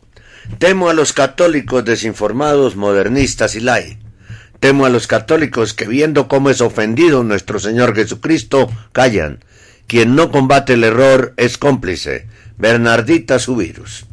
Temo 0.59 0.89
a 0.89 0.93
los 0.93 1.13
católicos 1.13 1.85
desinformados, 1.85 2.75
modernistas 2.75 3.55
y 3.55 3.61
lai. 3.61 3.97
Temo 4.65 4.87
a 4.87 4.89
los 4.89 5.05
católicos 5.05 5.75
que 5.75 5.87
viendo 5.87 6.27
cómo 6.27 6.49
es 6.49 6.59
ofendido 6.59 7.23
nuestro 7.23 7.59
Señor 7.59 7.93
Jesucristo, 7.93 8.67
callan. 8.93 9.43
Quien 9.85 10.15
no 10.15 10.31
combate 10.31 10.73
el 10.73 10.83
error 10.83 11.35
es 11.37 11.59
cómplice 11.59 12.25
Bernardita 12.57 13.37
Subirus. 13.37 14.07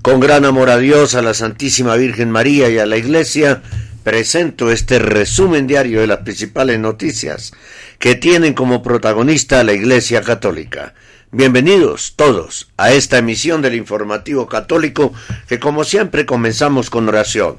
Con 0.00 0.20
gran 0.20 0.46
amor 0.46 0.70
a 0.70 0.78
Dios, 0.78 1.14
a 1.14 1.20
la 1.20 1.34
Santísima 1.34 1.96
Virgen 1.96 2.30
María 2.30 2.70
y 2.70 2.78
a 2.78 2.86
la 2.86 2.96
Iglesia, 2.96 3.60
presento 4.04 4.70
este 4.70 4.98
resumen 5.00 5.66
diario 5.66 6.00
de 6.00 6.06
las 6.06 6.20
principales 6.20 6.80
noticias 6.80 7.52
que 7.98 8.14
tienen 8.14 8.54
como 8.54 8.82
protagonista 8.82 9.60
a 9.60 9.64
la 9.64 9.74
Iglesia 9.74 10.22
Católica. 10.22 10.94
Bienvenidos 11.30 12.14
todos 12.16 12.70
a 12.78 12.92
esta 12.92 13.18
emisión 13.18 13.60
del 13.60 13.74
informativo 13.74 14.46
católico 14.46 15.12
que 15.46 15.60
como 15.60 15.84
siempre 15.84 16.24
comenzamos 16.24 16.88
con 16.88 17.06
oración. 17.06 17.58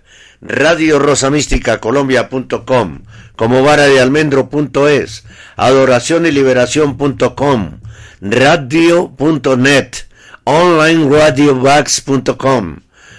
Radio 0.41 0.99
Colombia.com, 1.79 3.01
como 3.35 3.61
vara 3.61 3.85
de 3.85 3.99
almendro.es, 3.99 5.23
adoración 5.55 6.25
y 6.25 6.31
liberación.com, 6.31 7.79
radio.net, 8.21 9.89
onlineradiovax.com, 10.43 12.77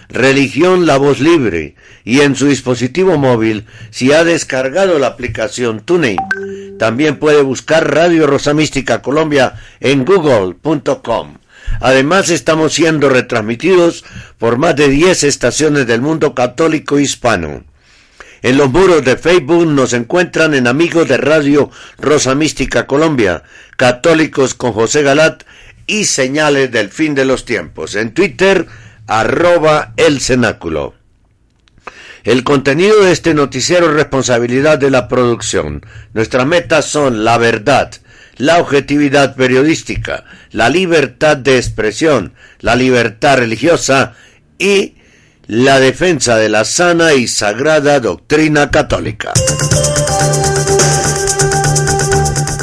religión 0.09 0.87
La 0.87 0.97
Voz 0.97 1.21
Libre 1.21 1.77
y 2.05 2.23
en 2.23 2.35
su 2.35 2.49
dispositivo 2.49 3.17
móvil 3.19 3.67
si 3.91 4.13
ha 4.13 4.25
descargado 4.25 4.99
la 4.99 5.07
aplicación 5.07 5.79
TuneIn. 5.81 6.19
También 6.77 7.21
puede 7.21 7.43
buscar 7.43 7.95
Radio 7.95 8.27
Rosa 8.27 8.53
Mística 8.53 9.01
Colombia 9.01 9.55
en 9.79 10.05
google.com. 10.05 11.37
Además 11.81 12.31
estamos 12.31 12.75
siendo 12.75 13.09
retransmitidos 13.09 14.05
por 14.39 14.59
más 14.59 14.77
de 14.77 14.89
10 14.89 15.25
estaciones 15.25 15.87
del 15.87 16.01
mundo 16.01 16.35
católico 16.35 16.99
hispano. 16.99 17.65
En 18.43 18.57
los 18.57 18.71
muros 18.71 19.05
de 19.05 19.17
Facebook 19.17 19.67
nos 19.67 19.93
encuentran 19.93 20.55
en 20.55 20.67
Amigos 20.67 21.09
de 21.09 21.17
Radio 21.17 21.71
Rosa 21.99 22.35
Mística 22.35 22.87
Colombia, 22.87 23.45
Católicos 23.77 24.55
con 24.55 24.73
José 24.73 25.03
Galat 25.03 25.45
y 25.87 26.05
Señales 26.05 26.73
del 26.73 26.91
Fin 26.91 27.15
de 27.15 27.25
los 27.25 27.45
Tiempos. 27.45 27.95
En 27.95 28.15
Twitter, 28.15 28.67
arroba 29.07 29.93
el 29.97 30.21
cenáculo. 30.21 30.95
El 32.25 32.45
contenido 32.45 33.05
de 33.05 33.13
este 33.13 33.35
noticiero 33.35 33.87
es 33.87 33.95
responsabilidad 33.95 34.79
de 34.79 34.91
la 34.91 35.09
producción. 35.09 35.85
Nuestras 36.15 36.47
metas 36.47 36.85
son 36.85 37.25
la 37.25 37.37
verdad, 37.39 37.93
la 38.43 38.59
objetividad 38.59 39.37
periodística, 39.37 40.25
la 40.51 40.69
libertad 40.69 41.37
de 41.37 41.59
expresión, 41.59 42.35
la 42.59 42.75
libertad 42.75 43.37
religiosa 43.37 44.15
y 44.59 44.97
la 45.47 45.79
defensa 45.79 46.35
de 46.35 46.49
la 46.49 46.65
sana 46.65 47.15
y 47.15 47.29
sagrada 47.29 48.01
doctrina 48.01 48.69
católica. 48.69 49.33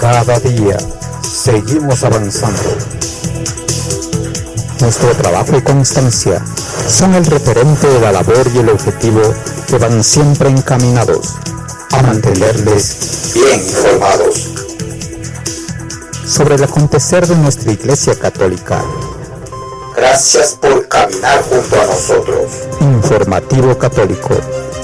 Cada 0.00 0.38
día 0.40 0.76
seguimos 1.22 2.04
avanzando 2.04 2.76
Nuestro 4.80 5.10
trabajo 5.14 5.56
y 5.56 5.62
constancia 5.62 6.44
son 6.86 7.14
el 7.14 7.24
referente 7.24 7.86
de 7.86 8.00
la 8.00 8.12
labor 8.12 8.46
y 8.54 8.58
el 8.58 8.68
objetivo 8.68 9.22
que 9.68 9.78
van 9.78 10.04
siempre 10.04 10.50
encaminados 10.50 11.34
a 11.92 12.02
mantenerles 12.02 13.32
bien 13.34 13.60
informados 13.60 14.52
sobre 16.26 16.56
el 16.56 16.64
acontecer 16.64 17.26
de 17.26 17.36
nuestra 17.36 17.72
Iglesia 17.72 18.18
Católica. 18.18 18.82
Gracias 19.96 20.56
por 20.60 20.86
caminar 20.88 21.42
junto 21.48 21.80
a 21.80 21.86
nosotros. 21.86 22.52
Informativo 22.80 23.78
Católico, 23.78 24.34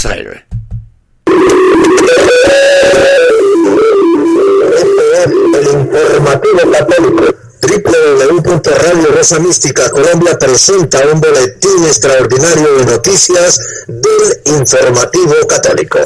informativo 5.61 6.73
católico 6.73 7.46
www.radio 7.67 9.11
Rosa 9.13 9.41
Mística 9.41 9.91
Colombia 9.91 10.39
presenta 10.39 11.01
un 11.13 11.21
boletín 11.21 11.85
extraordinario 11.85 12.79
de 12.79 12.87
noticias 12.87 13.59
del 13.89 14.41
informativo 14.45 15.35
católico. 15.49 15.99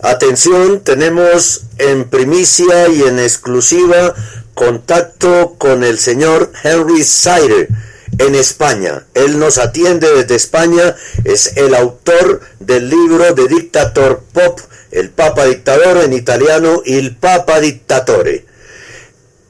Atención, 0.00 0.80
tenemos 0.80 1.62
en 1.78 2.04
primicia 2.04 2.88
y 2.88 3.02
en 3.02 3.20
exclusiva 3.20 4.14
contacto 4.54 5.54
con 5.56 5.84
el 5.84 5.98
señor 5.98 6.50
Henry 6.64 7.04
Sider 7.04 7.68
en 8.18 8.34
España. 8.34 9.06
Él 9.14 9.38
nos 9.38 9.58
atiende 9.58 10.12
desde 10.12 10.34
España, 10.34 10.94
es 11.24 11.56
el 11.56 11.74
autor 11.74 12.40
del 12.58 12.90
libro 12.90 13.32
de 13.32 13.48
Dictator 13.48 14.24
Pop, 14.32 14.60
el 14.90 15.10
Papa 15.10 15.46
Dictador 15.46 15.98
en 15.98 16.12
italiano, 16.12 16.82
Il 16.84 17.16
Papa 17.16 17.60
Dictatore. 17.60 18.46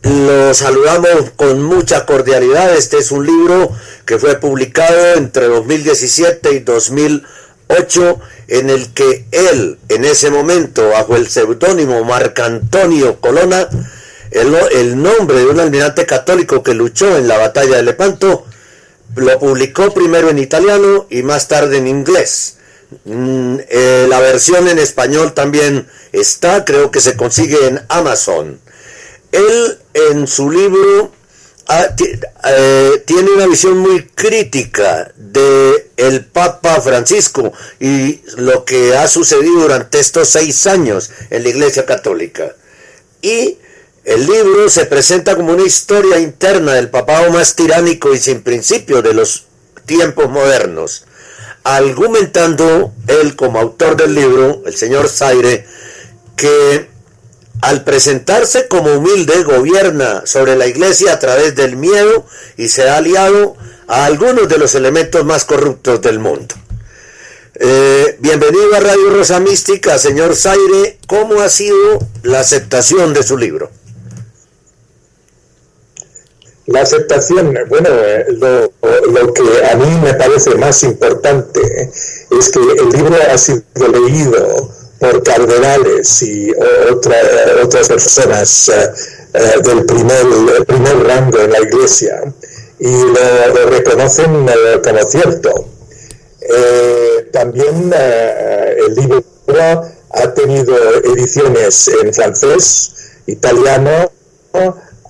Lo 0.02 0.54
saludamos 0.54 1.32
con 1.34 1.62
mucha 1.62 2.06
cordialidad. 2.06 2.74
Este 2.76 2.98
es 2.98 3.10
un 3.10 3.26
libro 3.26 3.72
que 4.06 4.18
fue 4.18 4.36
publicado 4.36 5.14
entre 5.14 5.46
2017 5.46 6.54
y 6.54 6.60
2008 6.60 8.20
en 8.48 8.70
el 8.70 8.92
que 8.94 9.26
él, 9.32 9.78
en 9.88 10.04
ese 10.04 10.30
momento, 10.30 10.88
bajo 10.90 11.16
el 11.16 11.28
seudónimo 11.28 12.04
Marcantonio 12.04 13.20
Colonna, 13.20 13.68
el, 14.30 14.54
el, 14.72 15.02
nombre 15.02 15.38
de 15.38 15.46
un 15.46 15.58
almirante 15.58 16.06
católico 16.06 16.62
que 16.62 16.74
luchó 16.74 17.16
en 17.16 17.28
la 17.28 17.38
batalla 17.38 17.76
de 17.76 17.82
Lepanto, 17.82 18.46
lo 19.20 19.38
publicó 19.38 19.92
primero 19.92 20.30
en 20.30 20.38
italiano 20.38 21.06
y 21.10 21.22
más 21.22 21.48
tarde 21.48 21.78
en 21.78 21.86
inglés. 21.86 22.56
Mm, 23.04 23.56
eh, 23.68 24.06
la 24.08 24.20
versión 24.20 24.68
en 24.68 24.78
español 24.78 25.34
también 25.34 25.88
está, 26.12 26.64
creo 26.64 26.90
que 26.90 27.00
se 27.00 27.16
consigue 27.16 27.66
en 27.66 27.80
Amazon. 27.88 28.60
Él 29.32 29.78
en 29.92 30.26
su 30.26 30.50
libro 30.50 31.12
eh, 31.70 33.02
tiene 33.04 33.30
una 33.30 33.46
visión 33.46 33.76
muy 33.76 34.06
crítica 34.06 35.12
de 35.16 35.90
el 35.98 36.24
Papa 36.24 36.80
Francisco 36.80 37.52
y 37.78 38.22
lo 38.36 38.64
que 38.64 38.96
ha 38.96 39.06
sucedido 39.06 39.60
durante 39.60 40.00
estos 40.00 40.30
seis 40.30 40.66
años 40.66 41.10
en 41.28 41.42
la 41.42 41.48
Iglesia 41.50 41.84
Católica. 41.84 42.54
Y 43.20 43.58
el 44.08 44.26
libro 44.26 44.70
se 44.70 44.86
presenta 44.86 45.36
como 45.36 45.52
una 45.52 45.64
historia 45.64 46.18
interna 46.18 46.72
del 46.72 46.88
papado 46.88 47.30
más 47.30 47.54
tiránico 47.54 48.14
y 48.14 48.18
sin 48.18 48.40
principio 48.40 49.02
de 49.02 49.12
los 49.12 49.44
tiempos 49.84 50.30
modernos, 50.30 51.04
argumentando 51.62 52.94
él 53.06 53.36
como 53.36 53.60
autor 53.60 53.96
del 53.96 54.14
libro, 54.14 54.62
el 54.64 54.74
señor 54.74 55.10
Zaire, 55.10 55.66
que 56.36 56.88
al 57.60 57.84
presentarse 57.84 58.66
como 58.66 58.94
humilde 58.94 59.42
gobierna 59.42 60.22
sobre 60.24 60.56
la 60.56 60.66
iglesia 60.66 61.12
a 61.12 61.18
través 61.18 61.54
del 61.54 61.76
miedo 61.76 62.24
y 62.56 62.68
se 62.68 62.88
ha 62.88 62.96
aliado 62.96 63.56
a 63.88 64.06
algunos 64.06 64.48
de 64.48 64.56
los 64.56 64.74
elementos 64.74 65.22
más 65.26 65.44
corruptos 65.44 66.00
del 66.00 66.18
mundo. 66.18 66.54
Eh, 67.56 68.16
bienvenido 68.20 68.74
a 68.74 68.80
Radio 68.80 69.10
Rosa 69.10 69.38
Mística, 69.38 69.98
señor 69.98 70.34
Zaire. 70.34 70.98
¿Cómo 71.06 71.42
ha 71.42 71.50
sido 71.50 71.98
la 72.22 72.40
aceptación 72.40 73.12
de 73.12 73.22
su 73.22 73.36
libro? 73.36 73.70
La 76.68 76.82
aceptación, 76.82 77.56
bueno, 77.70 77.88
eh, 77.90 78.26
lo, 78.30 79.32
que 79.32 79.42
a 79.64 79.74
mí 79.76 80.00
me 80.02 80.12
parece 80.12 80.54
más 80.56 80.82
importante 80.82 81.60
es 82.30 82.50
que 82.50 82.58
el 82.58 82.90
libro 82.90 83.16
ha 83.32 83.38
sido 83.38 83.62
leído 83.90 84.70
por 85.00 85.22
cardenales 85.22 86.22
y 86.22 86.52
otras 86.92 87.88
personas 87.88 88.68
eh, 88.68 88.90
eh, 89.32 89.62
del 89.62 89.86
primer, 89.86 90.66
primer 90.66 91.06
rango 91.06 91.38
en 91.40 91.52
la 91.52 91.60
iglesia 91.60 92.34
y 92.78 92.92
lo, 92.92 93.70
reconocen 93.70 94.46
como 94.84 95.02
cierto. 95.04 95.64
también 97.32 97.94
el 97.94 98.94
libro 98.94 99.24
ha 100.10 100.34
tenido 100.34 100.76
ediciones 101.14 101.88
en 102.02 102.12
francés, 102.12 102.92
italiano, 103.26 104.12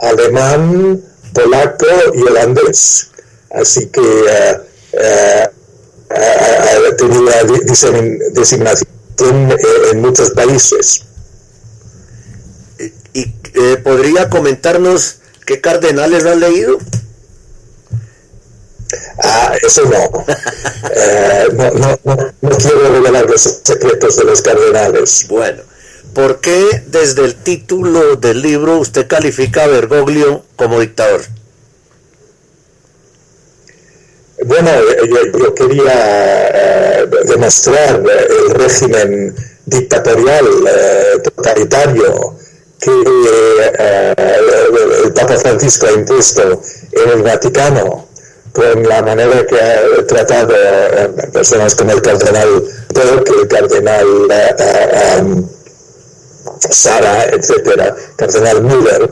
alemán, 0.01 1.03
polaco 1.33 1.87
y 2.15 2.23
holandés. 2.23 3.09
Así 3.51 3.87
que 3.87 4.01
eh, 4.01 4.57
eh, 4.93 5.49
ha 6.11 6.97
tenido 6.97 7.25
designación 8.33 8.89
en 9.93 10.01
muchos 10.01 10.31
países. 10.31 11.05
¿Y 13.13 13.23
eh, 13.55 13.77
podría 13.83 14.29
comentarnos 14.29 15.17
qué 15.47 15.61
cardenales 15.61 16.25
han 16.27 16.41
leído? 16.41 16.79
Ah, 19.23 19.55
eso 19.63 19.83
no. 19.85 20.25
no, 21.53 21.71
no, 21.73 21.99
no, 22.05 22.17
no, 22.41 22.51
quiero 22.57 22.93
revelar 22.93 23.29
los 23.29 23.61
secretos 23.65 24.17
de 24.17 24.25
los 24.25 24.41
cardenales. 24.43 25.27
Bueno, 25.29 25.63
¿Por 26.19 26.41
qué 26.41 26.83
desde 26.89 27.25
el 27.25 27.37
título 27.37 28.17
del 28.17 28.43
libro 28.43 28.79
usted 28.79 29.07
califica 29.07 29.63
a 29.63 29.67
Bergoglio 29.69 30.43
como 30.57 30.81
dictador? 30.81 31.21
Bueno, 34.45 34.69
yo, 35.09 35.55
quería 35.55 36.49
eh, 36.49 37.07
demostrar 37.25 38.03
el 38.03 38.51
régimen 38.51 39.33
dictatorial, 39.65 40.45
eh, 40.69 41.21
totalitario, 41.23 42.35
que 42.81 42.91
eh, 43.79 44.15
el 45.05 45.13
Papa 45.13 45.37
Francisco 45.37 45.87
ha 45.87 45.93
impuesto 45.93 46.61
en 46.91 47.11
el 47.11 47.23
Vaticano, 47.23 48.09
con 48.53 48.89
la 48.89 49.03
manera 49.03 49.47
que 49.47 49.55
ha 49.55 50.05
tratado 50.05 50.53
personas 51.33 51.77
como 51.77 51.93
el 51.93 52.03
cardenal 52.03 52.65
Burke, 52.93 53.33
el 53.41 53.47
cardenal 53.47 54.29
Sara, 56.61 57.25
etcétera, 57.27 57.95
Cardenal 58.17 58.63
Müller, 58.63 59.11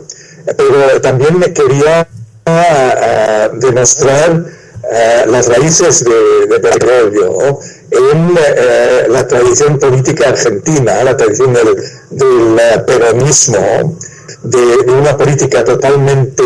pero 0.56 1.00
también 1.00 1.38
me 1.38 1.52
quería 1.52 2.08
ah, 2.46 3.50
demostrar 3.54 4.44
ah, 4.84 5.24
las 5.26 5.48
raíces 5.48 6.04
de, 6.04 6.46
de 6.46 6.58
Bergoglio 6.58 7.58
en 7.90 8.36
eh, 8.38 9.06
la 9.08 9.26
tradición 9.26 9.78
política 9.78 10.28
argentina, 10.28 11.02
la 11.04 11.16
tradición 11.16 11.52
del, 11.52 12.84
peronismo, 12.86 13.96
de, 14.42 14.92
una 14.92 15.16
política 15.16 15.64
totalmente 15.64 16.42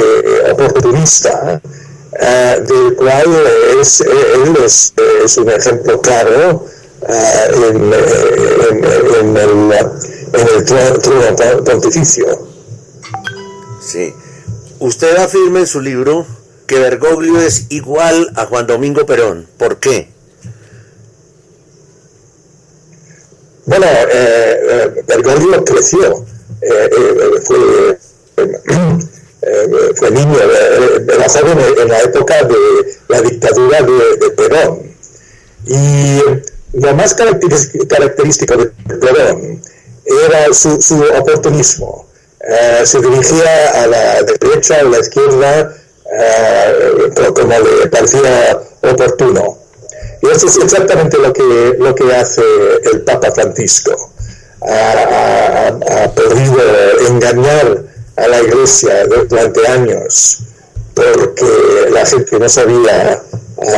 oportunista, 0.53 1.61
del 2.21 2.97
cual 2.97 3.27
es, 3.81 4.01
él 4.01 4.57
es, 4.65 4.93
un 5.39 5.51
ejemplo 5.51 6.01
claro 6.01 6.67
en, 7.09 7.93
en, 9.21 9.37
el, 9.37 9.73
en 10.33 10.49
el 10.49 10.65
trono 10.65 11.65
pontificio. 11.65 12.27
Sí. 13.81 14.15
Usted 14.79 15.17
afirma 15.17 15.61
en 15.61 15.67
su 15.67 15.81
libro 15.81 16.27
que 16.67 16.79
Bergoglio 16.79 17.41
es 17.41 17.67
igual 17.71 18.31
a 18.37 18.47
Juan 18.47 18.67
Domingo 18.67 19.05
Perón. 19.05 19.47
¿Por 19.59 19.79
qué? 19.79 20.09
Bueno, 23.67 23.87
eh, 23.87 24.61
eh 24.69 25.05
Bergoglio 25.07 25.65
creció, 25.65 26.25
eh, 26.63 26.91
eh, 26.91 27.41
fue, 27.45 27.99
fue 29.97 30.11
niño, 30.11 30.37
era 31.09 31.29
joven 31.29 31.59
en 31.79 31.89
la 31.89 32.01
época 32.01 32.43
de 32.45 32.57
la 33.09 33.23
dictadura 33.23 33.83
de, 33.83 34.31
Perón. 34.31 34.95
Y 35.67 36.21
lo 36.73 36.95
más 36.95 37.15
característico 37.15 38.57
de 38.57 38.67
Perón 38.97 39.61
era 40.27 40.53
su, 40.53 40.81
su 40.81 41.03
oportunismo. 41.19 42.07
se 42.85 42.99
dirigía 43.01 43.83
a 43.83 43.87
la 43.87 44.23
derecha, 44.23 44.81
a 44.81 44.85
la 44.85 44.99
izquierda, 44.99 45.75
como 47.35 47.53
le 47.59 47.87
parecía 47.89 48.59
oportuno. 48.83 49.59
Y 50.23 50.29
eso 50.29 50.47
es 50.47 50.57
exactamente 50.59 51.19
lo 51.19 51.33
que, 51.33 51.77
lo 51.79 51.95
que 51.95 52.15
hace 52.15 52.43
el 52.93 53.03
Papa 53.03 53.31
Francisco. 53.33 53.93
Ha, 54.63 56.11
podido 56.15 57.09
engañar 57.09 57.85
a 58.17 58.29
la 58.29 58.43
iglesia 58.43 59.07
durante 59.07 59.67
años 59.67 60.43
porque 60.95 61.91
la 61.91 62.05
gente 62.05 62.39
no 62.39 62.49
sabía 62.49 63.23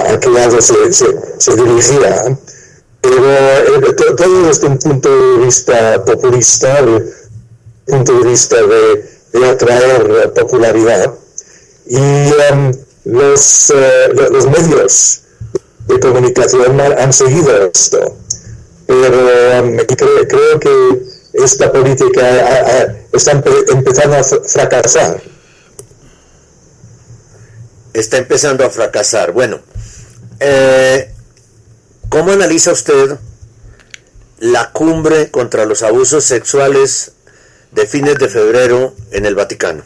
a, 0.09 0.19
qué 0.19 0.31
lado 0.31 0.61
se, 0.61 0.93
se, 0.93 1.55
dirigía. 1.55 2.37
Pero 3.03 3.17
eh, 3.17 3.95
todo 4.17 4.47
desde 4.47 4.69
un 4.69 4.79
punto 4.79 5.09
de 5.11 5.45
vista 5.45 6.05
populista, 6.05 6.83
un 6.83 7.05
punto 7.85 8.13
de 8.19 8.29
vista 8.29 8.57
de, 8.63 9.49
atraer 9.51 10.33
popularidad. 10.35 11.13
Y 11.87 11.99
um, 11.99 12.73
los, 13.05 13.71
uh, 13.71 14.33
los 14.33 14.47
medios 14.47 15.23
de 15.89 15.99
comunicación 15.99 16.81
han 16.81 17.13
seguido 17.13 17.71
esto. 17.75 18.17
Pero 18.87 19.65
um, 19.65 19.77
creo, 19.79 20.61
que 20.61 21.03
esta 21.33 21.73
política 21.73 22.97
está 23.13 23.43
empezando 23.73 24.17
a 24.17 24.23
fracasar. 24.23 25.21
Está 27.95 28.19
empezando 28.19 28.65
a 28.65 28.71
fracasar. 28.71 29.33
Bueno, 29.33 29.61
eh, 30.39 31.12
¿cómo 32.13 32.33
analiza 32.33 32.73
usted 32.73 33.17
la 34.39 34.71
cumbre 34.71 35.31
contra 35.31 35.65
los 35.65 35.83
abusos 35.83 36.25
sexuales 36.25 37.13
de 37.71 37.87
fines 37.87 38.19
de 38.19 38.29
febrero 38.29 38.95
en 39.13 39.25
el 39.25 39.35
Vaticano? 39.35 39.83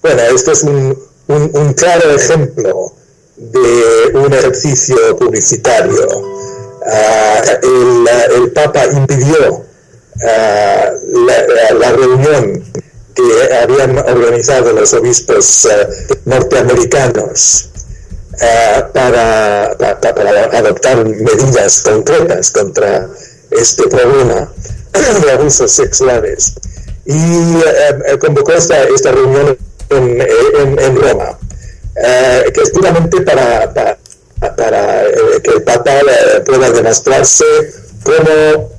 Bueno, 0.00 0.22
esto 0.34 0.52
es 0.52 0.62
un, 0.62 0.98
un, 1.26 1.74
claro 1.74 2.10
ejemplo 2.10 2.94
de 3.36 4.12
un 4.14 4.32
ejercicio 4.32 4.96
publicitario. 5.18 6.08
Ah, 6.86 7.42
el, 8.34 8.50
Papa 8.52 8.86
impidió 8.86 9.62
ah, 10.26 10.90
la, 11.78 11.92
reunión 11.92 12.64
que 13.14 13.54
habían 13.62 13.98
organizado 13.98 14.72
los 14.72 14.94
obispos 14.94 15.66
ah, 15.66 15.86
norteamericanos 16.24 17.68
para, 18.92 19.72
adoptar 20.52 21.04
medidas 21.04 21.82
concretas 21.82 22.50
contra 22.50 23.08
este 23.50 23.88
problema 23.88 24.52
de 25.22 25.30
abusos 25.32 25.72
sexuales. 25.72 26.54
Y 27.04 28.18
convocó 28.18 28.52
esta, 28.52 28.82
esta 28.84 29.12
reunión 29.12 29.56
en 29.90 30.96
Roma. 30.96 31.38
Eh, 32.00 32.52
que 32.54 32.62
es 32.62 32.70
puramente 32.70 33.20
para, 33.22 33.72
para, 34.56 35.04
eh, 35.04 35.40
que 35.42 35.50
el 35.50 35.62
Papa 35.62 35.98
eh, 35.98 36.40
pueda 36.46 36.70
demostrarse 36.70 37.44
como 38.04 38.70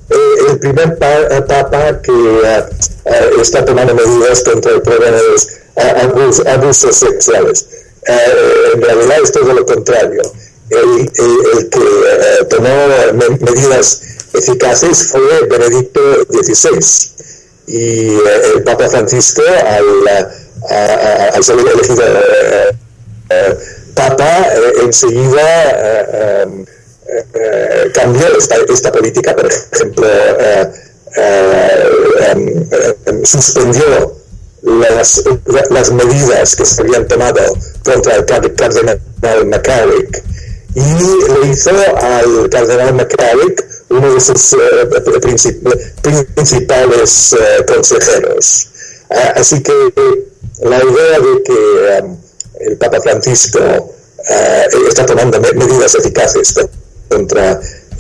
el 0.50 0.60
primer 0.60 0.98
Papa 0.98 2.02
que 2.02 3.42
está 3.42 3.66
tomando 3.66 3.94
medidas 3.94 4.42
contra 4.44 4.72
el 4.72 4.82
problema 4.82 5.18
de 5.18 5.24
los 5.28 6.46
abusos, 6.48 6.96
sexuales. 6.96 7.68
En 8.74 8.82
realidad 8.82 9.18
es 9.24 9.32
todo 9.32 9.54
lo 9.54 9.66
contrario. 9.66 10.22
El, 10.70 11.12
el, 11.16 11.70
que 11.70 12.46
tomó 12.50 12.70
medidas 13.42 14.02
eficaces 14.34 15.08
fue 15.12 15.48
Benedicto 15.50 16.00
XVI 16.30 16.80
y 17.68 18.16
el 18.56 18.64
Papa 18.64 18.88
Francisco 18.90 19.42
al, 19.66 20.08
al 21.34 21.44
ser 21.44 21.58
elegido 21.60 22.04
Papa 24.00 24.48
eh, 24.54 24.74
enseguida 24.84 25.42
eh, 25.72 26.66
eh, 27.34 27.92
cambió 27.94 28.28
esta, 28.38 28.92
política, 28.92 29.36
por 29.36 29.48
ejemplo, 29.48 30.08
suspendió 33.24 34.19
las, 34.62 35.24
las, 35.70 35.92
medidas 35.92 36.56
que 36.56 36.66
se 36.66 36.82
habían 36.82 37.08
tomado 37.08 37.42
contra 37.84 38.16
el 38.16 38.26
cardenal 38.26 39.00
McCarrick 39.46 40.24
y 40.76 40.82
le 40.82 41.52
hizo 41.52 41.72
al 41.72 42.50
cardenal 42.50 42.94
McCarrick 42.94 43.66
uno 43.90 44.14
de 44.14 44.20
sus 44.20 44.56
principales 46.36 47.36
consejeros. 47.68 48.68
así 49.36 49.64
que 49.64 49.74
la 50.62 50.78
idea 50.78 51.20
de 51.20 51.44
que 51.44 52.68
el 52.68 52.78
Papa 52.78 53.00
Francisco 53.02 53.60
eh, 53.60 54.66
está 54.88 55.06
tomando 55.06 55.40
medidas 55.40 55.96
eficaces 55.96 56.54
contra 57.10 57.60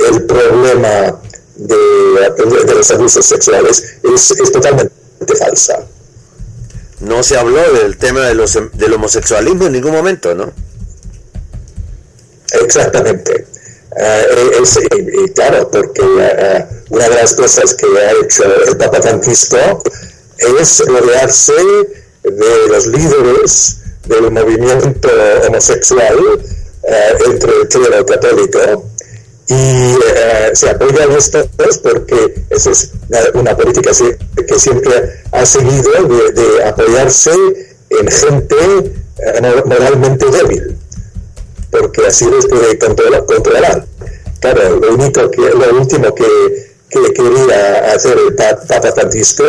el 0.09 0.23
problema 0.25 1.19
de, 1.55 2.73
los 2.75 2.91
abusos 2.91 3.25
sexuales 3.25 3.83
es, 4.03 4.51
totalmente 4.51 4.91
falsa. 5.37 5.87
No 7.01 7.23
se 7.23 7.37
habló 7.37 7.61
del 7.73 7.97
tema 7.97 8.21
de 8.21 8.35
los, 8.35 8.57
del 8.73 8.93
homosexualismo 8.93 9.67
en 9.67 9.73
ningún 9.73 9.93
momento, 9.93 10.35
¿no? 10.35 10.51
Exactamente. 12.63 13.47
Eh, 13.97 14.61
y, 15.23 15.29
claro, 15.31 15.69
porque 15.71 16.01
eh, 16.01 16.65
una 16.89 17.09
de 17.09 17.15
las 17.15 17.33
cosas 17.33 17.73
que 17.73 17.85
ha 17.85 18.11
hecho 18.23 18.43
el 18.67 18.77
Papa 18.77 19.01
Francisco 19.01 19.81
es 20.37 20.79
rodearse 20.85 21.53
de 22.23 22.67
los 22.69 22.87
líderes 22.87 23.77
del 24.05 24.31
movimiento 24.31 25.09
homosexual 25.47 26.17
eh, 26.83 27.13
entre 27.25 27.51
el 27.61 27.67
clero 27.67 28.05
católico 28.05 28.89
y 29.49 29.53
eh, 29.55 30.51
se 30.53 30.69
apoyan 30.69 31.11
estos 31.11 31.47
porque 31.79 32.43
esa 32.51 32.69
es 32.69 32.91
una, 33.33 33.57
política 33.57 33.89
que 34.47 34.59
siempre 34.59 35.23
ha 35.31 35.43
seguido 35.43 35.91
de, 36.03 36.63
apoyarse 36.63 37.31
en 37.89 38.07
gente 38.07 38.55
eh, 39.17 39.63
moralmente 39.65 40.27
débil 40.29 40.77
porque 41.71 42.05
así 42.05 42.25
los 42.25 42.45
puede 42.47 42.77
controlar, 42.77 43.25
controlar. 43.25 43.85
Claro, 44.39 44.79
lo, 44.79 44.93
único 44.93 45.29
que, 45.31 45.41
lo 45.41 45.79
último 45.79 46.13
que, 46.13 46.71
que 46.89 47.13
quería 47.13 47.93
hacer 47.93 48.17
el 48.17 48.35
Papa 48.35 48.91
Francisco 48.91 49.43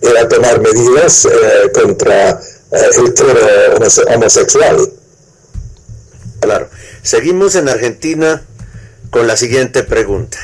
era 0.00 0.28
tomar 0.28 0.60
medidas 0.60 1.28
contra 1.74 2.40
el 2.70 3.14
clero 3.14 3.78
homosexual. 4.14 4.92
Claro. 6.40 6.68
Seguimos 7.02 7.54
en 7.54 7.68
Argentina 7.68 8.42
con 9.10 9.26
la 9.26 9.36
siguiente 9.36 9.82
pregunta. 9.82 10.38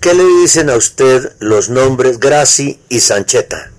¿Qué 0.00 0.14
le 0.14 0.24
dicen 0.40 0.70
a 0.70 0.76
usted 0.76 1.32
los 1.40 1.68
nombres 1.68 2.20
Graci 2.20 2.80
y 2.88 3.00
Sancheta? 3.00 3.72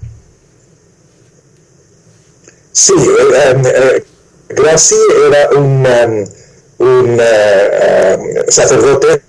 Sí, 2.72 2.94
eh, 2.94 3.62
eh, 3.66 4.06
Graci 4.50 4.96
era 5.28 5.50
un, 5.52 5.86
um, 5.86 6.88
un 6.88 7.20
uh, 7.20 8.20
um, 8.20 8.50
sacerdote 8.50 9.22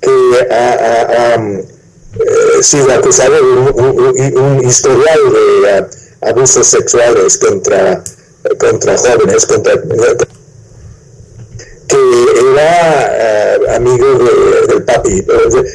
que 0.00 0.48
ha, 0.50 1.36
um, 1.38 1.58
eh, 1.58 2.62
sido 2.62 2.92
acusado 2.92 3.34
de 3.34 3.40
un, 3.40 4.64
historial 4.64 5.20
de 5.32 5.80
uh, 5.80 6.28
abusos 6.28 6.66
sexuales 6.66 7.38
contra, 7.38 8.02
contra 8.58 8.98
jóvenes, 8.98 9.46
contra, 9.46 9.74
que 11.88 11.96
era 12.52 13.14
eh, 13.14 13.76
amigo 13.76 14.06
del 14.68 14.84
papi 14.84 15.24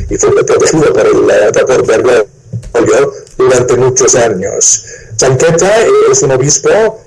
y 0.10 0.18
fue 0.18 0.46
protegido 0.46 0.94
por 0.94 1.06
el 1.08 1.66
por 1.66 1.88
Bergoglio 1.88 3.14
durante 3.38 3.76
muchos 3.76 4.16
años. 4.16 4.86
Chanqueta 5.18 5.72
es 6.12 6.22
un 6.22 6.32
obispo 6.32 7.02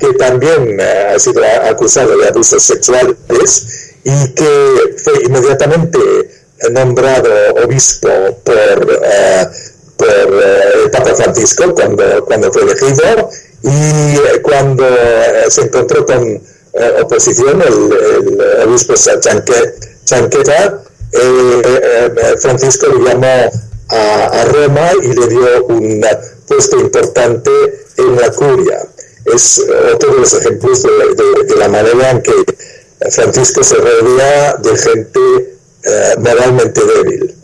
que 0.00 0.12
también 0.14 0.80
ha 0.80 1.18
sido 1.18 1.42
acusado 1.68 2.16
de 2.16 2.28
abusos 2.28 2.62
sexuales 2.62 3.16
y 4.04 4.34
que 4.34 4.96
fue 5.02 5.24
inmediatamente 5.24 5.98
nombrado 6.70 7.30
obispo 7.62 8.08
por, 8.42 9.00
por 9.96 10.08
el 10.08 10.90
Papa 10.90 11.14
Francisco 11.14 11.74
cuando, 11.74 12.24
cuando 12.24 12.52
fue 12.52 12.62
elegido 12.62 13.30
y 13.62 14.40
cuando 14.42 14.84
se 15.48 15.62
encontró 15.62 16.06
con 16.06 16.42
oposición, 17.02 17.62
el, 17.62 18.68
obispo 18.68 18.94
Chanqueta, 20.04 20.82
eh, 21.12 21.62
eh, 21.64 22.34
Francisco 22.40 22.86
le 22.88 23.08
llamó 23.08 23.50
a, 23.88 24.44
Roma 24.44 24.90
y 25.02 25.14
le 25.14 25.26
dio 25.28 25.64
un 25.66 26.04
puesto 26.46 26.78
importante 26.78 27.50
en 27.96 28.16
la 28.16 28.30
curia. 28.30 28.78
Es 29.24 29.64
otro 29.94 30.14
de 30.14 30.20
los 30.20 30.34
ejemplos 30.34 30.82
de, 30.82 31.56
la 31.56 31.68
manera 31.68 32.10
en 32.10 32.22
que 32.22 32.32
Francisco 33.10 33.62
se 33.64 33.76
rodea 33.76 34.56
de 34.56 34.76
gente 34.76 35.20
eh, 35.82 36.14
moralmente 36.18 36.80
débil. 36.84 37.34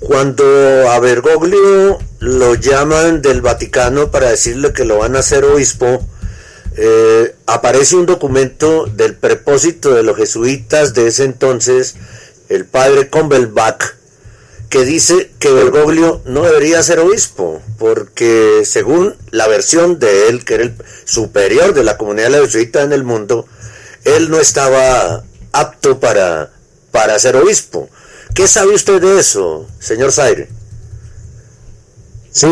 Cuando 0.00 0.44
a 0.90 0.98
Bergoglio 1.00 1.98
lo 2.20 2.54
llaman 2.54 3.22
del 3.22 3.42
Vaticano 3.42 4.10
para 4.10 4.30
decirle 4.30 4.72
que 4.72 4.84
lo 4.84 4.98
van 4.98 5.16
a 5.16 5.20
hacer 5.20 5.44
obispo, 5.44 6.06
eh, 6.76 7.34
aparece 7.46 7.96
un 7.96 8.06
documento 8.06 8.86
del 8.86 9.16
propósito 9.16 9.94
de 9.94 10.02
los 10.02 10.16
jesuitas 10.16 10.94
de 10.94 11.08
ese 11.08 11.24
entonces, 11.24 11.96
el 12.48 12.64
padre 12.64 13.08
Convelbach, 13.08 13.96
que 14.68 14.84
dice 14.84 15.32
que 15.40 15.50
Bergoglio 15.50 16.22
no 16.24 16.44
debería 16.44 16.82
ser 16.82 17.00
obispo, 17.00 17.60
porque 17.78 18.62
según 18.64 19.16
la 19.30 19.48
versión 19.48 19.98
de 19.98 20.28
él, 20.28 20.44
que 20.44 20.54
era 20.54 20.62
el 20.62 20.74
superior 21.04 21.74
de 21.74 21.82
la 21.82 21.96
comunidad 21.96 22.30
de 22.30 22.38
los 22.38 22.46
jesuitas 22.46 22.84
en 22.84 22.92
el 22.92 23.02
mundo, 23.02 23.46
él 24.04 24.30
no 24.30 24.38
estaba 24.38 25.24
apto 25.52 25.98
para, 25.98 26.52
para 26.92 27.18
ser 27.18 27.36
obispo. 27.36 27.88
¿Qué 28.34 28.46
sabe 28.46 28.74
usted 28.74 29.00
de 29.00 29.18
eso, 29.18 29.66
señor 29.80 30.12
Zaire? 30.12 30.48
Sí, 32.30 32.46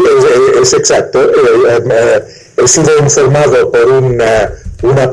es, 0.60 0.72
exacto. 0.72 1.22
Eh, 1.22 1.82
eh, 1.90 2.25
he 2.58 2.68
sido 2.68 2.98
informado 2.98 3.70
por 3.70 3.86
una, 3.86 4.52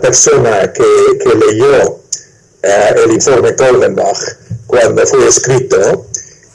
persona 0.02 0.74
que, 0.74 0.84
leyó 1.36 2.00
eh, 2.64 2.96
el 3.04 3.12
informe 3.12 3.56
Koldenbach 3.56 4.18
cuando 4.68 5.06
fue 5.06 5.28
escrito 5.28 6.08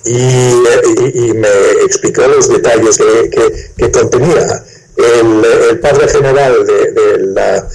y, 0.05 1.33
me 1.35 1.49
explicó 1.85 2.27
los 2.27 2.49
detalles 2.49 2.99
que, 2.99 3.91
contenía. 3.91 4.65
El, 4.97 5.79
padre 5.81 6.09
general 6.09 6.67
de, 6.67 7.19
la, 7.35 7.69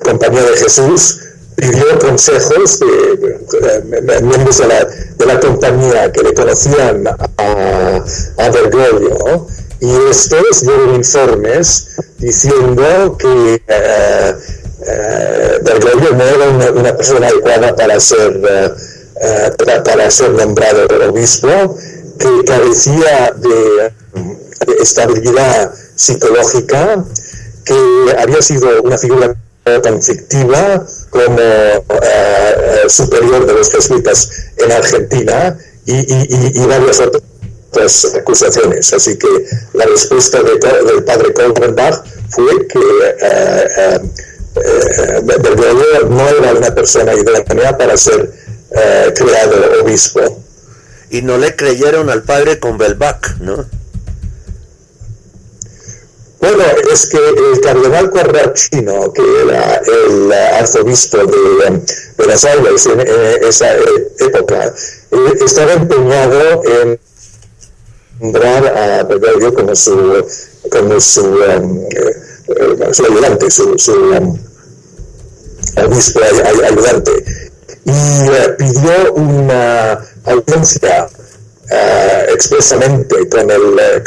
Compañía 0.00 0.42
de 0.42 0.56
Jesús 0.56 1.20
pidió 1.56 1.98
consejos 1.98 2.80
de, 2.80 4.20
miembros 4.22 4.58
de 4.58 5.26
la, 5.26 5.40
compañía 5.40 6.12
que 6.12 6.22
le 6.22 6.34
conocían 6.34 7.06
a, 7.06 8.04
a 8.38 8.50
y 9.84 10.10
estos 10.10 10.62
dieron 10.62 10.94
informes 10.94 11.88
diciendo 12.18 13.18
que 13.18 13.62
eh, 13.68 14.34
eh, 14.86 15.58
no 15.62 16.24
era 16.24 16.72
una, 16.72 16.96
persona 16.96 17.26
adecuada 17.26 17.76
para 17.76 18.00
ser, 18.00 18.40
eh, 18.48 19.82
para, 19.84 20.10
ser 20.10 20.30
nombrado 20.30 20.86
obispo, 21.10 21.76
que 22.18 22.44
carecía 22.46 23.34
de, 23.36 23.92
estabilidad 24.80 25.70
psicológica, 25.94 27.04
que 27.66 28.16
había 28.18 28.40
sido 28.40 28.80
una 28.82 28.96
figura 28.96 29.36
tan 29.82 30.02
fictiva 30.02 30.86
como 31.10 31.26
superior 32.88 33.46
de 33.46 33.52
los 33.52 33.70
jesuitas 33.70 34.30
en 34.56 34.72
Argentina 34.72 35.58
y, 35.84 35.94
y, 35.94 36.52
y 36.54 36.66
acusaciones. 38.14 38.92
Así 38.92 39.18
que 39.18 39.28
la 39.72 39.86
respuesta 39.86 40.42
del 40.42 41.04
padre 41.04 41.32
Kolbenbach 41.32 42.04
fue 42.30 42.66
que 42.66 42.78
eh, 42.78 43.66
eh, 43.76 44.00
eh 44.56 45.22
no 46.08 46.28
era 46.28 46.52
una 46.54 46.74
persona 46.74 47.14
idónea 47.14 47.76
para 47.76 47.96
ser 47.96 48.30
eh, 48.70 49.12
creado 49.14 49.82
obispo. 49.82 50.42
Y 51.10 51.22
no 51.22 51.38
le 51.38 51.54
creyeron 51.54 52.10
al 52.10 52.22
padre 52.22 52.58
Kolbenbach, 52.58 53.38
¿no? 53.40 53.64
Bueno, 56.44 56.62
es 56.92 57.06
que 57.06 57.16
el 57.16 57.60
cardenal 57.62 58.10
Corrachino, 58.10 59.10
que 59.14 59.22
era 59.44 59.76
el 59.76 60.30
arzobispo 60.30 61.16
de 61.24 61.82
Buenos 62.18 62.44
Aires 62.44 62.86
en 62.86 63.00
esa 63.48 63.74
época, 64.18 64.74
estaba 65.42 65.72
empeñado 65.72 66.62
en 66.82 67.00
nombrar 68.20 68.66
a 68.66 69.02
Bergoglio 69.04 69.54
como 69.54 69.74
su, 69.74 70.24
como 70.70 71.00
su, 71.00 71.24
um, 71.24 71.78
eh, 71.90 72.92
su 72.92 73.04
ayudante, 73.04 73.50
su, 73.50 73.78
su 73.78 73.92
um, 73.92 74.38
obispo 75.84 76.20
ayudante. 76.64 77.12
Y 77.84 77.90
uh, 77.90 78.56
pidió 78.56 79.12
una 79.14 80.00
audiencia 80.24 81.08
uh, 81.70 82.32
expresamente 82.32 83.28
con 83.28 83.50
el, 83.50 84.02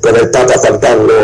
con, 0.00 0.16
el 0.16 0.30
Papa 0.30 0.54
Juan 0.58 0.80
Pablo 0.80 1.14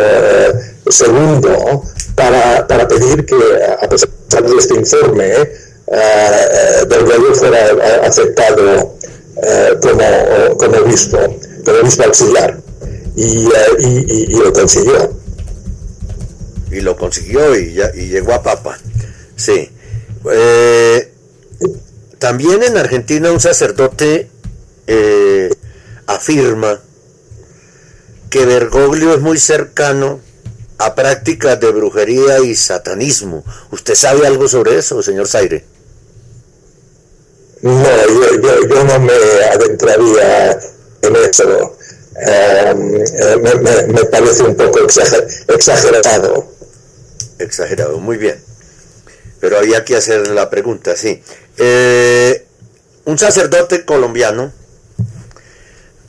II 0.84 1.80
para, 2.14 2.66
para 2.66 2.88
pedir 2.88 3.24
que, 3.24 3.36
a 3.80 3.88
pesar 3.88 4.10
de 4.42 4.56
este 4.58 4.74
informe, 4.74 5.50
Bergoglio 6.88 7.34
fuera 7.34 8.04
aceptado 8.04 8.96
como, 9.80 10.58
como 10.58 10.76
obispo 10.78 11.18
pero 11.64 11.82
obispo 11.82 12.04
auxiliar. 12.04 12.60
Y, 13.16 13.46
eh, 13.46 13.50
y, 13.78 14.34
y, 14.34 14.36
lo 14.36 14.52
consiguió. 14.52 15.12
Y 16.70 16.80
lo 16.80 16.96
consiguió 16.96 17.56
y, 17.56 17.74
ya, 17.74 17.90
y 17.94 18.08
llegó 18.08 18.32
a 18.32 18.42
Papa. 18.42 18.78
Sí. 19.36 19.70
Eh, 20.30 21.12
también 22.18 22.62
en 22.62 22.76
Argentina 22.76 23.32
un 23.32 23.40
sacerdote 23.40 24.28
eh, 24.86 25.50
afirma 26.06 26.80
que 28.28 28.44
Bergoglio 28.44 29.14
es 29.14 29.20
muy 29.20 29.38
cercano 29.38 30.20
a 30.78 30.94
prácticas 30.94 31.58
de 31.60 31.72
brujería 31.72 32.40
y 32.40 32.54
satanismo. 32.54 33.44
¿Usted 33.70 33.94
sabe 33.94 34.26
algo 34.26 34.48
sobre 34.48 34.78
eso, 34.78 35.02
señor 35.02 35.28
Zaire? 35.28 35.64
No, 37.62 37.84
yo, 37.84 38.40
yo, 38.42 38.68
yo 38.68 38.84
no 38.84 39.00
me 39.00 39.12
adentraría 39.52 40.58
en 41.02 41.16
eso 41.16 41.76
em, 42.16 42.94
eh, 42.96 43.86
me, 43.88 44.04
parece 44.04 44.42
un 44.42 44.56
poco 44.56 44.80
exagerado. 45.48 46.46
Exagerado, 47.38 47.98
muy 47.98 48.18
bien. 48.18 48.42
Pero 49.40 49.58
había 49.58 49.84
que 49.84 49.96
hacer 49.96 50.28
la 50.28 50.50
pregunta, 50.50 50.96
sí. 50.96 51.22
Eh, 51.56 52.46
un 53.04 53.18
sacerdote 53.18 53.84
colombiano 53.84 54.52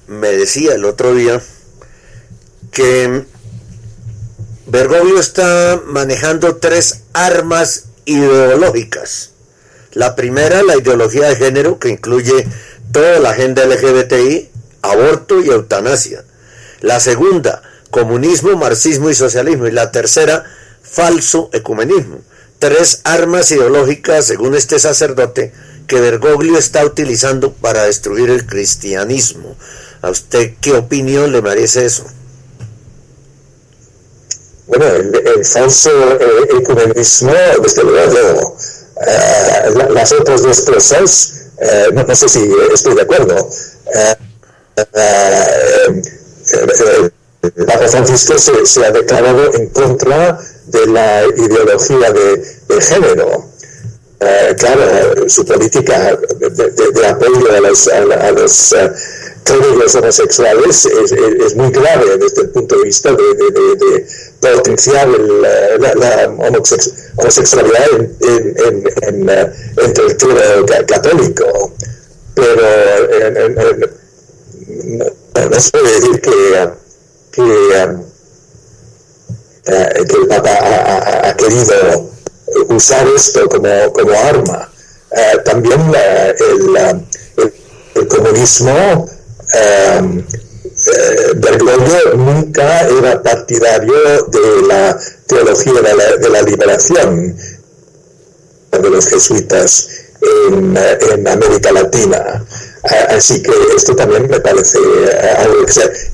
me 0.08 0.32
decía 0.32 0.76
el 0.76 0.84
otro 0.84 1.16
día 1.16 1.42
que 2.72 3.26
Bergoglio 4.68 5.20
está 5.20 5.82
manejando 5.86 6.58
tres 6.58 7.04
armas 7.14 7.86
ideológicas. 8.06 9.32
La 9.94 10.16
primera, 10.16 10.64
la 10.64 10.78
ideología 10.78 11.30
de 11.30 11.36
género, 11.36 11.80
que 11.80 11.90
incluye 11.90 12.48
toda 12.92 13.20
la 13.20 13.32
agenda 13.32 13.66
LGBTI, 13.66 14.51
aborto 14.82 15.42
y 15.42 15.50
eutanasia. 15.50 16.24
La 16.82 17.00
segunda, 17.00 17.62
comunismo, 17.92 18.56
marxismo 18.58 19.10
y 19.10 19.16
socialismo. 19.16 19.68
Y 19.68 19.72
la 19.72 19.92
tercera, 19.92 20.44
falso 20.82 21.50
ecumenismo. 21.54 22.20
Tres 22.60 23.02
armas 23.04 23.52
ideológicas, 23.52 24.26
según 24.26 24.56
este 24.56 24.80
sacerdote, 24.80 25.54
que 25.88 26.00
Bergoglio 26.00 26.58
está 26.58 26.86
utilizando 26.86 27.54
para 27.54 27.84
destruir 27.84 28.30
el 28.30 28.46
cristianismo. 28.46 29.56
¿A 30.02 30.10
usted 30.10 30.54
qué 30.62 30.74
opinión 30.74 31.32
le 31.32 31.42
merece 31.42 31.86
eso? 31.86 32.06
Bueno, 34.68 34.86
el, 34.86 35.46
falso 35.46 35.90
eh, 35.90 36.48
ecumenismo, 36.60 37.34
desde 37.62 37.84
luego, 37.84 38.58
eh, 39.06 39.90
las 39.90 40.12
otras 40.14 40.42
dos 40.44 40.62
cosas, 40.62 41.34
eh, 41.60 41.90
no, 41.94 42.16
sé 42.16 42.30
si 42.30 42.50
estoy 42.74 42.96
de 42.96 43.02
acuerdo. 43.02 43.50
Eh, 44.78 46.02
el 47.42 47.66
Papa 47.66 47.88
Francisco 47.88 48.38
se, 48.38 48.86
ha 48.86 48.92
declarado 48.92 49.54
en 49.56 49.68
contra 49.70 50.40
de 50.68 50.88
la 50.88 51.26
ideología 51.26 52.12
de, 52.12 52.82
género. 52.82 53.50
Eh, 54.20 54.56
claro, 54.60 55.28
su 55.28 55.44
política 55.44 56.16
de, 56.40 57.08
apoyo 57.08 57.52
a 57.52 57.60
los, 57.62 57.88
a, 57.88 58.32
los 58.32 58.76
clérigos 59.44 59.96
homosexuales 59.96 60.86
es, 60.86 61.56
muy 61.56 61.72
grave 61.72 62.18
desde 62.20 62.44
el 62.44 62.50
punto 62.50 62.78
de 62.78 62.84
vista 62.84 63.12
de, 63.12 64.06
potenciar 64.40 65.08
la, 65.08 66.32
homosexualidad 67.18 67.88
entre 69.78 70.06
el 70.06 70.18
clero 70.18 70.66
católico. 70.88 71.74
Pero 72.36 72.62
no 74.98 75.60
se 75.60 75.72
puede 75.72 75.94
decir 76.00 76.22
que, 76.22 76.70
que, 77.32 77.42
eh, 79.66 79.90
el 79.96 80.28
Papa 80.28 81.30
ha, 81.30 81.36
querido 81.36 82.10
usar 82.70 83.08
esto 83.16 83.48
como, 83.48 83.94
como 83.94 84.12
arma. 84.12 84.70
Eh, 85.12 85.38
también 85.46 85.80
el, 86.40 87.04
el, 87.96 88.08
comunismo 88.08 89.08
eh, 89.54 90.24
Bergoglio 91.36 92.16
nunca 92.16 92.82
era 92.88 93.22
partidario 93.22 94.24
de 94.28 94.68
la 94.68 94.98
teología 95.28 95.74
de 95.74 95.96
la, 95.96 96.18
de 96.18 96.30
la 96.30 96.42
liberación 96.42 97.38
de 98.72 98.90
los 98.90 99.08
jesuitas 99.08 99.88
en, 100.22 100.78
en 100.78 101.28
América 101.28 101.72
Latina. 101.72 102.46
Así 103.10 103.42
que 103.44 103.52
esto 103.76 103.96
también 103.96 104.28
me 104.28 104.40
parece 104.40 104.78
algo 105.38 105.66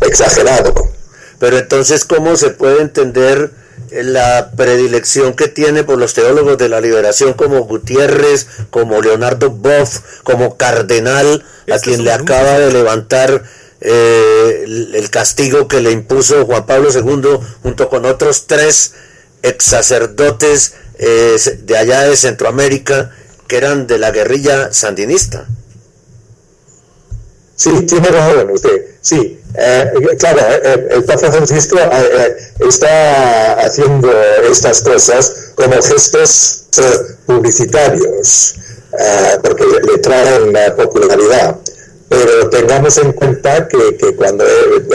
exagerado. 0.01 0.73
Pero 1.39 1.57
entonces, 1.57 2.03
¿cómo 2.03 2.35
se 2.35 2.49
puede 2.49 2.81
entender 2.81 3.51
la 3.91 4.51
predilección 4.55 5.33
que 5.33 5.47
tiene 5.47 5.83
por 5.83 5.97
los 5.97 6.13
teólogos 6.13 6.57
de 6.57 6.69
la 6.69 6.81
liberación 6.81 7.33
como 7.33 7.61
Gutiérrez, 7.61 8.47
como 8.69 9.01
Leonardo 9.01 9.51
Boff, 9.51 10.21
como 10.23 10.57
Cardenal, 10.57 11.45
a 11.71 11.79
quien 11.79 12.03
le 12.03 12.11
acaba 12.11 12.59
de 12.59 12.73
levantar 12.73 13.43
eh, 13.79 14.63
el, 14.65 15.09
castigo 15.09 15.67
que 15.67 15.81
le 15.81 15.91
impuso 15.91 16.45
Juan 16.45 16.65
Pablo 16.65 16.89
II 16.91 17.39
junto 17.61 17.89
con 17.89 18.05
otros 18.05 18.47
tres 18.47 18.93
ex 19.43 19.65
sacerdotes 19.65 20.73
eh, 20.97 21.37
de 21.63 21.77
allá 21.77 22.01
de 22.01 22.17
Centroamérica 22.17 23.11
que 23.47 23.57
eran 23.57 23.87
de 23.87 23.97
la 23.97 24.11
guerrilla 24.11 24.73
sandinista. 24.73 25.47
Sí, 27.55 27.85
tiene 27.87 28.09
razón 28.09 28.51
usted. 28.51 28.85
Sí, 29.01 29.41
eh, 29.55 29.91
claro, 30.19 30.39
eh, 30.63 30.87
el 30.91 31.03
Papa 31.05 31.31
Francisco 31.31 31.77
eh, 31.79 32.37
está 32.59 33.53
haciendo 33.53 34.11
estas 34.43 34.81
cosas 34.81 35.53
como 35.55 35.81
gestos 35.81 36.65
publicitarios, 37.25 38.55
porque 39.41 39.63
le, 39.65 39.97
traen 39.97 40.53
popularidad. 40.75 41.55
Pero 42.09 42.49
tengamos 42.49 42.97
en 42.97 43.11
cuenta 43.13 43.67
que, 43.67 43.97
que 43.97 44.15
cuando, 44.15 44.45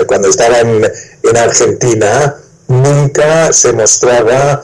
cuando 0.07 0.29
estaba 0.29 0.61
en, 0.61 0.85
en, 1.23 1.37
Argentina 1.37 2.37
nunca 2.69 3.53
se 3.53 3.73
mostraba 3.73 4.63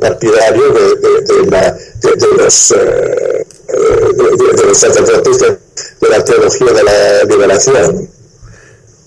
partidario 0.00 0.72
de, 0.72 0.94
de, 0.96 1.20
de 1.22 2.26
los, 2.36 2.68
de, 2.68 4.66
los 4.66 4.78
sacerdotes 4.78 5.38
de 5.38 6.08
la 6.08 6.24
teología 6.24 6.72
de 6.72 6.84
la 6.84 7.24
liberación. 7.24 8.08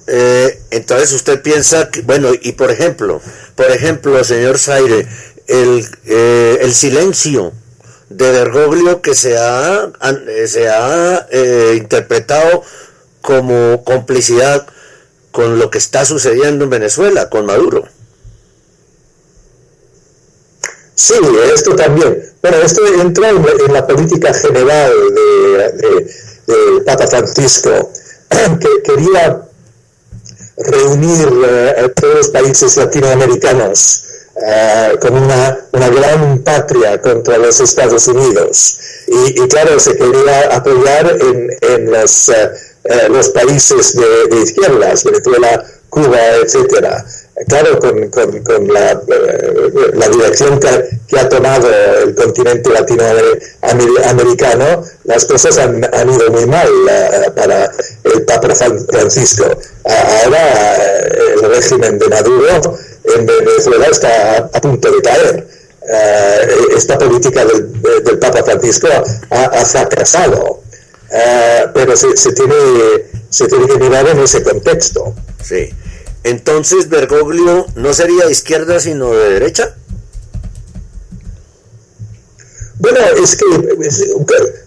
Eh, 0.07 0.61
entonces 0.71 1.11
usted 1.13 1.41
piensa 1.41 1.89
que, 1.89 2.01
bueno, 2.01 2.31
y 2.41 2.53
por 2.53 2.71
ejemplo, 2.71 3.21
por 3.55 3.69
ejemplo, 3.71 4.23
señor 4.23 4.57
Zaire, 4.57 5.07
el, 5.47 5.85
eh, 6.05 6.59
el 6.61 6.73
silencio 6.73 7.51
de 8.09 8.31
Bergoglio 8.31 9.01
que 9.01 9.15
se 9.15 9.37
ha, 9.37 9.91
eh, 10.27 10.47
se 10.47 10.69
ha 10.69 11.27
interpretado 11.75 12.63
como 13.21 13.83
complicidad 13.83 14.65
con 15.31 15.59
lo 15.59 15.69
que 15.69 15.77
está 15.77 16.05
sucediendo 16.05 16.63
en 16.63 16.69
Venezuela, 16.69 17.29
con 17.29 17.45
Maduro. 17.45 17.87
Sí, 20.97 21.13
esto 21.53 21.75
también. 21.75 22.23
Bueno, 22.41 22.57
esto 22.57 22.81
entra 22.87 23.29
en, 23.29 23.71
la 23.71 23.85
política 23.85 24.33
general 24.33 24.91
de 25.13 26.07
del 26.47 26.83
Papa 26.85 27.05
Francisco, 27.05 27.91
que 28.29 28.81
quería 28.83 29.43
reunir 30.57 31.29
eh, 31.45 31.75
a 31.85 31.89
todos 31.89 32.15
los 32.15 32.27
países 32.29 32.77
latinoamericanos 32.77 34.05
eh, 34.43 34.97
con 34.99 35.13
una, 35.13 35.59
una, 35.73 35.89
gran 35.89 36.39
patria 36.39 36.99
contra 36.99 37.37
los 37.37 37.59
Estados 37.59 38.07
Unidos. 38.07 38.77
Y, 39.07 39.47
claro, 39.49 39.79
se 39.79 39.95
quería 39.95 40.55
apoyar 40.55 41.15
en, 41.21 41.49
en 41.61 41.91
los, 41.91 42.29
eh, 42.29 42.49
los 43.09 43.29
países 43.29 43.95
de, 43.95 44.35
de 44.35 44.41
izquierdas, 44.41 45.03
Venezuela, 45.03 45.63
Cuba, 45.89 46.19
etcétera 46.41 47.05
claro, 47.45 47.77
con, 47.79 48.09
con, 48.09 48.67
la, 48.67 48.93
eh, 48.93 49.71
la, 49.93 50.09
dirección 50.09 50.59
que, 50.59 51.19
ha 51.19 51.29
tomado 51.29 51.69
el 52.03 52.15
continente 52.15 52.71
latinoamericano, 52.71 54.83
las 55.03 55.25
cosas 55.25 55.55
han, 55.57 55.83
ido 55.83 56.31
muy 56.31 56.47
mal 56.47 56.67
eh, 56.89 57.29
para 57.35 57.71
el 58.05 58.23
Papa 58.23 58.55
Francisco. 58.55 59.45
Ahora 59.83 60.77
eh, 60.77 61.35
el 61.35 61.41
régimen 61.49 61.99
de 61.99 62.07
Maduro 62.07 62.77
en 63.15 63.25
Venezuela 63.25 63.87
está 63.87 64.49
a 64.51 64.61
punto 64.61 64.91
de 64.91 65.01
caer. 65.01 65.47
esta 66.75 66.97
política 66.97 67.45
del, 67.45 67.81
del, 68.03 68.19
Papa 68.19 68.43
Francisco 68.43 68.87
ha, 69.29 69.65
fracasado. 69.65 70.61
pero 71.73 71.95
se, 71.95 72.17
se, 72.17 72.33
tiene, 72.33 72.55
se 73.29 73.47
tiene 73.47 73.67
que 73.67 73.77
mirar 73.77 74.05
en 74.07 74.19
ese 74.19 74.43
contexto. 74.43 75.15
Sí. 75.41 75.73
Entonces, 76.27 76.89
Bergoglio 76.89 77.65
no 77.75 77.93
sería 77.93 78.25
de 78.25 78.33
izquierda 78.33 78.81
sino 78.81 79.11
de 79.11 79.29
derecha. 79.29 79.77
Bueno, 82.79 82.99
es 83.23 83.37
que 83.37 83.45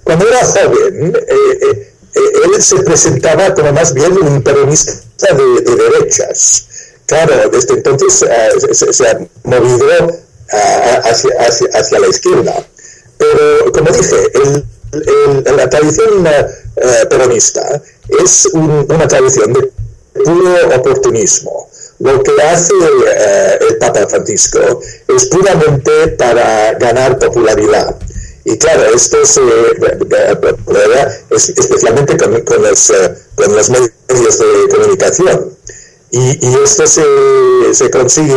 cuando 0.03 0.27
era 0.27 0.43
joven, 0.43 1.15
eh, 1.15 1.27
eh, 1.29 1.93
eh, 2.15 2.21
él 2.45 2.63
se 2.63 2.77
presentaba 2.77 3.55
como 3.55 3.75
más 3.75 3.93
bien 3.93 4.13
un 4.13 4.43
peronista 4.43 5.35
de, 5.35 5.77
derechas. 5.77 6.67
Claro, 7.05 7.51
desde 7.51 7.75
entonces 7.75 8.25
se, 8.73 9.09
ha 9.09 9.19
movido 9.45 9.87
hacia, 10.49 11.99
la 11.99 12.07
izquierda. 12.09 12.67
Pero, 13.19 13.71
como 13.73 13.91
dije, 13.91 14.33
la 15.57 15.69
tradición 15.69 16.27
peronista 17.11 17.83
es 18.09 18.47
una 18.55 19.07
tradición 19.07 19.53
de 19.53 19.71
puro 20.13 20.77
oportunismo. 20.77 21.71
Lo 22.01 22.23
que 22.23 22.33
hace 22.43 22.73
eh, 22.75 23.59
el 23.69 23.79
Papa 23.79 24.07
Francisco 24.09 24.81
es 25.07 25.27
puramente 25.27 26.09
para 26.19 26.73
ganar 26.75 27.19
popularidad. 27.19 27.97
Y 28.45 28.57
claro, 28.57 28.85
esto 28.95 29.25
se 29.27 29.43
especialmente 31.31 32.17
con, 32.17 32.41
con, 32.41 32.63
los, 32.63 32.91
eh, 32.91 33.15
con, 33.35 33.55
los, 33.55 33.69
medios 33.69 34.39
de 34.39 34.69
comunicación. 34.71 35.57
Y, 36.11 36.49
y 36.49 36.55
esto 36.65 36.87
se, 36.87 37.05
se 37.73 37.91
consigue 37.91 38.35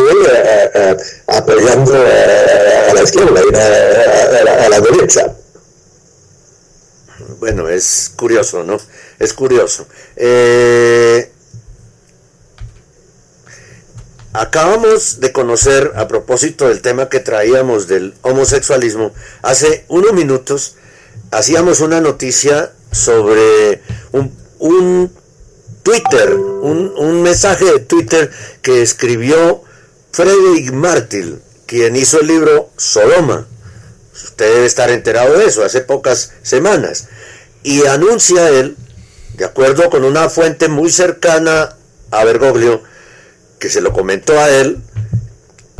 eh, 0.75 0.97
apoyando 1.27 1.93
a 1.95 2.93
la 2.93 3.01
izquierda 3.01 3.41
y 3.49 3.55
a, 3.55 4.65
a, 4.65 4.69
la 4.69 4.81
derecha. 4.81 5.33
Bueno, 7.39 7.69
es 7.69 8.11
curioso, 8.15 8.63
¿no? 8.63 8.77
Es 9.19 9.33
curioso. 9.33 9.87
Eh, 10.17 11.32
Acabamos 14.33 15.19
de 15.19 15.31
conocer, 15.31 15.91
a 15.95 16.07
propósito 16.07 16.67
del 16.67 16.81
tema 16.81 17.07
que 17.07 17.19
traíamos 17.19 17.87
del 17.87 18.15
homosexualismo, 18.23 19.13
hace 19.43 19.85
unos 19.89 20.13
minutos 20.13 20.75
hacíamos 21.29 21.81
una 21.81 22.01
noticia 22.01 22.73
sobre 22.91 23.81
un, 24.11 25.11
Twitter, 25.83 26.33
un, 26.33 27.21
mensaje 27.21 27.65
de 27.65 27.79
Twitter 27.79 28.31
que 28.63 28.81
escribió 28.81 29.61
Frederick 30.11 30.71
Martil, 30.73 31.39
quien 31.67 31.95
hizo 31.95 32.19
el 32.19 32.27
libro 32.27 32.71
Sodoma. 32.75 33.45
Usted 34.13 34.51
debe 34.51 34.65
estar 34.65 34.89
enterado 34.89 35.37
de 35.37 35.45
eso, 35.45 35.63
hace 35.63 35.81
pocas 35.81 36.31
semanas. 36.41 37.07
Y 37.61 37.85
anuncia 37.85 38.49
él, 38.49 38.77
de 39.35 39.45
acuerdo 39.45 39.91
con 39.91 40.03
una 40.03 40.27
fuente 40.29 40.69
muy 40.69 40.91
cercana 40.91 41.75
a 42.09 42.23
Bergoglio, 42.23 42.83
que 43.63 43.69
se 43.69 43.79
lo 43.79 43.93
comentó 43.93 44.37
a 44.37 44.49
él, 44.49 44.81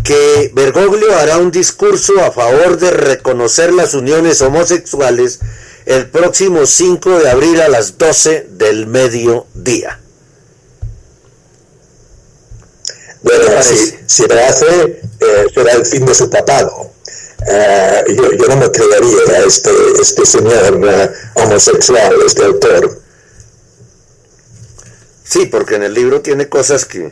que 0.05 0.51
Bergoglio 0.53 1.17
hará 1.17 1.37
un 1.37 1.51
discurso 1.51 2.17
a 2.23 2.31
favor 2.31 2.77
de 2.79 2.91
reconocer 2.91 3.73
las 3.73 3.93
uniones 3.93 4.41
homosexuales 4.41 5.41
el 5.85 6.09
próximo 6.09 6.65
5 6.65 7.19
de 7.19 7.29
abril 7.29 7.59
a 7.59 7.67
las 7.67 7.97
12 7.97 8.47
del 8.51 8.87
mediodía. 8.87 9.99
Bueno, 13.21 13.61
si, 13.61 13.97
si 14.05 14.27
lo 14.27 14.35
hace, 14.45 15.01
eh, 15.19 15.47
será 15.53 15.73
el 15.73 15.85
fin 15.85 16.05
de 16.05 16.15
su 16.15 16.29
papado. 16.29 16.89
Eh, 17.45 18.03
yo, 18.15 18.47
no 18.47 18.55
me 18.55 18.71
creería 18.71 19.39
a 19.39 19.39
este, 19.45 19.71
este 20.01 20.25
señor 20.25 20.79
eh, 20.87 21.11
homosexual, 21.33 22.15
este 22.25 22.45
autor. 22.45 23.01
Sí, 25.25 25.47
porque 25.47 25.75
en 25.75 25.83
el 25.83 25.93
libro 25.93 26.21
tiene 26.21 26.47
cosas 26.47 26.85
que, 26.85 27.11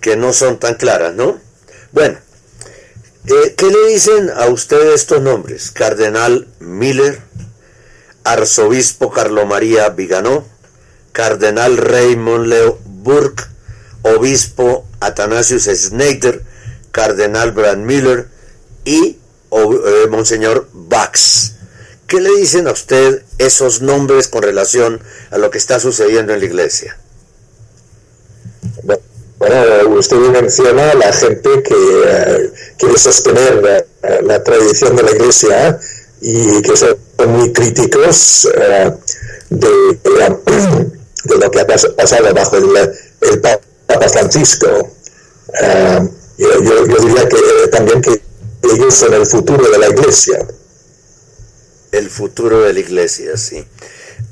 que 0.00 0.16
no 0.16 0.32
son 0.32 0.58
tan 0.58 0.74
claras, 0.74 1.14
¿no? 1.14 1.40
Bueno, 1.92 2.18
eh, 3.26 3.54
¿qué 3.56 3.66
le 3.66 3.88
dicen 3.88 4.30
a 4.30 4.46
usted 4.46 4.92
estos 4.92 5.20
nombres? 5.20 5.70
Cardenal 5.70 6.48
Miller, 6.58 7.20
Arzobispo 8.24 9.10
Carlo 9.10 9.46
María 9.46 9.88
Viganó, 9.90 10.46
Cardenal 11.12 11.76
Raymond 11.76 12.46
Leo 12.46 12.78
Burke, 12.84 13.44
Obispo 14.02 14.86
Athanasius 15.00 15.64
Schneider, 15.64 16.42
Cardenal 16.92 17.52
Brand 17.52 17.84
Miller 17.84 18.28
y 18.84 19.18
eh, 19.52 20.06
Monseñor 20.08 20.68
Bax. 20.72 21.52
¿Qué 22.06 22.20
le 22.20 22.36
dicen 22.36 22.68
a 22.68 22.72
usted 22.72 23.22
esos 23.38 23.82
nombres 23.82 24.28
con 24.28 24.42
relación 24.42 25.00
a 25.30 25.38
lo 25.38 25.50
que 25.50 25.58
está 25.58 25.78
sucediendo 25.78 26.32
en 26.32 26.40
la 26.40 26.46
iglesia? 26.46 26.99
Bueno, 29.40 29.96
usted 29.96 30.18
menciona 30.18 30.90
a 30.90 30.94
la 30.96 31.10
gente 31.14 31.62
que 31.62 31.74
eh, 31.74 32.52
quiere 32.76 32.98
sostener 32.98 33.86
la, 34.22 34.44
tradición 34.44 34.94
de 34.96 35.02
la 35.02 35.12
iglesia 35.12 35.80
y 36.20 36.60
que 36.60 36.76
son 36.76 36.94
muy 37.26 37.50
críticos 37.50 38.46
eh, 38.54 38.92
de, 39.48 39.68
lo 41.40 41.50
que 41.50 41.60
ha 41.60 41.66
pasado 41.66 42.34
bajo 42.34 42.56
el, 42.58 43.40
Papa 43.40 44.08
Francisco. 44.10 44.66
yo, 46.36 46.84
diría 46.84 47.26
que 47.26 47.68
también 47.72 48.02
que 48.02 48.20
ellos 48.62 48.94
son 48.94 49.14
el 49.14 49.24
futuro 49.24 49.70
de 49.70 49.78
la 49.78 49.88
iglesia. 49.88 50.46
El 51.92 52.10
futuro 52.10 52.60
de 52.60 52.74
la 52.74 52.80
iglesia, 52.80 53.38
sí. 53.38 53.64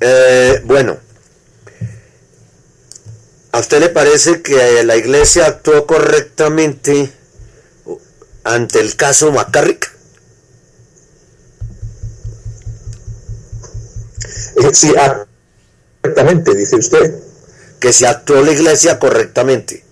Eh, 0.01 0.61
bueno, 0.66 0.99
¿a 3.52 3.61
usted 3.61 3.80
le 3.80 3.88
parece 3.88 4.42
que 4.42 4.82
la 4.84 4.96
iglesia 4.96 5.46
actuó 5.46 5.87
correctamente 5.87 7.12
ante 8.44 8.80
el 8.80 8.96
caso 8.96 9.32
McCarrick? 9.32 9.90
Eh, 14.56 14.70
sí, 14.72 14.92
ah, 14.98 15.24
correctamente, 16.00 16.54
dice 16.54 16.76
usted. 16.76 17.14
Que 17.80 17.92
se 17.92 18.06
actuó 18.06 18.42
la 18.42 18.50
iglesia 18.52 18.98
correctamente. 18.98 19.84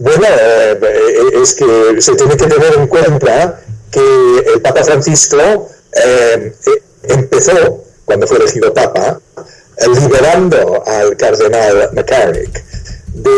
Bueno, 0.00 0.26
eh, 0.28 0.78
eh, 0.80 1.42
es 1.42 1.54
que 1.54 2.00
se 2.00 2.14
tiene 2.14 2.36
que 2.36 2.46
tener 2.46 2.74
en 2.74 2.86
cuenta 2.86 3.60
que 3.90 4.52
el 4.54 4.62
Papa 4.62 4.84
Francisco 4.84 5.70
eh, 5.92 6.52
empezó, 7.02 7.84
cuando 8.04 8.26
fue 8.28 8.36
elegido 8.36 8.72
Papa, 8.72 9.20
liberando 9.86 10.82
al 10.86 11.16
cardenal 11.16 11.90
McCarrick 11.94 12.64
de, 13.14 13.30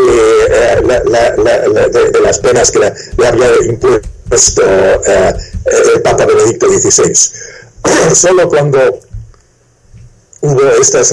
de, 2.13 2.21
las 2.21 2.39
penas 2.39 2.71
que 2.71 2.79
le, 2.79 3.27
había 3.27 3.47
impuesto 3.67 4.63
el 4.63 6.03
Papa 6.03 6.27
Benedicto 6.27 6.69
XVI. 6.69 7.13
Solo 8.15 8.49
cuando 8.49 9.01
hubo 10.43 10.63
estas 10.81 11.13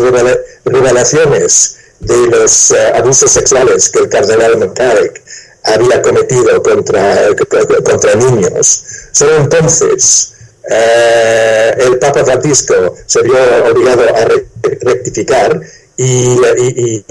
revelaciones 0.65 1.77
de 1.99 2.27
los 2.27 2.71
abusos 2.95 3.31
sexuales 3.31 3.89
que 3.89 3.99
el 3.99 4.09
cardenal 4.09 4.57
McCarrick 4.57 5.21
había 5.63 6.01
cometido 6.01 6.61
contra, 6.63 7.35
contra 7.83 8.15
niños. 8.15 8.83
Solo 9.11 9.37
entonces 9.37 10.33
eh, 10.69 11.75
el 11.79 11.97
Papa 11.99 12.25
Francisco 12.25 12.95
se 13.05 13.21
vio 13.21 13.35
obligado 13.71 14.03
a 14.15 14.25
rectificar 14.81 15.61
y, 15.95 16.37
eh, 16.43 17.03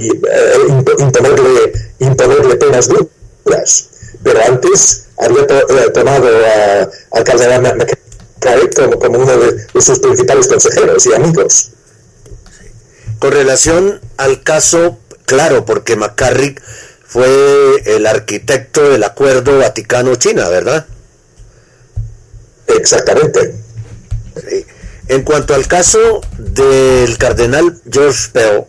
imponerle, 0.98 1.72
imponerle 2.00 2.56
penas 2.56 2.88
duras. 2.88 3.88
Pero 4.22 4.40
antes 4.46 5.06
había 5.18 5.42
eh, 5.42 5.90
tomado 5.92 6.28
al 7.12 7.24
cardenal 7.24 7.76
McCarrick 7.76 8.74
como, 8.74 8.98
como, 8.98 9.18
uno 9.18 9.36
de, 9.38 9.80
sus 9.80 9.98
principales 10.00 10.48
consejeros 10.48 11.06
y 11.06 11.14
amigos. 11.14 11.70
Con 13.18 13.32
relación 13.32 14.00
al 14.18 14.42
caso, 14.42 14.98
claro, 15.24 15.64
porque 15.64 15.96
McCarrick 15.96 16.62
fue 17.06 17.82
el 17.86 18.06
arquitecto 18.06 18.90
del 18.90 19.04
acuerdo 19.04 19.58
Vaticano-China, 19.58 20.48
¿verdad? 20.50 20.86
Exactamente. 22.68 23.54
En 25.08 25.22
cuanto 25.22 25.54
al 25.54 25.66
caso 25.66 26.20
del 26.38 27.16
cardenal 27.18 27.80
George 27.90 28.30
Pell 28.32 28.64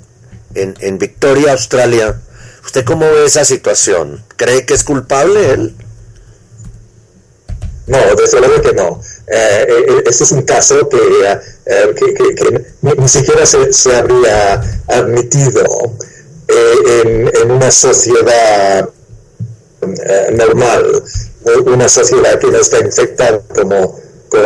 en, 0.55 0.75
en 0.79 0.97
Victoria, 0.97 1.53
Australia, 1.53 2.19
¿usted 2.63 2.85
cómo 2.85 3.05
ve 3.05 3.25
esa 3.25 3.43
situación? 3.43 4.23
¿Cree 4.35 4.65
que 4.65 4.73
es 4.73 4.83
culpable 4.83 5.51
él? 5.51 5.75
No, 7.87 7.97
desde 8.15 8.39
luego 8.39 8.61
que 8.61 8.73
no. 8.73 9.01
Eh, 9.27 9.65
eh 9.69 10.03
este 10.05 10.25
es 10.25 10.31
un 10.31 10.41
caso 10.43 10.87
que, 10.89 10.97
eh, 10.97 11.95
que, 11.95 12.65
ni, 12.81 13.07
siquiera 13.07 13.45
se, 13.45 13.71
se 13.71 13.95
habría 13.95 14.61
admitido 14.87 15.63
eh, 16.49 17.31
en, 17.41 17.51
una 17.51 17.71
sociedad 17.71 18.89
eh, 19.81 20.31
normal, 20.33 21.03
una 21.65 21.87
sociedad 21.89 22.39
que 22.39 22.47
no 22.47 22.57
está 22.57 22.79
infectada 22.79 23.41
como, 23.55 23.99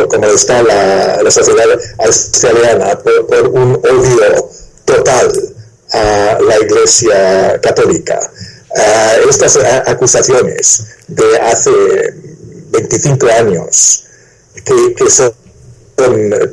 como, 0.08 0.26
está 0.26 0.62
la, 0.62 1.30
sociedad 1.30 1.66
australiana 1.98 2.98
por, 2.98 3.48
un 3.48 3.74
odio 3.74 4.50
total 4.84 5.32
a 5.92 6.38
la 6.40 6.58
Iglesia 6.60 7.60
Católica. 7.60 8.18
estas 9.28 9.58
acusaciones 9.86 10.84
de 11.08 11.38
hace 11.40 11.70
25 12.70 13.26
años, 13.26 14.04
que, 14.64 15.10
son 15.10 15.32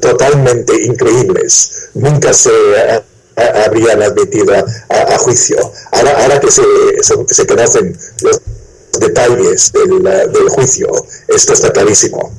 totalmente 0.02 0.74
increíbles, 0.84 1.90
nunca 1.94 2.34
se 2.34 2.52
habrían 3.66 4.02
admitido 4.04 4.54
a, 4.90 5.18
juicio. 5.18 5.58
Ahora, 5.92 6.24
ahora 6.24 6.40
que 6.40 6.52
se, 6.52 6.62
se, 7.02 7.48
conocen 7.48 7.98
los 8.22 8.42
detalles 9.00 9.72
del, 9.74 10.50
juicio, 10.50 10.88
esto 11.28 11.54
está 11.54 11.72
clarísimo. 11.72 12.34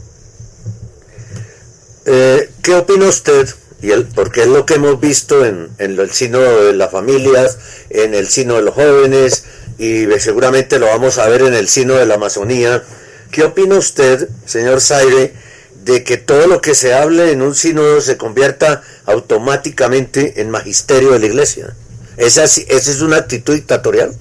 Eh, 2.06 2.50
¿Qué 2.62 2.74
opina 2.74 3.06
usted? 3.06 3.48
Y 3.82 3.92
el, 3.92 4.06
porque 4.06 4.42
es 4.42 4.48
lo 4.48 4.66
que 4.66 4.74
hemos 4.74 5.00
visto 5.00 5.44
en, 5.44 5.70
el 5.78 6.10
sino 6.10 6.40
de 6.40 6.72
las 6.72 6.90
familias, 6.90 7.58
en 7.88 8.14
el 8.14 8.28
sino 8.28 8.54
de 8.56 8.62
los 8.62 8.74
jóvenes, 8.74 9.44
y 9.78 10.06
seguramente 10.18 10.78
lo 10.78 10.86
vamos 10.86 11.18
a 11.18 11.28
ver 11.28 11.42
en 11.42 11.54
el 11.54 11.68
sino 11.68 11.94
de 11.94 12.06
la 12.06 12.14
Amazonía. 12.14 12.82
¿Qué 13.30 13.44
opina 13.44 13.78
usted, 13.78 14.28
señor 14.44 14.80
Zaire, 14.80 15.34
de 15.84 16.04
que 16.04 16.18
todo 16.18 16.46
lo 16.46 16.60
que 16.60 16.74
se 16.74 16.94
hable 16.94 17.32
en 17.32 17.42
un 17.42 17.54
sínodo 17.54 18.00
se 18.00 18.16
convierta 18.16 18.82
automáticamente 19.06 20.40
en 20.40 20.50
magisterio 20.50 21.12
de 21.12 21.20
la 21.20 21.26
iglesia. 21.26 21.74
¿Esa, 22.16 22.44
esa 22.44 22.66
es 22.68 23.00
una 23.00 23.16
actitud 23.16 23.54
dictatorial? 23.54 24.14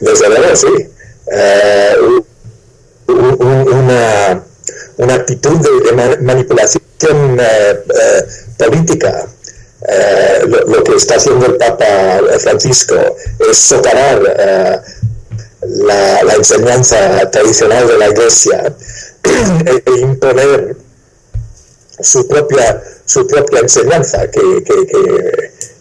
Desde 0.00 0.28
luego, 0.28 0.56
sí. 0.56 0.88
Eh, 1.32 1.96
una, 3.08 4.44
una, 4.96 5.14
actitud 5.14 5.56
de, 5.58 6.20
manipulación 6.22 6.82
eh, 7.40 7.84
eh, 7.88 8.24
política. 8.56 9.26
Lo, 10.46 10.82
que 10.82 10.96
está 10.96 11.16
haciendo 11.16 11.46
el 11.46 11.56
Papa 11.56 12.20
Francisco 12.40 12.96
es 13.48 13.56
socarar 13.56 14.82
la, 15.62 16.22
la 16.22 16.34
enseñanza 16.34 17.30
tradicional 17.30 17.86
de 17.86 17.98
la 17.98 18.08
iglesia 18.08 18.74
e, 19.22 19.82
e 19.86 20.00
imponer 20.00 20.76
su 22.00 22.26
propia, 22.26 22.82
su 23.04 23.26
propia 23.26 23.60
enseñanza, 23.60 24.30
que, 24.30 24.40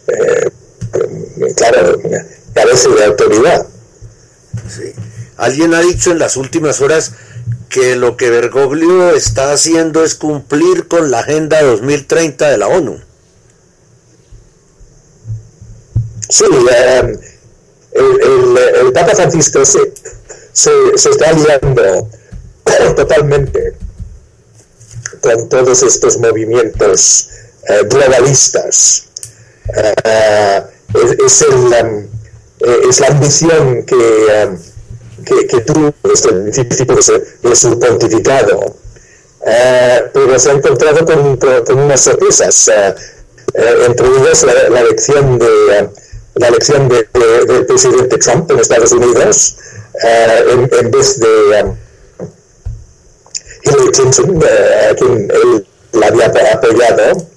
eh, 0.08 0.52
claro, 1.56 2.00
carece 2.54 2.90
de 2.90 3.06
autoridad. 3.06 3.68
Alguien 5.38 5.74
ha 5.74 5.82
dicho 5.82 6.12
en 6.12 6.20
las 6.20 6.38
últimas 6.38 6.82
horas 6.82 7.14
que 7.70 7.96
lo 7.96 8.18
que 8.18 8.30
Bergoglio 8.30 9.12
está 9.12 9.52
haciendo 9.52 10.04
es 10.04 10.16
cumplir 10.16 10.88
con 10.88 11.12
la 11.12 11.20
Agenda 11.20 11.62
2030 11.62 12.50
de 12.50 12.58
la 12.58 12.68
ONU. 12.68 13.00
Sí, 16.30 16.46
eh, 16.72 17.20
el, 17.94 18.94
Papa 18.94 19.16
Francisco 19.16 19.66
se, 19.66 19.94
se, 20.52 20.72
se 20.96 21.10
está 21.10 21.30
aliando 21.30 22.10
totalmente 22.96 23.76
con 25.22 25.50
todos 25.50 25.84
estos 25.84 26.18
movimientos 26.20 27.30
eh, 27.70 27.84
globalistas. 27.90 29.06
Eh, 29.76 30.64
es, 31.26 31.42
el, 31.42 31.56
um, 31.56 32.08
eh, 32.60 32.82
es, 32.90 33.00
la 33.00 33.08
ambición 33.08 33.84
que, 33.84 33.96
um, 33.96 34.58
que, 35.24 35.62
tuvo 35.62 35.94
desde 36.04 36.30
el 36.30 36.52
principio 36.52 36.96
de 36.96 37.56
su, 37.56 37.80
pontificado, 37.80 38.76
pero 40.14 40.40
se 40.40 40.50
ha 40.50 40.54
encontrado 40.54 41.06
con, 41.06 41.38
con, 41.38 41.80
unas 41.80 42.02
sorpresas. 42.02 42.70
entre 43.86 44.08
ellos 44.08 44.44
la, 44.44 44.82
elección 44.82 45.40
de 45.40 45.90
la 46.36 46.48
elección 46.50 46.88
de, 46.90 47.08
del 47.48 47.66
presidente 47.66 48.18
Trump 48.18 48.52
en 48.52 48.60
Estados 48.60 48.92
Unidos 48.92 49.58
en, 50.04 50.70
en, 50.72 50.92
vez 50.92 51.20
de 51.20 51.74
Hillary 53.64 53.92
Clinton, 53.92 54.44
a 54.90 54.96
quien 54.96 55.32
él 55.32 55.68
la 55.94 56.08
había 56.08 56.28
apoyado. 56.28 57.28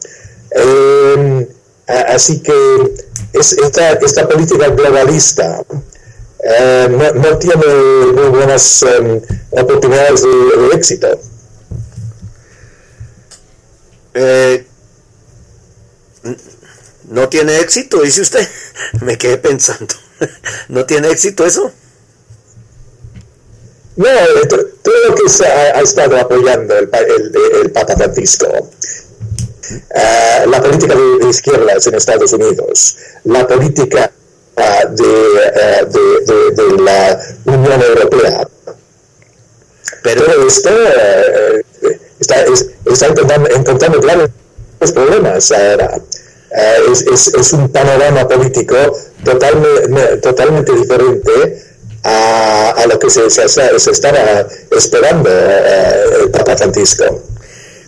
así 2.09 2.43
que 2.43 3.10
es 3.33 3.53
esta, 3.53 3.93
esta 3.93 4.29
política 4.29 4.69
globalista 4.69 5.63
eh, 6.43 6.89
no, 7.15 7.39
tiene 7.39 7.67
muy 8.15 8.29
buenas 8.29 8.83
em, 8.83 9.21
oportunidades 9.51 10.23
de, 10.23 10.75
éxito. 10.75 11.21
Eh, 14.15 14.67
no 17.09 17.29
tiene 17.29 17.61
éxito, 17.61 18.01
dice 18.01 18.23
usted. 18.23 18.49
Me 19.03 19.19
quedé 19.19 19.37
pensando. 19.37 19.95
¿No 20.69 20.87
tiene 20.87 21.11
éxito 21.11 21.45
eso? 21.45 21.73
No, 23.97 24.07
todo 24.83 24.95
lo 25.09 25.15
que 25.15 25.29
se 25.29 25.47
ha, 25.47 25.81
estado 25.81 26.17
apoyando 26.17 26.75
el, 26.75 26.89
el, 27.63 27.71
Papa 27.71 27.97
Francisco, 27.97 28.47
eh, 29.71 30.47
la 30.47 30.61
política 30.63 30.95
de, 30.95 31.29
izquierdas 31.29 31.87
en 31.87 31.95
Estados 31.95 32.33
Unidos, 32.33 32.97
la 33.25 33.47
política 33.47 34.11
eh, 34.57 34.87
de, 34.91 36.53
de, 36.53 36.83
la 36.83 37.19
Unión 37.47 37.83
Europea. 37.83 38.47
Pero 40.03 40.25
Todo 40.25 40.47
esto 40.47 40.71
eh, 40.71 41.63
está, 42.19 42.45
está 42.87 43.07
encontrando, 43.07 44.01
graves 44.01 44.31
problemas 44.93 45.51
ahora. 45.53 45.99
Eh, 46.57 46.77
es, 46.91 47.03
es, 47.03 47.35
es, 47.35 47.53
un 47.53 47.71
panorama 47.71 48.27
político 48.27 48.75
totalmente, 49.25 50.17
totalmente 50.19 50.73
diferente 50.73 51.63
a, 52.03 52.75
a, 52.77 52.87
lo 52.87 52.99
que 52.99 53.09
se, 53.09 53.31
se, 53.31 53.49
se 53.49 53.91
estaba 53.91 54.47
esperando 54.71 55.31
el 55.31 56.31
Papa 56.31 56.57
Francisco. 56.57 57.23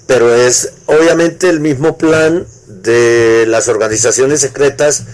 Pero 0.06 0.34
es 0.34 0.70
obviamente 0.98 1.48
el 1.48 1.60
mismo 1.60 1.98
plan 1.98 2.46
de 2.66 3.44
las 3.46 3.68
organizaciones 3.68 4.40
secretas 4.40 5.04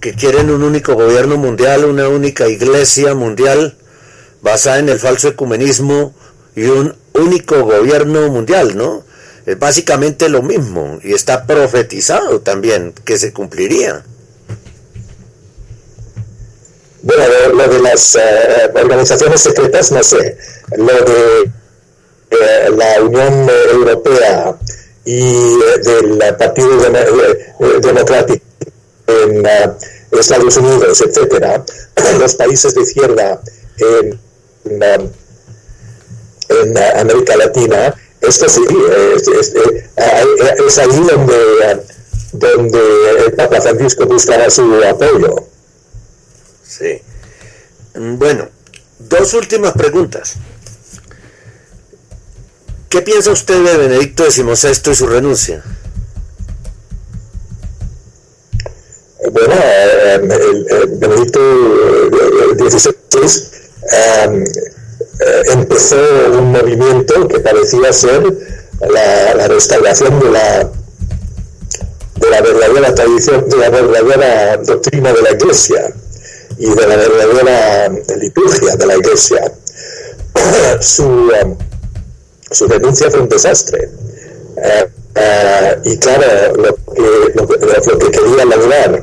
que 0.00 0.14
quieren 0.14 0.50
un 0.50 0.62
único 0.62 0.94
gobierno 0.94 1.36
mundial, 1.36 1.84
una 1.84 2.08
única 2.08 2.48
iglesia 2.48 3.14
mundial 3.14 3.76
basada 4.42 4.78
en 4.78 4.88
el 4.88 4.98
falso 4.98 5.28
ecumenismo 5.28 6.14
y 6.54 6.64
un 6.64 6.94
único 7.14 7.62
gobierno 7.64 8.28
mundial, 8.28 8.76
¿no? 8.76 9.04
Es 9.46 9.58
básicamente 9.58 10.28
lo 10.28 10.42
mismo 10.42 10.98
y 11.02 11.14
está 11.14 11.46
profetizado 11.46 12.40
también 12.40 12.92
que 13.04 13.18
se 13.18 13.32
cumpliría. 13.32 14.04
Bueno, 17.02 17.24
lo, 17.54 17.68
de 17.68 17.80
las 17.80 18.16
eh, 18.16 18.70
organizaciones 18.74 19.40
secretas, 19.40 19.90
no 19.92 20.02
sé. 20.02 20.36
Lo 20.76 20.86
de 20.86 21.50
eh, 22.30 22.70
la 22.76 23.02
Unión 23.02 23.48
Europea 23.72 24.58
y 25.08 25.22
eh, 25.22 25.78
del 25.84 26.18
Partido 26.36 26.68
Democrático 27.80 28.44
en 29.06 29.40
uh, 29.40 30.18
Estados 30.18 30.54
Unidos, 30.58 31.00
etcétera, 31.00 31.64
los 32.20 32.34
países 32.34 32.74
de 32.74 32.82
izquierda 32.82 33.40
en, 33.78 34.20
en, 34.66 35.02
uh, 36.76 37.00
América 37.00 37.38
Latina, 37.38 37.94
esto 38.20 38.50
sí, 38.50 38.60
es, 39.16 39.28
es, 39.28 39.54
es 40.66 40.78
ahí 40.78 40.88
donde, 40.88 41.82
donde 42.32 42.80
el 43.24 43.32
Papa 43.32 43.62
Francisco 43.62 44.04
buscará 44.04 44.50
su 44.50 44.70
apoyo. 44.84 45.46
Sí. 46.66 47.00
Bueno, 47.94 48.46
dos 48.98 49.32
últimas 49.32 49.72
preguntas. 49.72 50.36
¿Qué 52.88 53.02
piensa 53.02 53.30
usted 53.32 53.62
de 53.64 53.76
Benedicto 53.76 54.30
XVI 54.30 54.90
y 54.90 54.94
su 54.94 55.06
renuncia? 55.06 55.62
bueno, 59.30 59.54
eh, 59.54 60.14
el, 60.14 60.86
Benedicto 60.96 61.40
XVI 62.56 62.94
em, 63.90 64.44
eh, 64.44 65.42
empezó 65.52 65.96
un 66.32 66.52
movimiento 66.52 67.28
que 67.28 67.40
parecía 67.40 67.92
ser 67.92 68.22
la, 68.80 69.48
restauración 69.48 70.20
de 70.20 70.30
la 70.30 70.70
de 72.16 72.30
la 72.30 72.40
verdadera 72.40 72.94
tradición, 72.94 73.48
de 73.48 73.56
la 73.56 73.70
verdadera 73.70 74.56
doctrina 74.58 75.12
de 75.12 75.22
la 75.22 75.30
Iglesia 75.32 75.94
y 76.58 76.68
de 76.68 76.86
la 76.86 76.96
verdadera 76.96 77.88
liturgia 78.16 78.76
de 78.76 78.86
la 78.86 78.96
Iglesia. 78.96 79.52
su, 80.80 81.30
em, 81.32 81.56
su 82.50 82.66
denuncia 82.66 83.10
fue 83.10 83.20
un 83.20 83.28
desastre. 83.28 83.90
Eh, 84.62 84.88
y 85.84 85.98
claro, 85.98 86.54
lo 86.56 86.74
que, 86.94 87.32
lo, 87.34 87.98
que 87.98 88.10
quería 88.10 88.44
lograr 88.44 89.02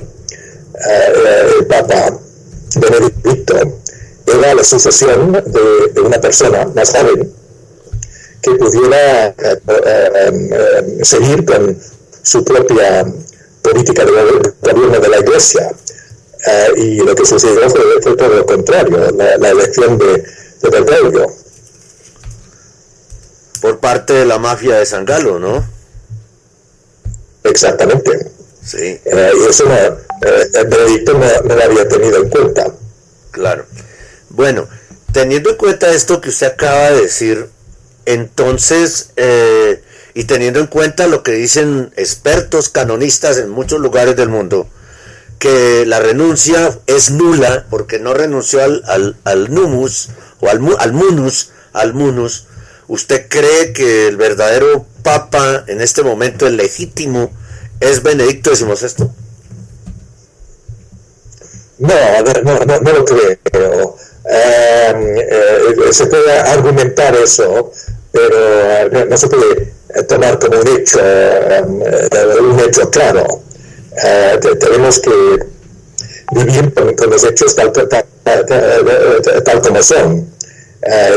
eh, 0.88 1.50
el 1.60 1.66
Papa 1.68 2.18
Benedicto 2.76 3.56
era 4.26 4.54
la 4.54 4.64
sucesión 4.64 5.32
de, 5.32 6.02
una 6.02 6.20
persona 6.20 6.66
más 6.76 6.92
joven 6.92 7.32
que 8.42 8.52
pudiera 8.56 9.28
eh, 9.28 9.34
eh, 9.68 11.00
seguir 11.04 11.46
con 11.46 11.78
su 12.22 12.44
propia 12.44 13.06
política 13.62 14.06
de 14.06 14.12
gobierno 14.62 15.00
de 15.00 15.10
la 15.10 15.20
Iglesia. 15.20 15.72
y 16.76 16.98
lo 16.98 17.16
que 17.16 17.26
sucedió 17.26 17.70
fue, 17.70 18.16
todo 18.16 18.30
lo 18.30 18.46
contrario, 18.46 19.12
la, 19.12 19.50
elección 19.50 19.98
de, 19.98 20.24
de. 20.62 21.28
Por 23.66 23.80
parte 23.80 24.14
de 24.14 24.26
la 24.26 24.38
mafia 24.38 24.76
de 24.76 24.86
San 24.86 25.06
Galo, 25.06 25.40
¿no? 25.40 25.68
Exactamente. 27.44 28.32
Sí. 28.64 29.02
y 29.04 29.50
eso 29.50 29.64
eh, 29.74 29.92
el 30.54 30.68
Benedicto 30.68 31.14
no, 31.14 31.56
lo 31.56 31.64
había 31.64 31.88
tenido 31.88 32.22
en 32.22 32.30
cuenta. 32.30 32.68
Claro. 33.32 33.66
Bueno, 34.30 34.68
teniendo 35.12 35.50
en 35.50 35.56
cuenta 35.56 35.92
esto 35.92 36.22
que 36.22 36.30
usted 36.30 36.46
acaba 36.46 36.92
de 36.92 37.02
decir, 37.02 37.50
entonces, 38.06 39.10
eh, 39.16 39.82
y 40.14 40.26
teniendo 40.26 40.60
en 40.60 40.68
cuenta 40.68 41.08
lo 41.08 41.24
que 41.24 41.32
dicen 41.32 41.92
expertos 41.96 42.70
canonistas 42.70 43.40
en 43.40 43.50
muchos 43.50 43.80
lugares 43.80 44.16
del 44.16 44.30
mundo, 44.30 44.70
que 45.40 45.88
la 45.88 46.00
renuncia 46.00 46.78
es 46.86 47.10
nula 47.10 47.66
porque 47.72 47.98
no 47.98 48.14
renunció 48.14 48.64
al, 48.64 48.84
al, 48.86 49.16
al 49.24 49.52
numus 49.52 50.10
o 50.40 50.50
al, 50.50 50.62
al 50.78 50.94
munus, 50.94 51.50
al 51.74 51.96
munus, 51.96 52.46
¿usted 52.88 53.28
cree 53.30 53.74
que 53.74 54.08
el 54.08 54.18
verdadero 54.18 54.86
papa 55.04 55.64
en 55.68 55.82
este 55.82 56.04
momento, 56.04 56.48
el 56.48 56.58
legítimo, 56.58 57.32
es 57.80 58.04
Benedicto 58.04 58.56
XVI? 58.56 59.10
No, 61.78 61.94
no, 62.44 62.66
no, 62.66 62.80
no 62.80 62.92
lo 62.92 63.06
creo. 63.06 63.96
Em, 64.28 65.18
eh, 65.18 65.76
se 65.92 66.08
puede 66.08 66.32
argumentar 66.32 67.16
eso, 67.16 67.72
pero 68.12 68.36
eh, 68.36 69.06
no, 69.08 69.18
se 69.18 69.28
puede 69.28 69.72
tomar 70.08 70.40
como 70.40 70.62
un 70.62 70.68
hecho, 70.68 71.00
em, 71.00 71.82
eh, 71.84 72.40
un 72.42 72.60
hecho 72.60 72.90
claro. 72.90 73.44
tenemos 74.60 75.00
que 75.00 75.12
vivir 76.32 76.74
con, 76.74 76.96
los 77.10 77.24
hechos 77.24 77.56
tal, 77.56 77.72
como 79.62 79.84
son. 79.84 80.28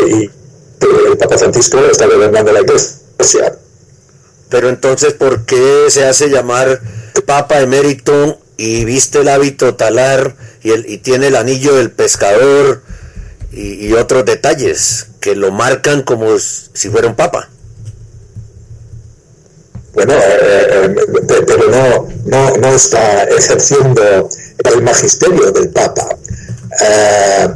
y 0.06 0.30
el 0.80 1.18
Papa 1.18 1.38
Francisco 1.38 1.78
está 1.90 2.06
gobernando 2.06 2.52
la 2.52 2.60
iglesia. 2.60 3.58
Pero 4.48 4.68
entonces, 4.68 5.14
¿por 5.14 5.44
qué 5.44 5.86
se 5.88 6.04
hace 6.06 6.28
llamar 6.28 6.80
Papa 7.26 7.60
emérito 7.60 8.38
y 8.56 8.84
viste 8.84 9.20
el 9.20 9.28
hábito 9.28 9.74
talar 9.74 10.34
y, 10.62 10.70
el, 10.70 10.88
y 10.88 10.98
tiene 10.98 11.28
el 11.28 11.36
anillo 11.36 11.74
del 11.76 11.90
pescador 11.90 12.82
y, 13.52 13.92
otros 13.94 14.24
detalles 14.24 15.06
que 15.20 15.34
lo 15.34 15.50
marcan 15.50 16.02
como 16.02 16.38
si 16.38 16.90
fuera 16.90 17.08
un 17.08 17.16
papa. 17.16 17.48
Bueno, 19.94 20.12
eh, 20.14 20.94
eh, 20.94 21.44
pero 21.46 21.70
no, 21.70 22.08
no, 22.26 22.56
no, 22.56 22.68
está 22.68 23.24
ejerciendo 23.24 24.28
el 24.64 24.82
magisterio 24.82 25.50
del 25.50 25.70
papa. 25.70 26.08
Eh, 26.80 27.48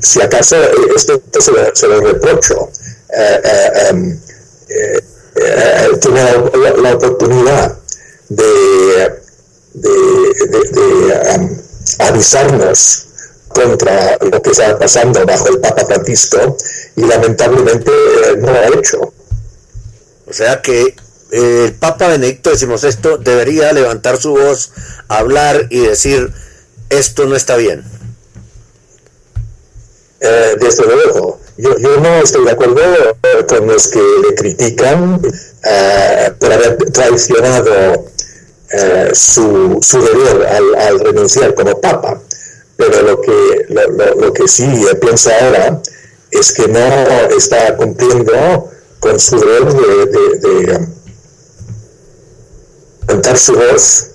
si 0.00 0.20
acaso 0.20 0.56
esto, 0.96 1.22
se, 1.38 1.52
lo, 1.52 1.74
se, 1.74 1.86
lo, 1.86 2.00
reprocho, 2.00 2.70
em, 3.90 4.18
tiene 6.00 6.22
la, 6.82 6.94
oportunidad 6.94 7.78
de 8.28 9.20
de, 9.74 11.36
um, 11.36 11.56
avisarnos 11.98 13.06
contra 13.48 14.16
lo 14.20 14.42
que 14.42 14.50
está 14.50 14.78
pasando 14.78 15.24
bajo 15.26 15.48
el 15.48 15.58
Papa 15.58 15.84
Francisco 15.86 16.56
y 16.96 17.02
lamentablemente 17.02 17.90
eh, 17.90 18.36
no 18.38 18.52
lo 18.52 18.58
ha 18.58 18.68
hecho. 18.68 19.12
O 20.26 20.32
sea 20.32 20.62
que 20.62 20.94
eh, 21.32 21.64
el 21.66 21.72
Papa 21.74 22.08
Benedicto 22.08 22.50
esto 22.52 23.18
debería 23.18 23.72
levantar 23.72 24.20
su 24.20 24.32
voz, 24.32 24.72
hablar 25.08 25.66
y 25.70 25.80
decir, 25.80 26.32
esto 26.88 27.26
no 27.26 27.36
está 27.36 27.56
bien. 27.56 27.84
Eh, 30.30 30.56
desde 30.60 30.84
luego, 30.84 31.40
yo, 31.56 31.74
no 32.00 32.22
estoy 32.22 32.44
de 32.44 32.50
acuerdo 32.52 32.82
con 33.48 33.66
los 33.66 33.88
que 33.88 34.00
le 34.00 34.34
critican 34.34 35.20
por 36.38 36.52
haber 36.52 36.76
traicionado 36.92 38.06
su, 39.12 39.78
su, 39.82 40.00
deber 40.00 40.46
al, 40.78 41.00
renunciar 41.00 41.54
como 41.54 41.80
Papa. 41.80 42.20
Pero 42.76 43.02
lo 43.02 43.20
que, 43.20 43.66
lo, 43.68 44.14
lo 44.14 44.32
que 44.32 44.48
sí 44.48 44.66
piensa 45.00 45.32
ahora 45.40 45.82
es 46.30 46.52
que 46.52 46.68
no 46.68 46.78
está 47.36 47.76
cumpliendo 47.76 48.70
con 49.00 49.18
su 49.18 49.38
deber 49.38 49.64
de, 49.72 50.76
um, 50.76 50.86
cantar 53.06 53.36
su 53.36 53.54
voz 53.54 54.06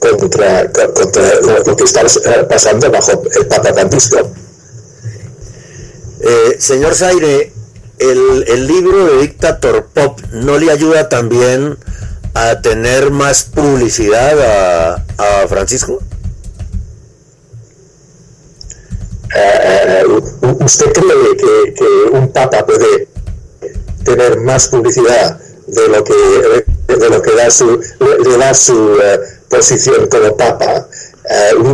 contra, 0.00 0.70
contra 0.70 1.40
lo, 1.40 1.76
que 1.76 1.84
está 1.84 2.02
eh, 2.02 2.44
pasando 2.48 2.90
bajo 2.90 3.22
el 3.38 3.46
Papa 3.46 3.72
Francisco. 3.72 4.30
Eh, 6.26 6.56
señor 6.58 6.94
Zaire, 6.94 7.52
el, 7.98 8.44
el, 8.48 8.66
libro 8.66 9.04
de 9.04 9.20
Dictator 9.20 9.88
Pop 9.92 10.18
no 10.32 10.58
le 10.58 10.70
ayuda 10.70 11.10
también 11.10 11.76
a 12.32 12.62
tener 12.62 13.10
más 13.10 13.44
publicidad 13.44 14.40
a, 14.40 15.04
a 15.18 15.48
Francisco? 15.48 16.00
Uh, 19.34 20.64
¿Usted 20.64 20.92
cree 20.92 21.36
que, 21.36 21.74
que, 21.74 21.84
un 22.12 22.32
papa 22.32 22.64
puede 22.64 23.08
tener 24.02 24.40
más 24.40 24.68
publicidad 24.68 25.38
de 25.66 25.88
lo 25.88 26.04
que 26.04 26.14
de 26.86 27.10
lo 27.10 27.20
que 27.20 27.34
da 27.34 27.50
su 27.50 27.80
le, 28.00 28.38
da 28.38 28.54
su 28.54 28.74
uh, 28.74 28.98
posición 29.50 30.06
como 30.06 30.36
papa? 30.36 30.88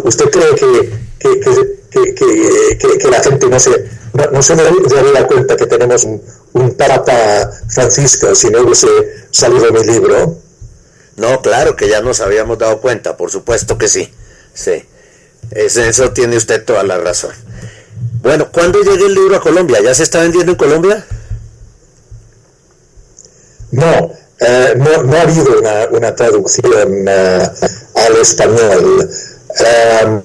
¿Usted 0.05 0.31
cree 0.31 0.55
que, 0.55 0.91
que, 1.19 2.99
que, 2.99 3.09
la 3.11 3.23
gente 3.23 3.47
no 3.49 3.61
se 3.61 3.71
no, 4.13 4.27
no 4.31 4.43
se 4.43 4.57
daría 4.57 5.27
cuenta 5.27 5.57
que 5.57 5.67
tenemos 5.67 6.05
un, 6.05 6.23
un 6.53 6.75
papa 6.75 7.51
Francisco 7.69 8.35
si 8.35 8.51
no 8.51 8.63
hubiese 8.63 8.89
salido 9.31 9.73
mi 9.73 9.85
libro? 9.85 10.37
No, 11.17 11.43
claro 11.43 11.77
que 11.77 11.89
ya 11.89 12.01
nos 12.01 12.21
habíamos 12.21 12.59
dado 12.59 12.81
cuenta, 12.81 13.17
por 13.17 13.31
supuesto 13.31 13.77
que 13.77 13.89
sí. 13.89 14.13
Sí. 14.55 14.85
eso 15.51 16.13
tiene 16.13 16.37
usted 16.37 16.65
toda 16.65 16.83
la 16.83 16.99
razón. 16.99 17.33
Bueno, 18.23 18.51
¿cuándo 18.51 18.81
llegue 18.83 19.07
el 19.07 19.15
libro 19.15 19.37
a 19.37 19.41
Colombia? 19.41 19.81
¿Ya 19.83 19.95
se 19.95 20.03
está 20.03 20.21
vendiendo 20.21 20.53
en 20.53 20.59
Colombia? 20.59 21.07
No, 23.71 24.13
eh, 24.41 24.75
no, 24.77 25.17
ha 25.17 25.23
habido 25.23 25.59
una, 25.93 26.15
traducción 26.15 27.09
eh, 27.09 27.51
al 27.95 28.17
español. 28.17 29.11
Eh, 29.61 30.21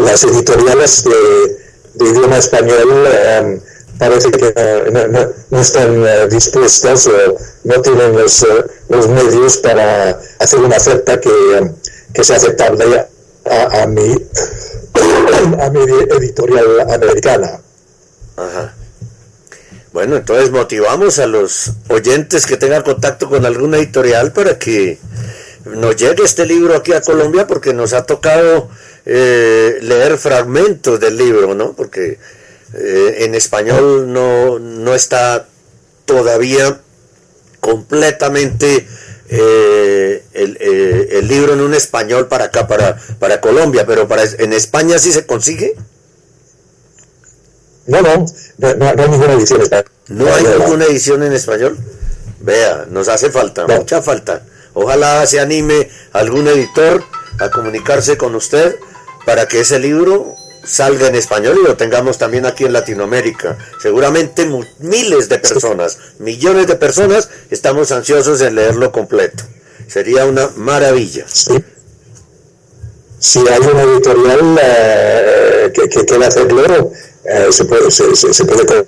las 0.00 0.22
editoriales 0.24 1.04
de, 1.04 1.57
idioma 2.06 2.38
español 2.38 3.60
parece 3.98 4.30
que 4.30 4.54
no, 5.50 5.60
están 5.60 6.28
dispuestas 6.28 7.06
o 7.06 7.36
no 7.64 7.82
tienen 7.82 8.16
los, 8.16 8.46
los, 8.88 9.08
medios 9.08 9.56
para 9.58 10.18
hacer 10.38 10.60
una 10.60 10.76
oferta 10.76 11.20
que, 11.20 11.30
que 12.14 12.24
sea 12.24 12.36
aceptable 12.36 13.06
a, 13.44 13.82
a 13.82 13.86
mí 13.86 14.14
a 15.60 15.70
mi 15.70 15.80
editorial 15.80 16.80
americana. 16.90 17.60
Ajá. 18.36 18.74
Bueno, 19.92 20.16
entonces 20.16 20.50
motivamos 20.50 21.18
a 21.18 21.26
los 21.26 21.72
oyentes 21.88 22.46
que 22.46 22.56
tengan 22.56 22.82
contacto 22.82 23.28
con 23.28 23.44
alguna 23.46 23.78
editorial 23.78 24.32
para 24.32 24.58
que 24.58 24.98
nos 25.64 25.96
llegue 25.96 26.24
este 26.24 26.46
libro 26.46 26.76
aquí 26.76 26.92
a 26.92 27.00
Colombia 27.00 27.46
porque 27.46 27.72
nos 27.72 27.92
ha 27.92 28.04
tocado 28.04 28.68
eh, 29.10 29.78
leer 29.80 30.18
fragmentos 30.18 31.00
del 31.00 31.16
libro, 31.16 31.54
¿no? 31.54 31.72
Porque 31.72 32.18
eh, 32.74 33.16
en 33.20 33.34
español 33.34 34.12
no, 34.12 34.58
no 34.58 34.94
está 34.94 35.48
todavía 36.04 36.78
completamente 37.60 38.86
eh, 39.30 40.24
eh, 40.34 41.08
el, 41.12 41.26
libro 41.26 41.54
en 41.54 41.60
un 41.62 41.72
español 41.72 42.28
para 42.28 42.46
acá, 42.46 42.66
para, 42.68 42.98
para 43.18 43.40
Colombia, 43.40 43.86
pero 43.86 44.06
para, 44.06 44.24
en 44.24 44.52
España 44.52 44.98
sí 44.98 45.10
se 45.10 45.24
consigue. 45.24 45.74
No, 47.86 48.02
no, 48.02 48.26
no, 48.58 48.88
hay 48.88 49.08
ninguna 49.08 49.32
edición 49.32 49.60
en 49.60 49.64
español. 49.64 49.92
¿No 50.08 50.34
hay 50.34 50.44
ninguna 50.44 50.84
edición 50.84 51.22
en 51.22 51.32
español? 51.32 51.78
Vea, 52.40 52.86
nos 52.90 53.08
hace 53.08 53.30
falta, 53.30 53.66
mucha 53.66 54.02
falta. 54.02 54.44
Ojalá 54.74 55.26
se 55.26 55.40
anime 55.40 55.88
algún 56.12 56.46
editor 56.46 57.02
a 57.38 57.50
comunicarse 57.50 58.18
con 58.18 58.34
usted 58.34 58.76
para 59.24 59.46
que 59.46 59.60
ese 59.60 59.78
libro 59.78 60.36
salga 60.64 61.08
en 61.08 61.14
español 61.14 61.58
y 61.60 61.66
lo 61.66 61.76
tengamos 61.76 62.18
también 62.18 62.46
aquí 62.46 62.64
en 62.64 62.72
Latinoamérica. 62.72 63.56
Seguramente 63.80 64.48
miles 64.78 65.28
de 65.28 65.38
personas, 65.38 65.98
millones 66.18 66.66
de 66.66 66.76
personas 66.76 67.28
estamos 67.50 67.90
ansiosos 67.90 68.40
en 68.40 68.54
leerlo 68.54 68.92
completo. 68.92 69.44
Sería 69.86 70.26
una 70.26 70.48
maravilla. 70.56 71.24
Si 73.18 73.38
hay 73.40 73.60
una 73.60 73.82
editorial 73.82 74.60
eh, 74.62 75.72
que, 75.74 75.88
que 75.88 76.04
quiera 76.04 76.28
hacerlo, 76.28 76.92
eh, 77.24 77.48
se 77.50 77.64
puede... 77.64 77.90
Se, 77.90 78.14
se, 78.14 78.44
puede... 78.44 78.86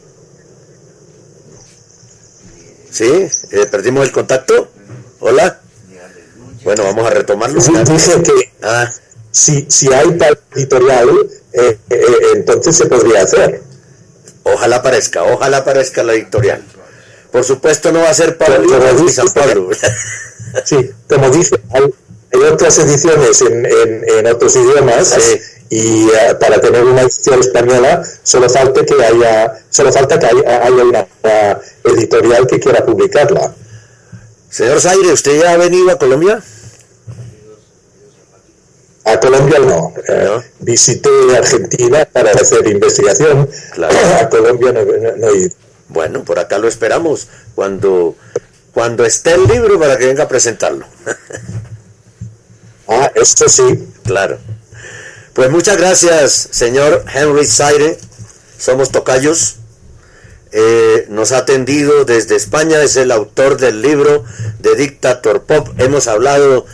¿Sí? 2.90 3.28
Eh, 3.50 3.66
¿Perdimos 3.70 4.04
el 4.04 4.12
contacto? 4.12 4.68
¿Hola? 5.20 5.60
Bueno, 6.62 6.84
vamos 6.84 7.06
a 7.06 7.10
retomarlo. 7.10 7.60
Sí, 7.60 7.72
dice 7.86 8.22
que... 8.22 8.52
Ah 8.62 8.88
si, 9.30 9.66
si 9.68 9.92
hay 9.92 10.16
tal 10.18 10.38
editorial, 10.54 11.08
eh, 11.52 11.78
eh, 11.90 12.04
entonces 12.34 12.76
se 12.76 12.86
podría 12.86 13.22
hacer. 13.22 13.62
Ojalá 14.42 14.76
aparezca, 14.76 15.22
ojalá 15.22 15.58
aparezca 15.58 16.02
la 16.02 16.14
editorial. 16.14 16.64
Por 17.30 17.44
supuesto 17.44 17.92
no 17.92 18.00
va 18.00 18.10
a 18.10 18.14
ser 18.14 18.36
Pablo 18.36 18.64
y 19.06 19.10
San 19.10 19.28
Pablo. 19.28 19.70
sí, 20.64 20.90
como 21.08 21.30
dice, 21.30 21.60
hay, 21.70 21.82
otras 22.52 22.78
ediciones 22.78 23.40
en, 23.42 23.66
en, 23.66 24.26
otros 24.28 24.56
idiomas 24.56 25.16
y 25.68 26.08
eh, 26.08 26.34
para 26.40 26.60
tener 26.60 26.84
una 26.84 27.02
edición 27.02 27.40
española 27.40 28.02
solo 28.22 28.48
falta 28.48 28.84
que 28.84 28.94
haya, 29.04 29.62
solo 29.68 29.92
falta 29.92 30.18
que 30.18 30.26
haya, 30.26 30.70
una, 30.72 31.06
editorial 31.84 32.46
que 32.46 32.58
quiera 32.58 32.84
publicarla. 32.84 33.54
Señor 34.48 34.80
Zaire, 34.80 35.12
¿usted 35.12 35.40
ya 35.40 35.52
ha 35.52 35.56
venido 35.56 35.90
a 35.90 35.98
Colombia? 35.98 36.42
A 39.10 39.18
Colombia 39.18 39.58
no. 39.58 39.92
Eh, 40.08 40.40
visité 40.60 41.10
Argentina 41.36 42.04
para 42.04 42.30
hacer 42.30 42.66
investigación. 42.68 43.48
A 44.20 44.28
Colombia 44.28 44.72
no, 44.72 44.84
no, 44.84 45.28
he 45.28 45.36
ido. 45.36 45.50
Bueno, 45.88 46.24
por 46.24 46.38
acá 46.38 46.58
lo 46.58 46.68
esperamos 46.68 47.28
cuando, 47.56 48.14
cuando 48.72 49.04
esté 49.04 49.34
el 49.34 49.48
libro 49.48 49.78
para 49.80 49.98
que 49.98 50.06
venga 50.06 50.24
a 50.24 50.28
presentarlo. 50.28 50.86
ah, 52.88 53.10
eso 53.16 53.48
sí. 53.48 53.88
Claro. 54.04 54.38
Pues 55.32 55.50
muchas 55.50 55.76
gracias, 55.76 56.48
señor 56.52 57.04
Henry 57.12 57.44
Zaire. 57.46 57.98
Somos 58.58 58.90
tocayos. 58.90 59.56
Eh, 60.52 61.06
nos 61.08 61.32
ha 61.32 61.38
atendido 61.38 62.04
desde 62.04 62.36
España, 62.36 62.82
es 62.82 62.96
el 62.96 63.12
autor 63.12 63.56
del 63.56 63.82
libro 63.82 64.24
de 64.58 64.74
Dictator 64.76 65.44
Pop. 65.44 65.68
Hemos 65.78 66.08
hablado 66.08 66.66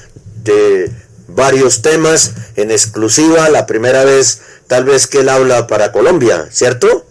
de 0.42 0.90
varios 1.28 1.82
temas 1.82 2.32
en 2.56 2.70
exclusiva, 2.70 3.48
la 3.48 3.66
primera 3.66 4.04
vez 4.04 4.40
tal 4.66 4.84
vez 4.84 5.06
que 5.06 5.20
él 5.20 5.28
habla 5.28 5.66
para 5.66 5.92
Colombia, 5.92 6.48
¿cierto? 6.50 7.06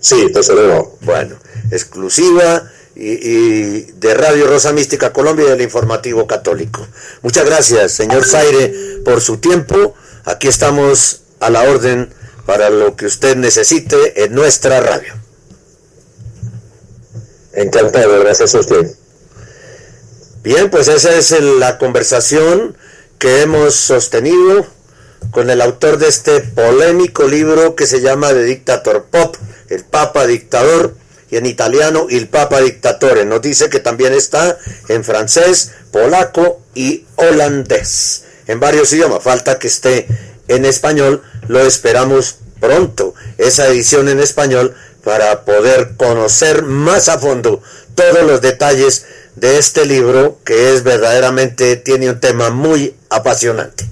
Sí, 0.00 0.28
desde 0.32 0.54
luego. 0.54 0.96
Bueno, 1.00 1.36
exclusiva 1.70 2.70
y, 2.94 3.82
de 3.92 4.14
Radio 4.14 4.46
Rosa 4.46 4.72
Mística 4.72 5.12
Colombia 5.12 5.46
y 5.46 5.50
del 5.50 5.62
Informativo 5.62 6.26
Católico. 6.26 6.86
Muchas 7.22 7.44
gracias, 7.44 7.92
señor 7.92 8.24
Zaire, 8.24 8.72
por 9.04 9.20
su 9.20 9.38
tiempo. 9.38 9.94
Aquí 10.24 10.48
estamos 10.48 11.22
a 11.40 11.50
la 11.50 11.62
orden 11.62 12.12
para 12.46 12.70
lo 12.70 12.94
que 12.94 13.06
usted 13.06 13.36
necesite 13.36 14.24
en 14.24 14.34
nuestra 14.34 14.80
radio. 14.80 15.14
Encantado, 17.52 18.20
gracias 18.20 18.54
a 18.54 18.60
usted. 18.60 18.94
Bien, 20.46 20.70
pues 20.70 20.86
esa 20.86 21.12
es 21.12 21.32
la 21.40 21.76
conversación 21.76 22.76
que 23.18 23.42
hemos 23.42 23.74
sostenido 23.74 24.64
con 25.32 25.50
el 25.50 25.60
autor 25.60 25.98
de 25.98 26.06
este 26.06 26.40
polémico 26.40 27.24
libro 27.24 27.74
que 27.74 27.84
se 27.84 28.00
llama 28.00 28.28
The 28.28 28.44
Dictator 28.44 29.06
Pop, 29.06 29.34
el 29.70 29.84
Papa 29.84 30.24
Dictador, 30.24 30.94
y 31.32 31.36
en 31.36 31.46
italiano 31.46 32.06
Il 32.08 32.28
Papa 32.28 32.60
Dictatore. 32.60 33.24
Nos 33.24 33.42
dice 33.42 33.68
que 33.68 33.80
también 33.80 34.12
está 34.12 34.56
en 34.86 35.02
francés, 35.02 35.72
polaco 35.90 36.62
y 36.76 37.06
holandés. 37.16 38.22
En 38.46 38.60
varios 38.60 38.92
idiomas. 38.92 39.24
Falta 39.24 39.58
que 39.58 39.66
esté 39.66 40.06
en 40.46 40.64
español. 40.64 41.24
Lo 41.48 41.58
esperamos 41.58 42.36
pronto. 42.60 43.14
Esa 43.36 43.66
edición 43.66 44.08
en 44.08 44.20
español 44.20 44.76
para 45.02 45.44
poder 45.44 45.96
conocer 45.96 46.62
más 46.62 47.08
a 47.08 47.18
fondo 47.18 47.62
todos 47.96 48.22
los 48.24 48.40
detalles 48.40 49.06
de 49.36 49.58
este 49.58 49.86
libro 49.86 50.40
que 50.44 50.74
es 50.74 50.82
verdaderamente, 50.82 51.76
tiene 51.76 52.10
un 52.10 52.18
tema 52.18 52.50
muy 52.50 52.96
apasionante. 53.10 53.88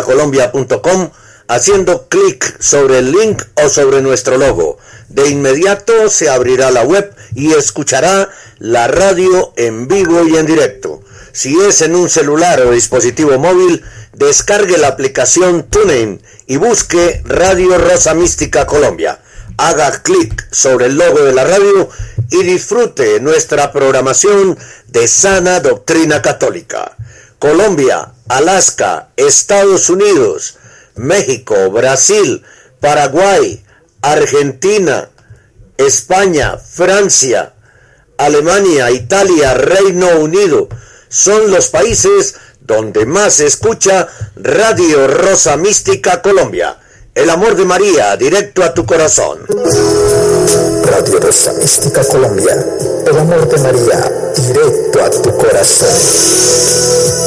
Colombia.com 0.04 1.12
haciendo 1.48 2.08
clic 2.08 2.60
sobre 2.60 3.00
el 3.00 3.12
link 3.12 3.44
o 3.64 3.70
sobre 3.70 4.02
nuestro 4.02 4.38
logo. 4.38 4.80
De 5.10 5.30
inmediato 5.30 6.10
se 6.10 6.30
abrirá 6.30 6.72
la 6.72 6.84
web 6.84 7.14
y 7.36 7.54
escuchará 7.54 8.30
la 8.58 8.88
radio 8.88 9.54
en 9.56 9.88
vivo 9.88 10.26
y 10.28 10.38
en 10.38 10.48
directo. 10.48 11.02
Si 11.38 11.56
es 11.62 11.84
en 11.84 11.96
un 11.96 12.10
celular 12.10 12.60
o 12.62 12.72
dispositivo 12.72 13.38
móvil, 13.38 13.84
descargue 14.14 14.80
la 14.80 14.88
aplicación 14.88 15.68
TuneIn 15.70 16.20
y 16.48 16.58
busque 16.58 17.22
Radio 17.26 17.78
Rosa 17.78 18.16
Mística 18.16 18.66
Colombia. 18.66 19.20
Haga 19.56 20.02
clic 20.02 20.48
sobre 20.52 20.88
el 20.88 20.98
logo 20.98 21.20
de 21.22 21.36
la 21.36 21.44
radio 21.44 21.92
y 22.32 22.42
disfrute 22.42 23.20
nuestra 23.20 23.72
programación 23.72 24.58
de 24.88 25.08
sana 25.08 25.60
doctrina 25.60 26.24
católica. 26.24 26.98
Colombia, 27.38 28.14
Alaska, 28.30 29.10
Estados 29.16 29.92
Unidos, 29.92 30.58
México, 30.96 31.70
Brasil, 31.70 32.42
Paraguay, 32.80 33.64
Argentina, 34.02 35.10
España, 35.78 36.58
Francia, 36.58 37.54
Alemania, 38.18 38.90
Italia, 38.90 39.54
Reino 39.54 40.18
Unido, 40.18 40.68
son 41.10 41.52
los 41.52 41.68
países 41.68 42.36
donde 42.60 43.06
más 43.06 43.36
se 43.36 43.46
escucha 43.46 44.08
Radio 44.36 45.08
Rosa 45.08 45.58
Mística 45.58 46.22
Colombia. 46.22 46.78
El 47.16 47.30
amor 47.30 47.56
de 47.56 47.66
María, 47.66 48.16
directo 48.16 48.64
a 48.64 48.74
tu 48.74 48.86
corazón. 48.86 49.40
Radio 50.84 51.20
Rosa 51.20 51.54
Mística 51.54 52.04
Colombia. 52.04 52.64
El 53.08 53.18
amor 53.18 53.48
de 53.48 53.58
María, 53.58 54.12
directo 54.36 55.04
a 55.04 55.10
tu 55.10 55.36
corazón. 55.38 57.27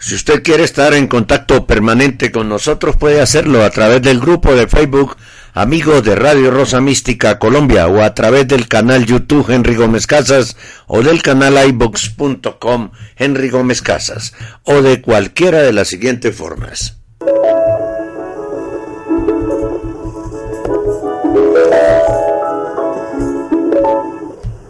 Si 0.00 0.14
usted 0.14 0.42
quiere 0.42 0.64
estar 0.64 0.94
en 0.94 1.08
contacto 1.08 1.66
permanente 1.66 2.32
con 2.32 2.48
nosotros, 2.48 2.96
puede 2.96 3.20
hacerlo 3.20 3.62
a 3.62 3.68
través 3.68 4.00
del 4.00 4.18
grupo 4.18 4.54
de 4.54 4.66
Facebook 4.66 5.14
Amigos 5.52 6.02
de 6.04 6.14
Radio 6.16 6.50
Rosa 6.50 6.80
Mística 6.80 7.38
Colombia 7.38 7.86
o 7.86 8.02
a 8.02 8.14
través 8.14 8.48
del 8.48 8.66
canal 8.66 9.04
YouTube 9.04 9.52
Henry 9.52 9.74
Gómez 9.74 10.06
Casas 10.06 10.56
o 10.86 11.02
del 11.02 11.22
canal 11.22 11.58
iBox.com 11.68 12.92
Henry 13.16 13.50
Gómez 13.50 13.82
Casas 13.82 14.32
o 14.62 14.80
de 14.80 15.02
cualquiera 15.02 15.60
de 15.62 15.74
las 15.74 15.88
siguientes 15.88 16.34
formas. 16.34 16.99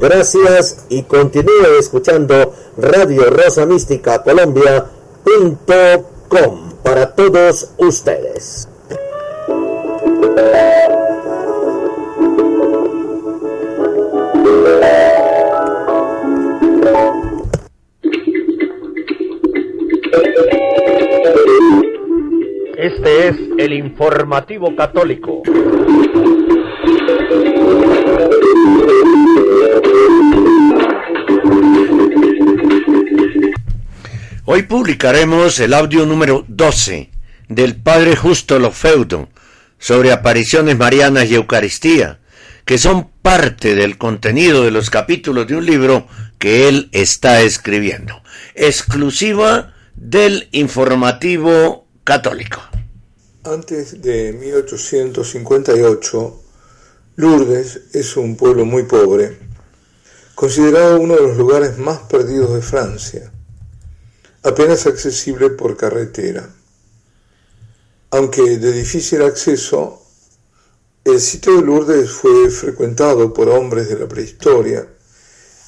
Gracias 0.00 0.86
y 0.88 1.02
continúe 1.02 1.78
escuchando 1.78 2.54
Radio 2.76 3.30
Rosa 3.30 3.66
Mística 3.66 4.22
Colombia.com 4.22 4.78
para 6.84 7.14
todos 7.16 7.74
ustedes. 7.78 8.68
Este 22.76 23.28
es 23.28 23.36
el 23.58 23.72
informativo 23.72 24.76
católico. 24.76 25.42
Hoy 34.44 34.62
publicaremos 34.62 35.60
el 35.60 35.74
audio 35.74 36.06
número 36.06 36.44
12 36.48 37.10
del 37.48 37.76
Padre 37.76 38.16
Justo 38.16 38.58
Lofeudo 38.58 39.28
sobre 39.78 40.10
apariciones 40.10 40.78
marianas 40.78 41.30
y 41.30 41.34
Eucaristía, 41.34 42.18
que 42.64 42.78
son 42.78 43.10
parte 43.22 43.74
del 43.74 43.98
contenido 43.98 44.64
de 44.64 44.70
los 44.70 44.88
capítulos 44.90 45.46
de 45.46 45.56
un 45.56 45.66
libro 45.66 46.06
que 46.38 46.68
él 46.68 46.88
está 46.92 47.42
escribiendo, 47.42 48.22
exclusiva 48.54 49.74
del 49.94 50.48
informativo 50.52 51.86
católico. 52.04 52.62
Antes 53.44 54.00
de 54.02 54.32
1858, 54.32 56.42
Lourdes 57.16 57.82
es 57.92 58.16
un 58.16 58.36
pueblo 58.36 58.64
muy 58.64 58.84
pobre, 58.84 59.47
considerado 60.38 61.00
uno 61.00 61.16
de 61.16 61.22
los 61.22 61.36
lugares 61.36 61.78
más 61.78 61.98
perdidos 62.02 62.54
de 62.54 62.62
Francia 62.62 63.32
apenas 64.44 64.86
accesible 64.86 65.50
por 65.50 65.76
carretera. 65.76 66.48
Aunque 68.10 68.56
de 68.58 68.70
difícil 68.70 69.22
acceso, 69.22 70.00
el 71.02 71.20
sitio 71.20 71.56
de 71.56 71.62
Lourdes 71.62 72.12
fue 72.12 72.50
frecuentado 72.50 73.34
por 73.34 73.48
hombres 73.48 73.88
de 73.88 73.98
la 73.98 74.06
prehistoria 74.06 74.86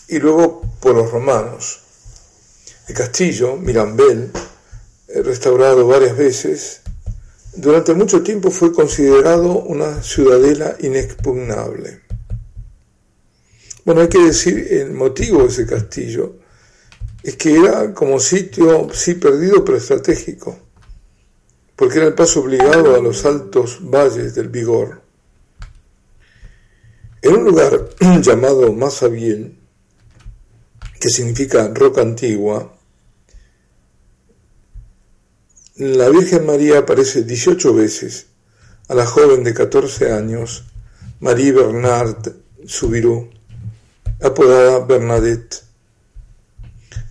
y 0.07 0.21
luego 0.21 0.63
por 0.79 0.95
los 0.95 1.11
romanos. 1.11 1.81
El 2.87 2.95
castillo, 2.95 3.57
Mirambel, 3.57 4.31
eh, 5.09 5.23
restaurado 5.25 5.85
varias 5.89 6.17
veces, 6.17 6.83
durante 7.57 7.93
mucho 7.93 8.23
tiempo 8.23 8.53
fue 8.53 8.73
considerado 8.73 9.65
una 9.65 10.01
ciudadela 10.01 10.77
inexpugnable. 10.79 12.10
Bueno, 13.85 14.03
hay 14.03 14.09
que 14.09 14.23
decir 14.23 14.67
el 14.71 14.93
motivo 14.93 15.43
de 15.43 15.49
ese 15.49 15.67
castillo 15.67 16.37
es 17.23 17.37
que 17.37 17.55
era 17.57 17.93
como 17.93 18.19
sitio, 18.19 18.89
sí 18.93 19.15
perdido, 19.15 19.65
pero 19.65 19.79
estratégico, 19.79 20.59
porque 21.77 21.99
era 21.99 22.09
el 22.09 22.15
paso 22.15 22.41
obligado 22.41 22.95
a 22.95 23.01
los 23.01 23.25
altos 23.25 23.79
valles 23.83 24.35
del 24.35 24.49
Vigor. 24.49 25.03
En 27.23 27.37
un 27.37 27.45
lugar 27.45 27.91
llamado 28.23 28.73
Masabiel, 28.73 29.59
que 30.99 31.09
significa 31.11 31.71
roca 31.75 32.01
antigua, 32.01 32.75
la 35.77 36.09
Virgen 36.11 36.45
María 36.45 36.81
aparece 36.81 37.23
18 37.23 37.75
veces 37.75 38.27
a 38.89 38.95
la 38.95 39.07
joven 39.07 39.45
de 39.45 39.55
14 39.55 40.13
años, 40.13 40.65
Marie 41.21 41.53
Bernard 41.53 42.35
Subirú, 42.67 43.31
apodada 44.23 44.81
Bernadette. 44.81 45.63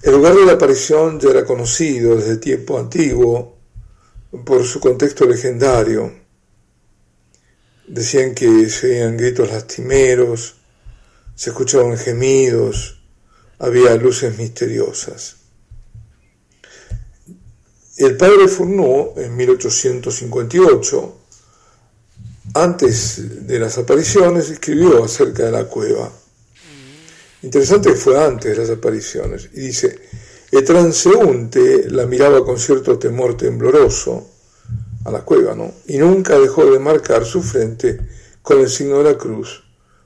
El 0.01 0.13
lugar 0.13 0.35
de 0.35 0.45
la 0.45 0.53
aparición 0.53 1.19
ya 1.19 1.29
era 1.29 1.45
conocido 1.45 2.15
desde 2.15 2.37
tiempo 2.37 2.79
antiguo 2.79 3.57
por 4.45 4.63
su 4.63 4.79
contexto 4.79 5.25
legendario. 5.25 6.13
Decían 7.87 8.35
que 8.35 8.69
se 8.69 8.91
oían 8.91 9.17
gritos 9.17 9.51
lastimeros, 9.51 10.55
se 11.35 11.49
escuchaban 11.49 11.97
gemidos, 11.97 13.01
había 13.57 13.95
luces 13.95 14.37
misteriosas. 14.37 15.37
El 17.97 18.15
padre 18.15 18.47
Fourneau, 18.47 19.13
en 19.17 19.35
1858, 19.35 21.17
antes 22.53 23.45
de 23.45 23.59
las 23.59 23.77
apariciones, 23.77 24.49
escribió 24.49 25.03
acerca 25.03 25.45
de 25.45 25.51
la 25.51 25.65
cueva. 25.65 26.09
Interesante 27.41 27.89
que 27.89 27.95
fue 27.95 28.21
antes 28.21 28.51
de 28.51 28.57
las 28.57 28.69
apariciones. 28.69 29.49
Y 29.53 29.61
dice, 29.61 29.97
el 30.51 30.63
transeúnte 30.63 31.89
la 31.89 32.05
miraba 32.05 32.43
con 32.43 32.57
cierto 32.57 32.97
temor 32.99 33.37
tembloroso 33.37 34.29
a 35.05 35.11
la 35.11 35.21
cueva, 35.21 35.55
¿no? 35.55 35.73
Y 35.87 35.97
nunca 35.97 36.37
dejó 36.37 36.65
de 36.65 36.79
marcar 36.79 37.25
su 37.25 37.41
frente 37.41 37.99
con 38.41 38.59
el 38.59 38.69
signo 38.69 38.97
de 38.97 39.11
la 39.11 39.17
cruz 39.17 39.63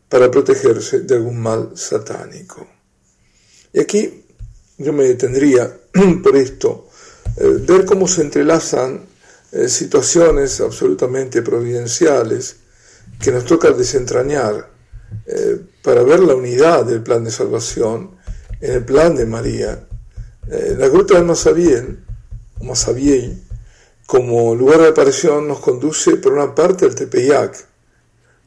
para 0.10 0.30
protegerse 0.30 1.02
de 1.02 1.16
algún 1.16 1.42
mal 1.42 1.72
satánico. 1.76 2.68
Y 3.74 3.80
aquí 3.80 4.26
yo 4.78 4.94
me 4.94 5.06
detendría 5.06 5.76
por 6.24 6.36
esto 6.36 6.90
eh, 7.38 7.58
ver 7.62 7.86
cómo 7.86 8.08
se 8.08 8.22
entrelazan 8.22 9.06
eh, 9.52 9.68
situaciones 9.68 10.62
absolutamente 10.62 11.42
providenciales 11.42 12.58
que 13.20 13.32
nos 13.32 13.46
toca 13.46 13.72
desentrañar 13.72 14.70
eh, 15.26 15.62
para 15.84 16.02
ver 16.04 16.22
la 16.22 16.36
unidad 16.36 16.86
del 16.86 17.04
plan 17.04 17.24
de 17.24 17.32
salvación 17.32 18.12
en 18.60 18.72
el 18.72 18.86
plan 18.86 19.16
de 19.16 19.26
María. 19.26 19.88
la 20.48 20.88
gruta 20.88 21.16
de 21.16 21.24
Masabiel, 21.24 22.00
o 22.60 22.64
Masabiel, 22.64 23.44
como 24.08 24.56
lugar 24.56 24.82
de 24.82 24.90
aparición 24.90 25.48
nos 25.48 25.60
conduce 25.60 26.18
por 26.18 26.34
una 26.34 26.56
parte 26.56 26.86
al 26.86 26.96
Tepeyac. 26.96 27.68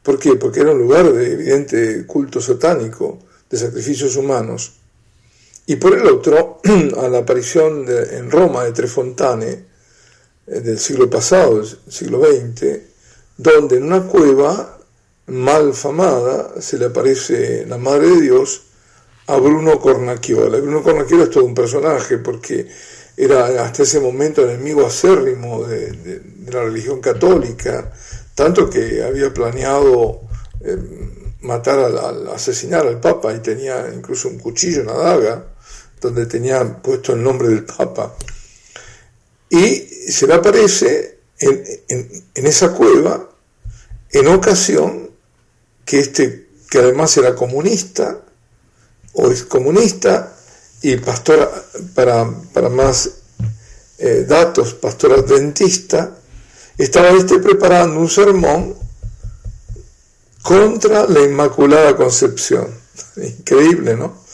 ¿Por 0.03 0.19
qué? 0.19 0.35
Porque 0.35 0.59
era 0.61 0.71
un 0.71 0.79
lugar 0.79 1.11
de 1.13 1.33
evidente 1.33 2.05
culto 2.05 2.41
satánico, 2.41 3.19
de 3.49 3.57
sacrificios 3.57 4.15
humanos 4.15 4.73
y 5.69 5.75
por 5.75 5.93
el 5.93 6.07
otro 6.07 6.61
a 6.97 7.07
la 7.09 7.19
aparición 7.19 7.85
en 7.87 8.31
Roma 8.31 8.63
de 8.63 8.71
Trefontane 8.71 9.65
eh, 10.47 10.59
del 10.61 10.79
siglo 10.79 11.09
pasado, 11.09 11.57
del 11.57 11.67
siglo 11.89 12.21
XX, 12.23 12.79
donde 13.37 13.77
en 13.77 13.83
una 13.83 14.03
cueva 14.03 14.76
mal 15.27 15.73
famada 15.73 16.61
se 16.61 16.77
le 16.77 16.85
aparece 16.85 17.65
la 17.65 17.77
Madre 17.77 18.07
de 18.09 18.21
Dios 18.21 18.61
a 19.27 19.37
Bruno 19.37 19.79
Cornacchiola. 19.79 20.57
Bruno 20.59 20.81
Cornacchiola 20.81 21.25
es 21.25 21.29
todo 21.31 21.43
un 21.43 21.53
personaje 21.53 22.17
porque 22.17 22.67
era 23.15 23.63
hasta 23.63 23.83
ese 23.83 23.99
momento 23.99 24.43
enemigo 24.43 24.85
acérrimo 24.85 25.63
de, 25.63 26.21
la 26.51 26.63
religión 26.63 27.01
católica, 27.01 27.91
tanto 28.35 28.69
que 28.69 29.03
había 29.03 29.33
planeado 29.33 30.21
eh, 30.61 30.77
matar, 31.41 31.79
al, 31.79 32.29
asesinar 32.29 32.87
al 32.87 33.01
Papa 33.01 33.33
y 33.33 33.39
tenía 33.39 33.91
incluso 33.93 34.29
un 34.29 34.37
cuchillo, 34.37 34.83
una 34.83 34.93
daga, 34.93 35.45
donde 35.99 36.25
tenía 36.25 36.63
puesto 36.81 37.13
el 37.13 37.23
nombre 37.23 37.49
del 37.49 37.65
Papa. 37.65 38.15
Y 39.49 39.79
se 40.09 40.27
le 40.27 40.35
aparece 40.35 41.19
en, 41.39 42.45
esa 42.45 42.73
cueva, 42.73 43.29
en 44.11 44.27
ocasión, 44.27 44.96
que 45.87 46.01
este, 46.01 46.49
que 46.69 46.79
además 46.79 47.15
era 47.17 47.33
comunista, 47.33 48.19
o 49.13 49.31
es 49.31 49.43
comunista, 49.43 50.35
y 50.81 50.97
pastor, 50.97 51.49
para, 51.95 52.29
para 52.53 52.69
más 52.69 53.09
eh, 53.97 54.25
datos, 54.27 54.73
pastor 54.75 55.13
adventista, 55.13 56.15
estaba 56.77 57.09
este 57.09 57.39
preparando 57.39 57.99
un 57.99 58.09
sermón 58.09 58.75
contra 60.43 61.07
la 61.07 61.21
Inmaculada 61.21 61.95
Concepción. 61.95 62.67
Increíble, 63.15 63.95
¿no? 63.95 64.27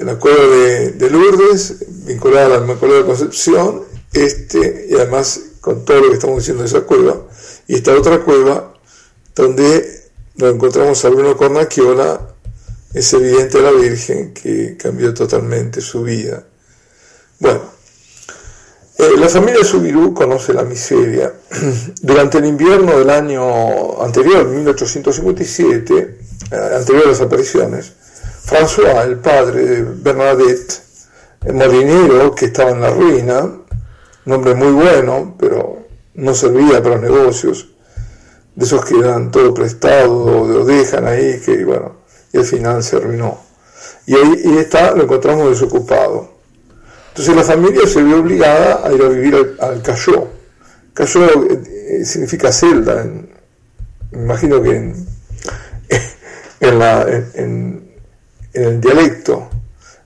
la 0.00 0.18
cueva 0.18 0.44
de, 0.44 1.10
Lourdes, 1.10 1.76
vinculada 2.04 2.46
a 2.46 2.48
la 2.50 2.56
Inmaculada 2.58 3.06
Concepción, 3.06 3.84
este, 4.12 4.88
y 4.90 4.94
además 4.94 5.40
con 5.62 5.86
todo 5.86 6.02
lo 6.02 6.08
que 6.10 6.14
estamos 6.14 6.36
diciendo 6.36 6.62
de 6.62 6.68
esa 6.68 6.82
cueva, 6.82 7.26
y 7.66 7.76
esta 7.76 7.94
otra 7.94 8.22
cueva, 8.22 8.74
donde 9.34 10.05
nos 10.36 10.54
encontramos 10.54 11.04
a 11.04 11.08
Bruno 11.08 11.36
Cornacchiola, 11.36 12.20
es 12.92 13.12
evidente 13.12 13.60
la 13.60 13.72
Virgen 13.72 14.32
que 14.32 14.76
cambió 14.76 15.12
totalmente 15.12 15.80
su 15.80 16.02
vida. 16.02 16.44
Bueno, 17.38 17.60
eh, 18.98 19.10
la 19.18 19.28
familia 19.28 19.62
Subirú 19.64 20.14
conoce 20.14 20.54
la 20.54 20.62
miseria. 20.62 21.32
Durante 22.02 22.38
el 22.38 22.46
invierno 22.46 22.98
del 22.98 23.10
año 23.10 24.02
anterior, 24.02 24.46
1857, 24.46 26.18
eh, 26.50 26.76
anterior 26.76 27.04
a 27.04 27.08
las 27.10 27.20
apariciones, 27.20 27.92
François, 28.46 29.04
el 29.04 29.18
padre 29.18 29.66
de 29.66 29.82
Bernadette, 29.82 30.80
el 31.44 31.54
molinero 31.54 32.34
que 32.34 32.46
estaba 32.46 32.70
en 32.70 32.80
la 32.80 32.90
ruina, 32.90 33.40
un 34.24 34.32
hombre 34.32 34.54
muy 34.54 34.72
bueno, 34.72 35.34
pero 35.38 35.86
no 36.14 36.34
servía 36.34 36.82
para 36.82 36.96
los 36.96 37.02
negocios, 37.02 37.68
de 38.56 38.64
esos 38.64 38.84
que 38.84 38.98
dan 39.00 39.30
todo 39.30 39.54
prestado 39.54 40.12
o 40.12 40.64
dejan 40.64 41.06
ahí, 41.06 41.40
que 41.44 41.64
bueno, 41.64 41.96
y 42.32 42.38
al 42.38 42.44
final 42.44 42.82
se 42.82 42.96
arruinó. 42.96 43.38
Y 44.06 44.14
ahí 44.14 44.40
y 44.44 44.58
está, 44.58 44.92
lo 44.92 45.04
encontramos 45.04 45.50
desocupado. 45.50 46.30
Entonces 47.08 47.36
la 47.36 47.44
familia 47.44 47.86
se 47.86 48.02
vio 48.02 48.18
obligada 48.20 48.86
a 48.86 48.92
ir 48.92 49.02
a 49.02 49.08
vivir 49.08 49.56
al, 49.60 49.82
Cayó. 49.82 50.28
Cayó 50.94 51.24
eh, 51.44 52.04
significa 52.04 52.50
celda, 52.50 53.04
me 54.10 54.22
imagino 54.22 54.62
que 54.62 54.76
en 54.76 55.06
en 56.60 57.90
el 58.54 58.80
dialecto, 58.80 59.50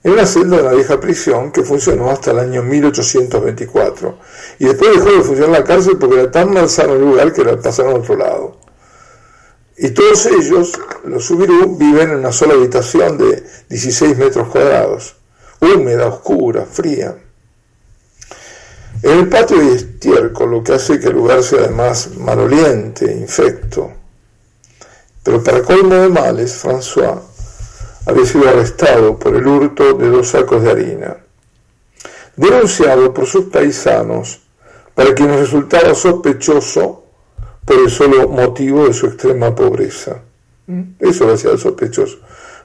en 0.03 0.13
una 0.13 0.27
celda 0.27 0.57
de 0.57 0.63
la 0.63 0.73
vieja 0.73 0.99
prisión 0.99 1.53
que 1.53 1.63
funcionó 1.63 2.11
hasta 2.11 2.31
el 2.31 2.39
año 2.39 2.63
1824. 2.63 4.19
Y 4.59 4.65
después 4.65 4.93
dejó 4.93 5.11
de 5.11 5.23
funcionar 5.23 5.51
la 5.51 5.65
cárcel 5.65 5.99
porque 5.99 6.21
era 6.21 6.31
tan 6.31 6.53
malsano 6.53 6.95
el 6.95 7.03
lugar 7.03 7.33
que 7.33 7.45
la 7.45 7.57
pasaron 7.61 7.93
a 7.93 7.99
otro 7.99 8.17
lado. 8.17 8.57
Y 9.77 9.91
todos 9.91 10.27
ellos, 10.27 10.79
los 11.05 11.25
Subirú, 11.25 11.77
viven 11.77 12.11
en 12.11 12.17
una 12.17 12.33
sola 12.33 12.55
habitación 12.55 13.17
de 13.17 13.43
16 13.69 14.17
metros 14.19 14.49
cuadrados, 14.49 15.17
húmeda, 15.61 16.07
oscura, 16.09 16.67
fría. 16.67 17.17
En 19.03 19.11
el 19.11 19.29
patio 19.29 19.59
hay 19.59 19.69
estiércol, 19.69 20.51
lo 20.51 20.63
que 20.63 20.75
hace 20.75 21.01
que 21.01 21.07
el 21.07 21.15
lugar 21.15 21.43
sea 21.43 21.61
además 21.61 22.11
maloliente, 22.19 23.11
infecto. 23.11 23.91
Pero 25.23 25.43
para 25.43 25.63
colmo 25.63 25.95
de 25.95 26.09
males, 26.09 26.63
François 26.63 27.19
había 28.07 28.27
sido 28.27 28.49
arrestado 28.49 29.19
por 29.19 29.37
el 29.37 29.47
hurto 29.47 29.95
de 29.95 30.09
dos 30.09 30.29
sacos 30.29 30.63
de 30.63 30.71
harina, 30.71 31.17
denunciado 32.37 33.13
por 33.13 33.27
sus 33.27 33.47
paisanos, 33.47 34.41
para 34.95 35.15
quienes 35.15 35.41
resultaba 35.41 35.95
sospechoso 35.95 37.05
por 37.65 37.79
el 37.79 37.91
solo 37.91 38.29
motivo 38.29 38.87
de 38.87 38.93
su 38.93 39.07
extrema 39.07 39.55
pobreza. 39.55 40.23
¿Mm? 40.67 40.83
Eso 40.99 41.27
lo 41.27 41.35
hacía 41.35 41.57
sospechoso. 41.57 42.19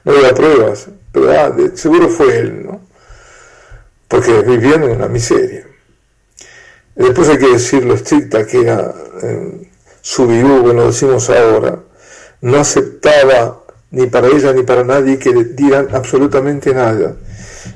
No 0.04 0.12
había 0.12 0.34
pruebas, 0.34 0.88
pero 1.12 1.30
ah, 1.30 1.54
seguro 1.74 2.08
fue 2.08 2.38
él, 2.38 2.66
¿no? 2.66 2.80
Porque 4.08 4.42
vivían 4.42 4.84
en 4.84 4.90
una 4.92 5.08
miseria. 5.08 5.66
Después 6.94 7.28
hay 7.28 7.38
que 7.38 7.52
decir 7.52 7.84
lo 7.84 7.94
estricta 7.94 8.46
que 8.46 8.60
era 8.60 8.94
eh, 9.22 9.70
su 10.00 10.26
virú, 10.26 10.72
lo 10.72 10.86
decimos 10.86 11.28
ahora, 11.28 11.80
no 12.40 12.58
aceptaba 12.58 13.64
ni 13.96 14.06
para 14.08 14.28
ella 14.28 14.52
ni 14.52 14.62
para 14.62 14.84
nadie 14.84 15.18
que 15.18 15.32
digan 15.32 15.88
absolutamente 15.90 16.74
nada. 16.74 17.16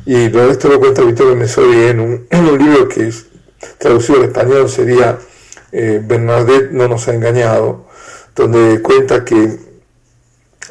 Y 0.04 0.28
lo, 0.28 0.50
esto 0.50 0.68
lo 0.68 0.78
cuenta 0.78 1.00
Vittorio 1.00 1.34
Mesori 1.34 1.84
en 1.84 1.98
un, 2.00 2.26
en 2.30 2.44
un 2.46 2.58
libro 2.58 2.86
que 2.88 3.08
es 3.08 3.24
traducido 3.78 4.18
al 4.18 4.26
español 4.26 4.68
sería 4.68 5.18
eh, 5.72 5.98
Bernadette 6.04 6.72
no 6.72 6.88
nos 6.88 7.08
ha 7.08 7.14
engañado, 7.14 7.86
donde 8.36 8.82
cuenta 8.82 9.24
que 9.24 9.60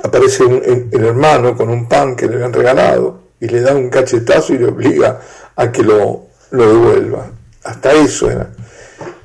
aparece 0.04 0.44
el 0.44 1.04
hermano 1.04 1.58
con 1.58 1.70
un 1.70 1.90
pan 1.90 2.16
que 2.16 2.28
le 2.28 2.36
habían 2.36 2.54
regalado 2.54 3.24
y 3.40 3.48
le 3.48 3.62
da 3.62 3.74
un 3.74 3.90
cachetazo 3.90 4.54
y 4.54 4.60
le 4.60 4.68
obliga 4.68 5.20
a 5.56 5.72
que 5.72 5.82
lo, 5.82 6.28
lo 6.52 6.68
devuelva. 6.68 7.32
Hasta 7.64 7.94
eso 7.94 8.30
era. 8.30 8.52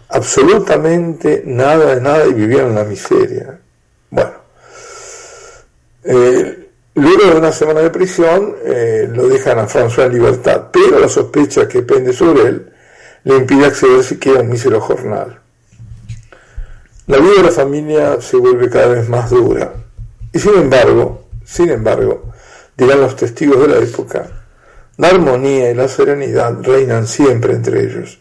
Absolutamente 0.09 1.43
nada 1.45 1.97
de 1.97 2.01
nada 2.01 2.27
y 2.27 2.33
vivían 2.33 2.69
en 2.69 2.75
la 2.77 2.85
miseria. 2.85 3.61
Eh, 6.05 6.69
luego 6.95 7.25
de 7.25 7.37
una 7.37 7.53
semana 7.53 7.81
de 7.81 7.91
prisión 7.91 8.55
eh, 8.65 9.09
lo 9.13 9.29
dejan 9.29 9.59
a 9.59 9.67
François 9.67 10.07
en 10.07 10.13
libertad, 10.13 10.69
pero 10.73 10.99
la 10.99 11.09
sospecha 11.09 11.67
que 11.67 11.83
pende 11.83 12.13
sobre 12.13 12.43
él 12.43 12.73
le 13.25 13.37
impide 13.37 13.67
acceder 13.67 14.05
siquiera 14.05 14.41
a 14.41 14.43
un 14.43 14.51
mísero 14.51 14.81
jornal. 14.81 15.41
La 17.07 17.19
vida 17.19 17.35
de 17.37 17.43
la 17.43 17.51
familia 17.51 18.21
se 18.21 18.37
vuelve 18.37 18.71
cada 18.71 18.89
vez 18.89 19.09
más 19.09 19.31
dura. 19.31 19.73
Y 20.33 20.39
sin 20.39 20.55
embargo, 20.55 21.29
sin 21.45 21.71
embargo, 21.71 22.33
dirán 22.77 23.01
los 23.01 23.17
testigos 23.17 23.61
de 23.61 23.69
la 23.69 23.79
época, 23.79 24.27
la 24.97 25.09
armonía 25.09 25.71
y 25.71 25.75
la 25.75 25.89
serenidad 25.89 26.63
reinan 26.63 27.07
siempre 27.07 27.53
entre 27.53 27.85
ellos, 27.85 28.21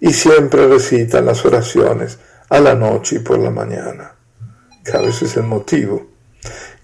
y 0.00 0.12
siempre 0.12 0.66
recitan 0.66 1.26
las 1.26 1.44
oraciones 1.44 2.18
a 2.48 2.60
la 2.60 2.74
noche 2.74 3.16
y 3.16 3.18
por 3.20 3.38
la 3.38 3.50
mañana. 3.50 4.12
Cada 4.84 5.06
vez 5.06 5.22
es 5.22 5.36
el 5.36 5.44
motivo. 5.44 6.11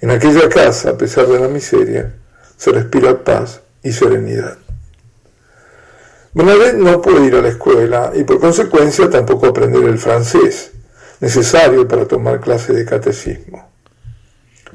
En 0.01 0.11
aquella 0.11 0.49
casa, 0.49 0.91
a 0.91 0.99
pesar 0.99 1.27
de 1.27 1.41
la 1.41 1.49
miseria, 1.49 2.15
se 2.57 2.71
respira 2.71 3.25
paz 3.25 3.61
y 3.83 3.93
serenidad. 3.93 4.59
Bernadette 6.35 6.77
no 6.77 7.01
puede 7.01 7.27
ir 7.27 7.35
a 7.35 7.43
la 7.43 7.49
escuela 7.49 8.13
y 8.15 8.23
por 8.23 8.39
consecuencia 8.39 9.11
tampoco 9.11 9.47
aprender 9.47 9.83
el 9.85 9.99
francés, 9.99 10.73
necesario 11.21 11.89
para 11.89 12.07
tomar 12.07 12.41
clase 12.41 12.73
de 12.73 12.85
catecismo. 12.85 13.69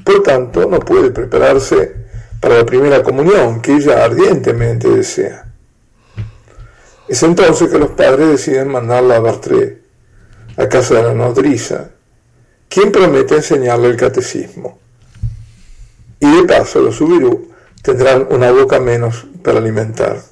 Por 0.04 0.22
tanto, 0.22 0.66
no 0.66 0.80
puede 0.80 1.10
prepararse 1.10 1.94
para 2.40 2.58
la 2.58 2.66
primera 2.66 3.02
comunión 3.02 3.62
que 3.62 3.76
ella 3.76 4.04
ardientemente 4.04 4.88
desea. 4.88 5.46
Es 7.08 7.22
entonces 7.22 7.70
que 7.70 7.78
los 7.78 7.90
padres 7.90 8.28
deciden 8.28 8.68
mandarla 8.68 9.16
a 9.16 9.20
Bartré, 9.20 9.78
a 10.56 10.68
casa 10.68 10.96
de 10.96 11.02
la 11.04 11.14
nodriza, 11.14 11.90
quien 12.68 12.92
promete 12.92 13.36
enseñarle 13.36 13.88
el 13.88 13.96
catecismo. 13.96 14.83
Y 16.20 16.30
de 16.30 16.44
paso 16.44 16.80
los 16.80 16.96
subirú 16.96 17.50
tendrán 17.82 18.26
una 18.30 18.50
boca 18.50 18.80
menos 18.80 19.26
para 19.42 19.58
alimentar. 19.58 20.22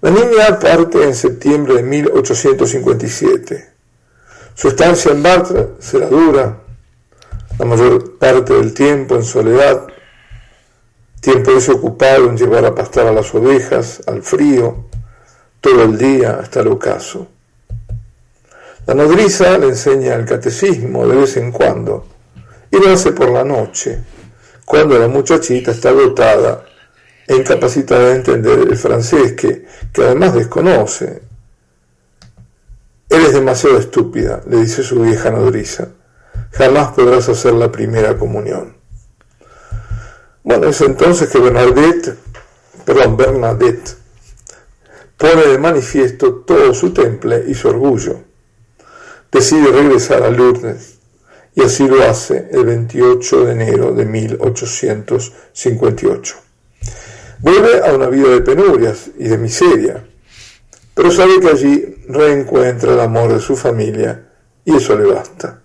La 0.00 0.10
niña 0.10 0.58
parte 0.58 1.02
en 1.04 1.14
septiembre 1.14 1.74
de 1.74 1.82
1857. 1.82 3.70
Su 4.54 4.68
estancia 4.68 5.12
en 5.12 5.22
Bartra 5.22 5.66
será 5.78 6.06
dura, 6.06 6.58
la 7.58 7.64
mayor 7.64 8.16
parte 8.18 8.54
del 8.54 8.72
tiempo 8.72 9.16
en 9.16 9.24
soledad, 9.24 9.86
tiempo 11.20 11.52
desocupado 11.52 12.28
en 12.30 12.36
llevar 12.36 12.64
a 12.64 12.74
pastar 12.74 13.06
a 13.06 13.12
las 13.12 13.34
ovejas, 13.34 14.02
al 14.06 14.22
frío, 14.22 14.86
todo 15.60 15.82
el 15.82 15.98
día 15.98 16.38
hasta 16.40 16.60
el 16.60 16.68
ocaso. 16.68 17.26
La 18.86 18.94
nodriza 18.94 19.58
le 19.58 19.66
enseña 19.68 20.14
el 20.14 20.24
catecismo 20.24 21.06
de 21.06 21.16
vez 21.16 21.36
en 21.36 21.52
cuando 21.52 22.06
y 22.76 22.84
lo 22.84 22.92
hace 22.92 23.12
por 23.12 23.30
la 23.30 23.44
noche, 23.44 23.98
cuando 24.64 24.98
la 24.98 25.08
muchachita 25.08 25.70
está 25.70 25.92
dotada 25.92 26.64
e 27.26 27.36
incapacitada 27.36 28.08
de 28.08 28.16
entender 28.16 28.60
el 28.60 28.76
francés 28.76 29.32
que, 29.32 29.66
que 29.92 30.02
además 30.02 30.34
desconoce. 30.34 31.22
Eres 33.08 33.32
demasiado 33.32 33.78
estúpida, 33.78 34.42
le 34.48 34.58
dice 34.58 34.82
su 34.82 35.00
vieja 35.00 35.30
nodriza. 35.30 35.88
Jamás 36.52 36.92
podrás 36.92 37.28
hacer 37.28 37.54
la 37.54 37.70
primera 37.70 38.18
comunión. 38.18 38.76
Bueno, 40.42 40.68
es 40.68 40.80
entonces 40.80 41.28
que 41.28 41.38
Bernadette, 41.38 42.16
perdón, 42.84 43.16
Bernadette, 43.16 43.96
pone 45.16 45.46
de 45.46 45.58
manifiesto 45.58 46.34
todo 46.46 46.74
su 46.74 46.92
temple 46.92 47.44
y 47.48 47.54
su 47.54 47.68
orgullo. 47.68 48.20
Decide 49.32 49.72
regresar 49.72 50.22
a 50.22 50.30
Lourdes 50.30 50.95
y 51.56 51.62
así 51.62 51.88
lo 51.88 52.08
hace 52.08 52.48
el 52.52 52.64
28 52.66 53.46
de 53.46 53.52
enero 53.52 53.90
de 53.92 54.04
1858. 54.04 56.36
Vuelve 57.38 57.80
a 57.80 57.94
una 57.94 58.08
vida 58.08 58.28
de 58.28 58.42
penurias 58.42 59.10
y 59.18 59.26
de 59.26 59.38
miseria, 59.38 60.04
pero 60.94 61.10
sabe 61.10 61.40
que 61.40 61.48
allí 61.48 61.96
reencuentra 62.08 62.92
el 62.92 63.00
amor 63.00 63.32
de 63.32 63.40
su 63.40 63.56
familia 63.56 64.22
y 64.66 64.76
eso 64.76 64.98
le 64.98 65.06
basta. 65.06 65.62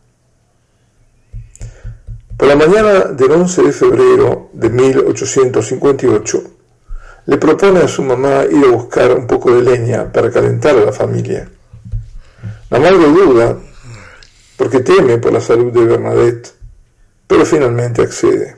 Por 2.38 2.48
la 2.48 2.56
mañana 2.56 3.00
del 3.12 3.32
11 3.32 3.64
de 3.64 3.74
febrero 3.74 4.50
de 4.54 4.70
1858, 4.70 6.44
le 7.26 7.38
propone 7.38 7.82
a 7.82 7.90
su 7.90 8.02
mamá 8.02 8.46
ir 8.50 8.64
a 8.66 8.72
buscar 8.72 9.12
un 9.12 9.28
poco 9.28 9.54
de 9.54 9.62
leña 9.62 10.10
para 10.10 10.32
calentar 10.32 10.78
a 10.78 10.86
la 10.86 10.94
familia. 10.94 11.50
La 12.70 12.80
madre 12.80 13.10
duda, 13.10 13.58
porque 14.62 14.82
teme 14.82 15.18
por 15.18 15.34
la 15.34 15.42
salud 15.42 15.74
de 15.74 15.84
Bernadette, 15.84 16.54
pero 17.26 17.44
finalmente 17.48 18.04
accede. 18.04 18.58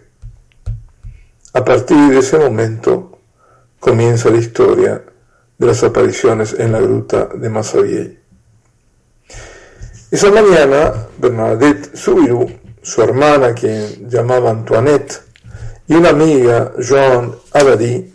A 1.53 1.63
partir 1.63 2.09
de 2.09 2.19
ese 2.19 2.37
momento 2.37 3.19
comienza 3.79 4.29
la 4.29 4.35
historia 4.35 5.01
de 5.57 5.65
las 5.65 5.81
apariciones 5.81 6.57
en 6.59 6.73
la 6.73 6.81
gruta 6.81 7.29
de 7.33 7.47
Massabielle. 7.47 8.19
Esa 10.11 10.29
mañana, 10.29 10.91
Bernadette 11.19 11.95
Subiru, 11.95 12.51
su 12.81 13.01
hermana, 13.01 13.53
quien 13.53 14.09
llamaba 14.09 14.49
Antoinette, 14.49 15.21
y 15.87 15.95
una 15.95 16.09
amiga, 16.09 16.73
Joan 16.85 17.33
Abadie, 17.53 18.11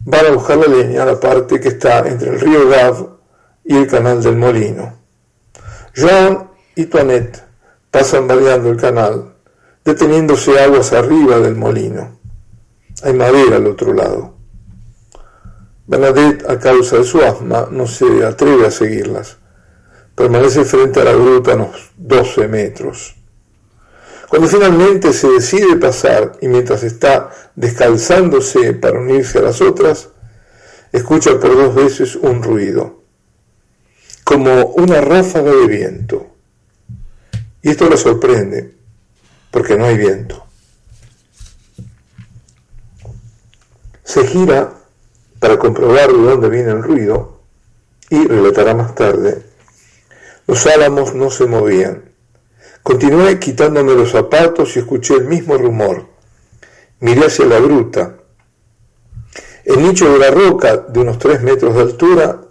van 0.00 0.26
a 0.26 0.30
buscar 0.32 0.58
la 0.58 0.66
leña 0.66 1.04
a 1.04 1.06
la 1.06 1.18
parte 1.18 1.58
que 1.58 1.68
está 1.68 2.06
entre 2.06 2.28
el 2.34 2.38
río 2.38 2.68
Gav 2.68 3.16
y 3.64 3.76
el 3.78 3.86
canal 3.86 4.22
del 4.22 4.36
molino. 4.36 4.94
Joan 5.96 6.45
y 6.76 6.82
Antoinette 6.82 7.42
pasan 7.90 8.28
variando 8.28 8.70
el 8.70 8.76
canal 8.76 9.32
deteniéndose 9.84 10.60
aguas 10.60 10.92
arriba 10.92 11.38
del 11.38 11.56
molino. 11.56 12.20
Hay 13.02 13.14
madera 13.14 13.56
al 13.56 13.66
otro 13.66 13.94
lado. 13.94 14.34
Bernadette, 15.86 16.44
a 16.48 16.58
causa 16.58 16.98
de 16.98 17.04
su 17.04 17.22
asma, 17.22 17.68
no 17.70 17.86
se 17.86 18.24
atreve 18.24 18.66
a 18.66 18.70
seguirlas. 18.70 19.38
Permanece 20.14 20.64
frente 20.64 21.00
a 21.00 21.04
la 21.04 21.12
gruta 21.12 21.54
unos 21.54 21.92
12 21.96 22.48
metros. 22.48 23.14
Cuando 24.28 24.48
finalmente 24.48 25.12
se 25.12 25.28
decide 25.28 25.76
pasar 25.76 26.32
y 26.40 26.48
mientras 26.48 26.82
está 26.82 27.30
descalzándose 27.54 28.72
para 28.74 28.98
unirse 28.98 29.38
a 29.38 29.42
las 29.42 29.60
otras, 29.60 30.08
escucha 30.92 31.38
por 31.38 31.56
dos 31.56 31.74
veces 31.74 32.16
un 32.16 32.42
ruido, 32.42 33.04
como 34.24 34.66
una 34.66 35.00
ráfaga 35.00 35.52
de 35.52 35.66
viento. 35.68 36.35
Y 37.66 37.70
esto 37.70 37.90
la 37.90 37.96
sorprende, 37.96 38.76
porque 39.50 39.76
no 39.76 39.86
hay 39.86 39.96
viento. 39.96 40.46
Se 44.04 44.24
gira 44.24 44.72
para 45.40 45.58
comprobar 45.58 46.12
de 46.12 46.22
dónde 46.22 46.48
viene 46.48 46.70
el 46.70 46.84
ruido 46.84 47.40
y 48.08 48.24
relatará 48.24 48.72
más 48.72 48.94
tarde, 48.94 49.42
los 50.46 50.64
álamos 50.68 51.16
no 51.16 51.28
se 51.28 51.46
movían. 51.46 52.04
Continué 52.84 53.40
quitándome 53.40 53.96
los 53.96 54.12
zapatos 54.12 54.76
y 54.76 54.78
escuché 54.78 55.14
el 55.14 55.24
mismo 55.24 55.58
rumor. 55.58 56.06
Miré 57.00 57.26
hacia 57.26 57.46
la 57.46 57.58
gruta. 57.58 58.18
El 59.64 59.82
nicho 59.82 60.12
de 60.12 60.20
la 60.20 60.30
roca, 60.30 60.76
de 60.76 61.00
unos 61.00 61.18
tres 61.18 61.42
metros 61.42 61.74
de 61.74 61.82
altura, 61.82 62.42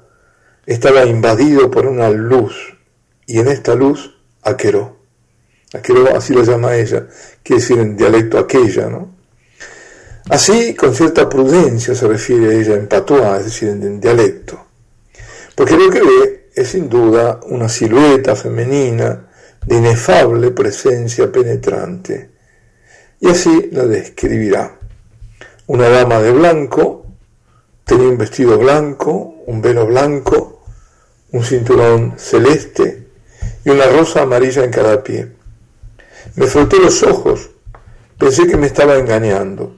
estaba 0.66 1.06
invadido 1.06 1.72
por 1.72 1.86
una 1.86 2.10
luz, 2.10 2.78
y 3.26 3.40
en 3.40 3.48
esta 3.48 3.76
luz, 3.76 4.14
aqueró. 4.42 4.95
Aqueró, 5.74 6.16
así 6.16 6.34
lo 6.34 6.44
llama 6.44 6.76
ella, 6.76 7.08
quiere 7.44 7.62
decir 7.62 7.80
en 7.80 7.98
dialecto 7.98 8.38
aquella, 8.40 8.88
¿no? 8.88 9.16
Así, 10.30 10.74
con 10.74 10.96
cierta 10.96 11.30
prudencia 11.30 11.94
se 11.94 12.08
refiere 12.08 12.60
ella 12.60 12.74
en 12.74 12.88
patois, 12.88 13.40
es 13.40 13.46
decir, 13.46 13.70
en, 13.70 14.00
dialecto. 14.00 14.60
Porque 15.54 15.78
lo 15.78 15.90
que 15.92 16.02
ve 16.02 16.50
es 16.56 16.70
sin 16.70 16.90
duda 16.90 17.40
una 17.44 17.70
silueta 17.70 18.36
femenina 18.36 19.28
de 19.66 19.76
inefable 19.76 20.50
presencia 20.52 21.32
penetrante. 21.32 22.32
Y 23.20 23.30
así 23.30 23.70
la 23.72 23.86
describirá. 23.86 24.80
Una 25.68 25.90
dama 25.90 26.20
de 26.20 26.32
blanco, 26.32 27.06
tenía 27.84 28.10
un 28.10 28.18
vestido 28.18 28.58
blanco, 28.58 29.44
un 29.46 29.62
velo 29.62 29.86
blanco, 29.86 30.64
un 31.32 31.44
cinturón 31.44 32.16
celeste 32.18 33.08
y 33.64 33.70
una 33.70 33.86
rosa 33.88 34.24
amarilla 34.24 34.64
en 34.64 34.72
cada 34.72 35.04
pie. 35.04 35.35
Me 36.36 36.48
froté 36.48 36.80
los 36.80 37.02
ojos, 37.04 37.50
pensé 38.18 38.48
que 38.48 38.58
me 38.58 38.68
estaba 38.68 38.98
engañando. 38.98 39.78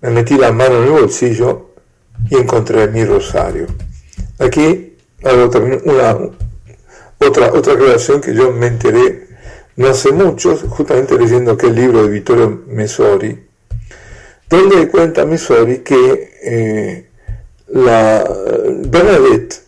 Me 0.00 0.10
metí 0.10 0.36
la 0.36 0.52
mano 0.52 0.76
en 0.76 0.84
el 0.84 0.90
bolsillo 0.90 1.70
y 2.30 2.36
encontré 2.36 2.88
mi 2.88 3.04
rosario. 3.04 3.66
Aquí 4.38 4.96
hago 5.22 5.48
también 5.48 5.80
otra, 7.18 7.52
otra 7.52 7.72
aclaración 7.72 8.20
que 8.20 8.34
yo 8.34 8.52
me 8.52 8.66
enteré 8.66 9.24
no 9.76 9.88
hace 9.88 10.12
mucho, 10.12 10.56
justamente 10.56 11.18
leyendo 11.18 11.52
aquel 11.52 11.74
libro 11.74 12.02
de 12.04 12.10
Vittorio 12.10 12.62
Mesori, 12.66 13.46
donde 14.48 14.88
cuenta 14.88 15.24
Mesori 15.24 15.78
que 15.78 16.32
eh, 16.44 17.08
la 17.68 18.24
Bernadette 18.86 19.62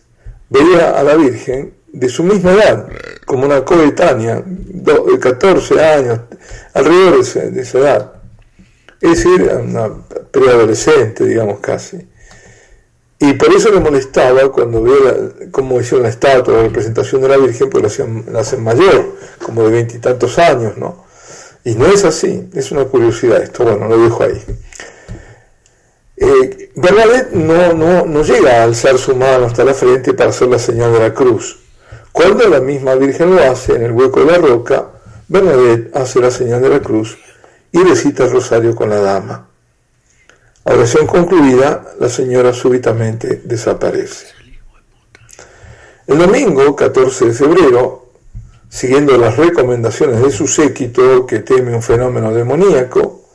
veía 0.49 0.91
a 0.91 1.03
la 1.03 1.15
Virgen 1.15 1.73
de 1.91 2.09
su 2.09 2.23
misma 2.23 2.53
edad, 2.53 2.87
como 3.25 3.45
una 3.45 3.65
coetánea, 3.65 4.43
de 4.45 5.19
14 5.19 5.83
años, 5.83 6.19
alrededor 6.77 7.23
de 7.23 7.61
esa, 7.61 7.77
edad. 7.79 8.13
Es 9.01 9.09
decir, 9.23 9.41
una 9.41 9.89
preadolescente, 10.31 11.25
digamos 11.25 11.59
casi. 11.59 12.07
Y 13.19 13.33
por 13.33 13.53
eso 13.53 13.71
le 13.71 13.79
molestaba 13.79 14.51
cuando 14.51 14.83
veía 14.83 15.49
cómo 15.51 15.79
hicieron 15.79 16.03
la 16.03 16.09
estatua, 16.09 16.55
la 16.55 16.63
representación 16.63 17.21
de 17.21 17.29
la 17.29 17.37
Virgen, 17.37 17.69
pues 17.69 17.81
la 17.81 17.87
hacen, 17.87 18.25
la 18.31 18.39
hacen 18.41 18.63
mayor, 18.63 19.15
como 19.43 19.63
de 19.63 19.71
veintitantos 19.71 20.37
años, 20.37 20.77
¿no? 20.77 21.05
Y 21.63 21.75
no 21.75 21.87
es 21.87 22.05
así, 22.05 22.47
es 22.53 22.71
una 22.71 22.85
curiosidad 22.85 23.41
esto, 23.41 23.63
bueno, 23.63 23.87
lo 23.87 23.97
dejo 23.97 24.23
ahí. 24.23 24.41
Eh, 26.15 26.71
Bernadette 26.75 27.31
no, 27.33 27.73
no, 27.73 28.05
no 28.05 28.23
llega 28.23 28.61
a 28.61 28.63
alzar 28.63 28.97
su 28.97 29.15
mano 29.15 29.45
hasta 29.45 29.63
la 29.63 29.73
frente 29.73 30.13
para 30.13 30.29
hacer 30.29 30.47
la 30.47 30.59
señal 30.59 30.93
de 30.93 30.99
la 30.99 31.13
cruz. 31.13 31.59
Cuando 32.11 32.47
la 32.47 32.61
misma 32.61 32.95
Virgen 32.95 33.35
lo 33.35 33.43
hace 33.43 33.75
en 33.75 33.83
el 33.83 33.91
hueco 33.91 34.23
de 34.23 34.31
la 34.31 34.37
roca, 34.37 34.91
Bernadette 35.29 35.91
hace 35.93 36.21
la 36.21 36.31
señal 36.31 36.61
de 36.61 36.69
la 36.69 36.79
cruz 36.79 37.17
y 37.71 37.83
recita 37.83 38.23
el 38.23 38.31
rosario 38.31 38.73
con 38.73 38.89
la 38.89 38.99
dama. 38.99 39.49
Oración 40.63 41.05
concluida, 41.05 41.83
la 41.99 42.07
señora 42.07 42.53
súbitamente 42.53 43.41
desaparece. 43.43 44.27
El 46.07 46.19
domingo, 46.19 46.73
14 46.75 47.25
de 47.25 47.33
febrero, 47.33 48.11
siguiendo 48.69 49.17
las 49.17 49.35
recomendaciones 49.35 50.21
de 50.21 50.31
su 50.31 50.47
séquito 50.47 51.25
que 51.27 51.39
teme 51.39 51.75
un 51.75 51.81
fenómeno 51.81 52.33
demoníaco, 52.33 53.25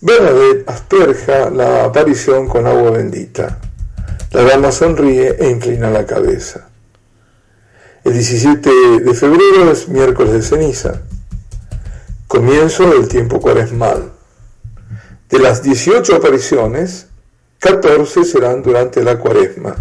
Bernadette 0.00 0.68
asperja 0.68 1.50
la 1.50 1.84
aparición 1.84 2.48
con 2.48 2.66
agua 2.66 2.90
bendita. 2.90 3.60
La 4.32 4.42
dama 4.42 4.72
sonríe 4.72 5.36
e 5.38 5.50
inclina 5.50 5.88
la 5.88 6.04
cabeza. 6.04 6.68
El 8.04 8.12
17 8.12 8.70
de 9.00 9.14
febrero 9.14 9.70
es 9.70 9.88
miércoles 9.88 10.32
de 10.32 10.42
ceniza, 10.42 11.02
comienzo 12.28 12.88
del 12.88 13.08
tiempo 13.08 13.40
cuaresmal. 13.40 14.12
De 15.28 15.38
las 15.38 15.62
18 15.62 16.14
apariciones, 16.14 17.08
14 17.58 18.24
serán 18.24 18.62
durante 18.62 19.02
la 19.02 19.18
cuaresma. 19.18 19.76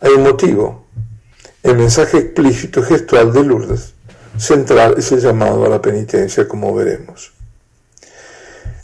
Hay 0.00 0.12
un 0.12 0.22
motivo. 0.22 0.86
El 1.62 1.76
mensaje 1.76 2.18
explícito 2.18 2.82
gestual 2.82 3.32
de 3.32 3.42
Lourdes 3.42 3.94
central 4.36 4.94
es 4.98 5.10
el 5.10 5.20
llamado 5.20 5.64
a 5.64 5.68
la 5.68 5.82
penitencia, 5.82 6.46
como 6.46 6.74
veremos. 6.74 7.32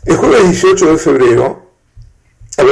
El 0.04 0.16
jueves 0.16 0.42
18 0.50 0.86
de 0.86 0.98
febrero, 0.98 1.70
a 2.56 2.62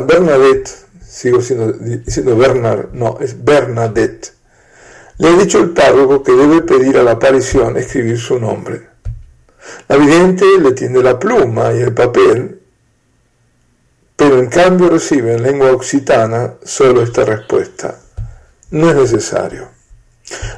Bernadette, 0.00 0.70
sigo 1.06 1.38
diciendo 1.38 2.36
Bernard, 2.36 2.92
no, 2.92 3.18
es 3.20 3.44
Bernadette, 3.44 4.33
le 5.18 5.28
ha 5.28 5.32
dicho 5.36 5.58
el 5.58 5.70
párroco 5.70 6.22
que 6.22 6.32
debe 6.32 6.62
pedir 6.62 6.98
a 6.98 7.02
la 7.02 7.12
aparición 7.12 7.76
escribir 7.76 8.18
su 8.18 8.38
nombre. 8.38 8.88
La 9.88 9.96
vidente 9.96 10.44
le 10.60 10.72
tiende 10.72 11.02
la 11.02 11.18
pluma 11.18 11.72
y 11.72 11.80
el 11.80 11.94
papel, 11.94 12.60
pero 14.16 14.38
en 14.38 14.46
cambio 14.46 14.90
recibe 14.90 15.34
en 15.34 15.42
lengua 15.42 15.72
occitana 15.72 16.54
solo 16.64 17.02
esta 17.02 17.24
respuesta. 17.24 18.00
No 18.70 18.90
es 18.90 18.96
necesario. 18.96 19.68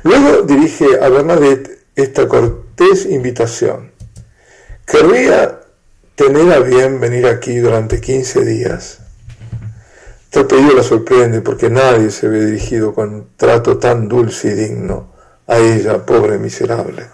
Luego 0.05 0.43
dirige 0.43 0.87
a 1.01 1.09
Bernadette 1.09 1.87
esta 1.95 2.29
cortés 2.29 3.07
invitación. 3.07 3.93
Querría 4.87 5.61
tener 6.15 6.53
a 6.53 6.61
bien 6.61 7.01
venir 7.01 7.27
aquí 7.27 7.59
durante 7.59 8.01
15 8.01 8.45
días. 8.45 9.01
Este 10.31 10.45
pedido 10.45 10.74
la 10.74 10.83
sorprende 10.83 11.41
porque 11.41 11.70
nadie 11.70 12.11
se 12.11 12.29
ve 12.29 12.45
dirigido 12.45 12.93
con 12.93 13.29
trato 13.37 13.79
tan 13.79 14.09
dulce 14.09 14.49
y 14.49 14.55
digno 14.55 15.14
a 15.47 15.59
ella, 15.59 16.05
pobre 16.05 16.39
miserable. 16.39 17.07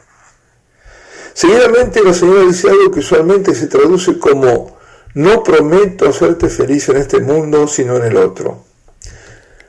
Seguidamente 1.34 2.02
la 2.02 2.14
señora 2.14 2.42
dice 2.42 2.68
algo 2.68 2.90
que 2.90 3.00
usualmente 3.00 3.54
se 3.54 3.66
traduce 3.66 4.18
como 4.18 4.76
no 5.14 5.42
prometo 5.42 6.08
hacerte 6.08 6.48
feliz 6.48 6.88
en 6.88 6.96
este 6.96 7.20
mundo, 7.20 7.66
sino 7.68 7.96
en 7.96 8.04
el 8.04 8.16
otro. 8.16 8.64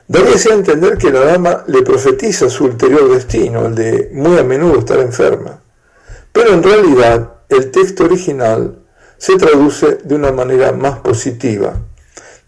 Daríase 0.06 0.50
a 0.50 0.54
entender 0.54 0.98
que 0.98 1.10
la 1.10 1.20
dama 1.20 1.64
le 1.66 1.82
profetiza 1.82 2.50
su 2.50 2.64
ulterior 2.64 3.10
destino, 3.10 3.66
el 3.66 3.74
de 3.74 4.10
muy 4.12 4.38
a 4.38 4.44
menudo 4.44 4.78
estar 4.78 4.98
enferma. 5.00 5.60
Pero 6.32 6.52
en 6.52 6.62
realidad 6.62 7.34
el 7.48 7.70
texto 7.70 8.04
original 8.04 8.78
se 9.16 9.36
traduce 9.36 9.98
de 10.04 10.14
una 10.14 10.32
manera 10.32 10.72
más 10.72 10.98
positiva. 10.98 11.74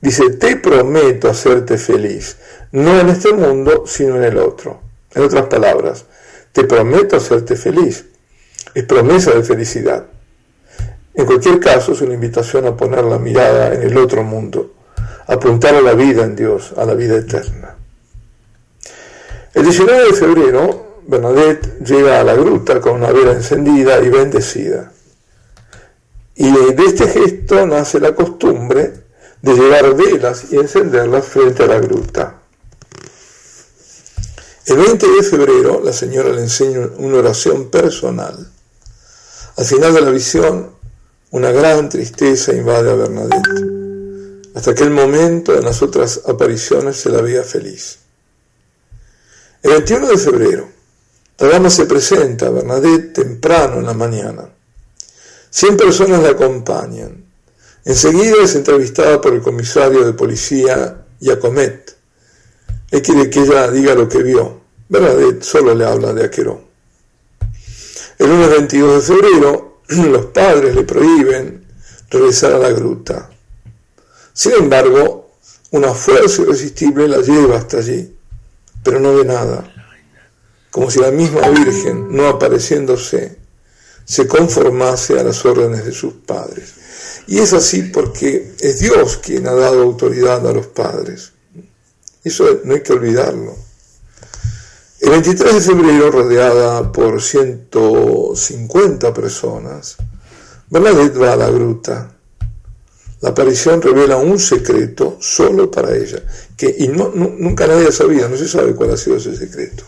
Dice, 0.01 0.30
te 0.30 0.57
prometo 0.57 1.28
hacerte 1.28 1.78
feliz, 1.78 2.36
no 2.72 3.01
en 3.01 3.09
este 3.09 3.32
mundo, 3.32 3.84
sino 3.86 4.16
en 4.16 4.24
el 4.24 4.38
otro. 4.38 4.80
En 5.14 5.22
otras 5.22 5.47
palabras, 5.47 6.05
te 6.53 6.64
prometo 6.64 7.16
hacerte 7.16 7.57
feliz 7.57 8.05
es 8.76 8.84
promesa 8.84 9.30
de 9.30 9.42
felicidad. 9.42 10.05
En 11.14 11.24
cualquier 11.24 11.59
caso, 11.61 11.92
es 11.92 12.03
una 12.03 12.12
invitación 12.12 12.66
a 12.66 12.76
poner 12.76 13.05
la 13.05 13.18
mirada 13.18 13.72
en 13.72 13.82
el 13.82 13.97
otro 13.97 14.22
mundo, 14.22 14.74
a 15.26 15.32
apuntar 15.32 15.74
a 15.74 15.80
la 15.80 15.94
vida 15.94 16.24
en 16.24 16.36
Dios, 16.36 16.74
a 16.76 16.84
la 16.84 16.92
vida 16.92 17.16
eterna. 17.16 17.74
El 19.55 19.62
19 19.62 20.09
de 20.09 20.12
febrero, 20.12 21.01
Bernadette 21.07 21.78
llega 21.86 22.20
a 22.20 22.24
la 22.24 22.34
gruta 22.34 22.78
con 22.78 22.97
una 22.97 23.11
vela 23.12 23.32
encendida 23.32 23.99
y 24.03 24.11
bendecida. 24.11 24.92
Y 26.34 26.53
de 26.53 26.84
este 26.84 27.09
gesto 27.09 27.66
nace 27.66 27.99
la 27.99 28.14
costumbre 28.14 29.05
de 29.43 29.55
llevar 29.55 29.95
velas 29.95 30.47
y 30.51 30.57
encenderlas 30.57 31.26
frente 31.26 31.62
a 31.62 31.66
la 31.66 31.78
gruta. 31.78 32.41
El 34.66 34.76
20 34.76 35.07
de 35.07 35.22
febrero 35.22 35.80
la 35.84 35.93
señora 35.93 36.30
le 36.30 36.43
enseña 36.43 36.89
una 36.99 37.18
oración 37.18 37.70
personal 37.70 38.51
al 39.57 39.64
final 39.64 39.95
de 39.95 40.01
la 40.03 40.11
visión, 40.11 40.70
una 41.30 41.51
gran 41.51 41.89
tristeza 41.89 42.53
invade 42.53 42.91
a 42.91 42.95
Bernadette. 42.95 44.53
Hasta 44.55 44.72
aquel 44.72 44.91
momento, 44.91 45.57
en 45.57 45.64
las 45.64 45.80
otras 45.80 46.20
apariciones, 46.26 46.97
se 46.97 47.09
la 47.09 47.22
veía 47.22 47.43
feliz. 47.43 47.99
El 49.62 49.72
21 49.72 50.09
de 50.09 50.18
febrero, 50.18 50.68
la 51.39 51.49
dama 51.49 51.70
se 51.70 51.87
presenta 51.87 52.47
a 52.47 52.51
Bernadette 52.51 53.14
temprano 53.14 53.78
en 53.78 53.87
la 53.87 53.95
mañana. 53.95 54.49
Cien 55.49 55.76
personas 55.76 56.22
la 56.22 56.30
acompañan. 56.30 57.24
Enseguida 57.87 58.43
es 58.43 58.57
entrevistada 58.57 59.20
por 59.20 59.32
el 59.32 59.41
comisario 59.41 60.05
de 60.05 60.12
policía 60.12 61.07
Jacomet. 61.22 61.97
Él 62.91 63.01
quiere 63.01 63.30
que 63.30 63.39
ella 63.39 63.70
diga 63.70 63.95
lo 63.95 64.09
que 64.09 64.24
vio. 64.24 64.61
Bernadette 64.89 65.45
solo 65.45 65.72
le 65.72 65.84
habla 65.84 66.12
de 66.12 66.24
Aquerón. 66.24 66.62
El 68.18 68.28
lunes 68.28 68.51
22 68.51 69.07
de 69.07 69.14
febrero, 69.14 69.82
los 69.89 70.26
padres 70.26 70.74
le 70.74 70.82
prohíben 70.82 71.64
regresar 72.11 72.55
a 72.55 72.59
la 72.59 72.70
gruta. 72.72 73.30
Sin 74.32 74.55
embargo, 74.55 75.30
una 75.70 75.95
fuerza 75.95 76.43
irresistible 76.43 77.07
la 77.07 77.18
lleva 77.18 77.57
hasta 77.57 77.78
allí, 77.78 78.16
pero 78.82 78.99
no 78.99 79.14
ve 79.14 79.24
nada, 79.24 79.72
como 80.72 80.91
si 80.91 80.99
la 80.99 81.12
misma 81.12 81.49
Virgen, 81.51 82.09
no 82.11 82.26
apareciéndose, 82.26 83.39
se 84.05 84.26
conformase 84.26 85.20
a 85.20 85.22
las 85.22 85.45
órdenes 85.45 85.84
de 85.84 85.93
sus 85.93 86.14
padres. 86.14 86.76
Y 87.27 87.39
es 87.39 87.53
así 87.53 87.83
porque 87.83 88.55
es 88.61 88.79
Dios 88.79 89.18
quien 89.18 89.49
ha 89.49 89.55
dado 89.55 89.83
autoridad 89.83 90.47
a 90.47 90.53
los 90.53 90.66
padres. 90.68 91.33
Eso 92.22 92.61
no 92.64 92.74
hay 92.74 92.83
que 92.83 92.93
olvidarlo. 92.93 93.57
El 95.01 95.11
23 95.11 95.55
de 95.55 95.61
febrero, 95.61 96.11
rodeada 96.11 96.91
por 96.91 97.20
150 97.20 99.12
personas, 99.12 99.97
Bernadette 100.68 101.20
va 101.20 101.35
a 101.35 101.37
la 101.37 101.51
gruta. 101.51 102.12
La 103.20 103.31
aparición 103.31 103.81
revela 103.81 104.16
un 104.16 104.39
secreto 104.39 105.16
solo 105.20 105.70
para 105.70 105.95
ella, 105.95 106.22
que 106.57 106.74
y 106.79 106.89
no, 106.89 107.11
nunca 107.14 107.66
nadie 107.66 107.89
ha 107.89 107.93
sabido, 107.93 108.29
no 108.29 108.37
se 108.37 108.49
sabe 108.49 108.74
cuál 108.74 108.93
ha 108.93 108.97
sido 108.97 109.16
ese 109.16 109.37
secreto. 109.37 109.85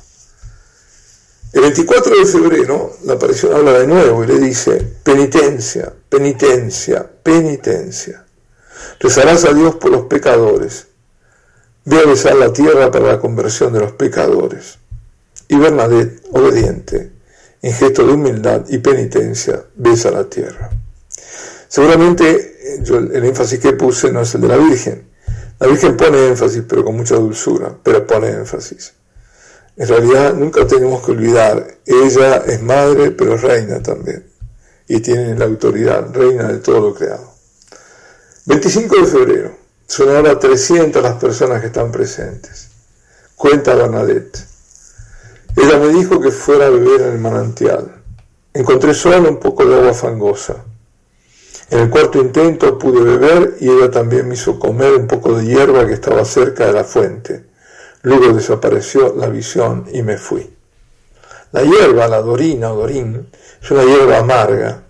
El 1.53 1.63
24 1.63 2.17
de 2.17 2.27
febrero, 2.27 2.97
la 3.05 3.15
aparición 3.15 3.55
habla 3.55 3.79
de 3.79 3.87
nuevo 3.87 4.23
y 4.23 4.27
le 4.27 4.39
dice, 4.39 4.77
penitencia, 5.03 5.93
penitencia, 6.09 7.09
penitencia. 7.23 8.25
Rezarás 9.01 9.45
a 9.45 9.53
Dios 9.53 9.77
por 9.77 9.91
los 9.91 10.07
pecadores 10.07 10.89
ve 11.89 11.99
a 12.01 12.07
besar 12.07 12.37
la 12.37 12.53
tierra 12.53 12.91
para 12.91 13.07
la 13.07 13.19
conversión 13.19 13.73
de 13.73 13.81
los 13.81 13.93
pecadores. 13.93 14.79
Y 15.49 15.57
Bernadette, 15.57 16.23
obediente, 16.33 17.13
en 17.63 17.73
gesto 17.73 18.07
de 18.07 18.13
humildad 18.13 18.67
y 18.69 18.77
penitencia, 18.79 19.65
besa 19.75 20.11
la 20.11 20.25
tierra. 20.25 20.69
Seguramente 21.67 22.77
eh, 22.77 22.83
el 22.87 23.25
énfasis 23.25 23.59
que 23.59 23.73
puse 23.73 24.13
no 24.13 24.21
es 24.21 24.35
el 24.35 24.43
de 24.43 24.49
la 24.49 24.59
Virgen. 24.59 25.09
La 25.59 25.67
Virgen 25.67 25.97
pone 25.97 26.29
énfasis, 26.29 26.63
pero 26.69 26.85
con 26.85 26.95
mucha 26.95 27.15
dulzura, 27.15 27.75
pero 27.83 28.07
pone 28.07 28.29
énfasis. 28.33 28.93
En 29.79 29.89
realidad 29.89 30.35
nunca 30.35 30.67
tenemos 30.67 31.03
que 31.03 31.13
olvidar, 31.13 31.79
ella 31.87 32.43
es 32.47 32.63
madre, 32.63 33.13
pero 33.13 33.39
reina 33.39 33.83
también. 33.83 34.27
Y 34.89 35.01
tiene 35.01 35.39
la 35.39 35.45
autoridad, 35.45 36.13
reina 36.13 36.49
de 36.49 36.59
todo 36.59 36.81
lo 36.81 36.95
creado. 36.95 37.33
25 38.47 38.97
de 38.97 39.07
febrero, 39.07 39.57
son 39.87 40.09
ahora 40.15 40.39
300 40.39 41.03
las 41.03 41.17
personas 41.17 41.61
que 41.61 41.67
están 41.69 41.93
presentes. 41.93 42.69
Cuenta 43.37 43.75
Bernadette. 43.75 44.39
Ella 45.57 45.79
me 45.79 45.89
dijo 45.89 46.21
que 46.21 46.31
fuera 46.31 46.67
a 46.67 46.71
beber 46.71 47.03
en 47.03 47.13
el 47.13 47.19
manantial. 47.19 48.03
Encontré 48.55 48.95
solo 48.95 49.29
un 49.29 49.39
poco 49.39 49.65
de 49.65 49.77
agua 49.77 49.93
fangosa. 49.93 50.65
En 51.71 51.81
el 51.81 51.91
cuarto 51.91 52.21
intento 52.21 52.79
pude 52.79 53.03
beber 53.03 53.57
y 53.61 53.69
ella 53.69 53.91
también 53.91 54.27
me 54.27 54.35
hizo 54.35 54.59
comer 54.59 54.95
un 54.95 55.07
poco 55.07 55.37
de 55.37 55.45
hierba 55.45 55.87
que 55.87 55.93
estaba 55.93 56.25
cerca 56.25 56.67
de 56.67 56.73
la 56.73 56.85
fuente. 56.85 57.45
Luego 58.03 58.33
desapareció 58.33 59.15
la 59.15 59.29
visión 59.29 59.87
y 59.93 60.03
me 60.03 60.17
fui. 60.17 60.58
La 61.53 61.63
hierba, 61.63 62.07
la 62.09 62.21
dorina 62.21 62.73
o 62.73 62.77
dorín, 62.77 63.31
es 63.63 63.71
una 63.71 63.85
hierba 63.85 64.19
amarga. 64.19 64.83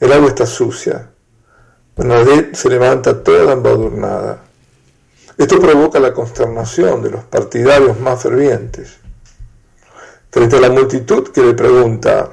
El 0.00 0.12
agua 0.12 0.28
está 0.28 0.44
sucia. 0.44 1.10
Bernadette 1.96 2.56
se 2.56 2.68
levanta 2.68 3.22
toda 3.22 3.52
embadurnada. 3.52 4.42
Esto 5.38 5.60
provoca 5.60 6.00
la 6.00 6.12
consternación 6.12 7.02
de 7.02 7.10
los 7.10 7.24
partidarios 7.24 8.00
más 8.00 8.22
fervientes. 8.22 8.96
Frente 10.30 10.56
a 10.56 10.60
la 10.60 10.70
multitud 10.70 11.28
que 11.28 11.42
le 11.42 11.54
pregunta, 11.54 12.30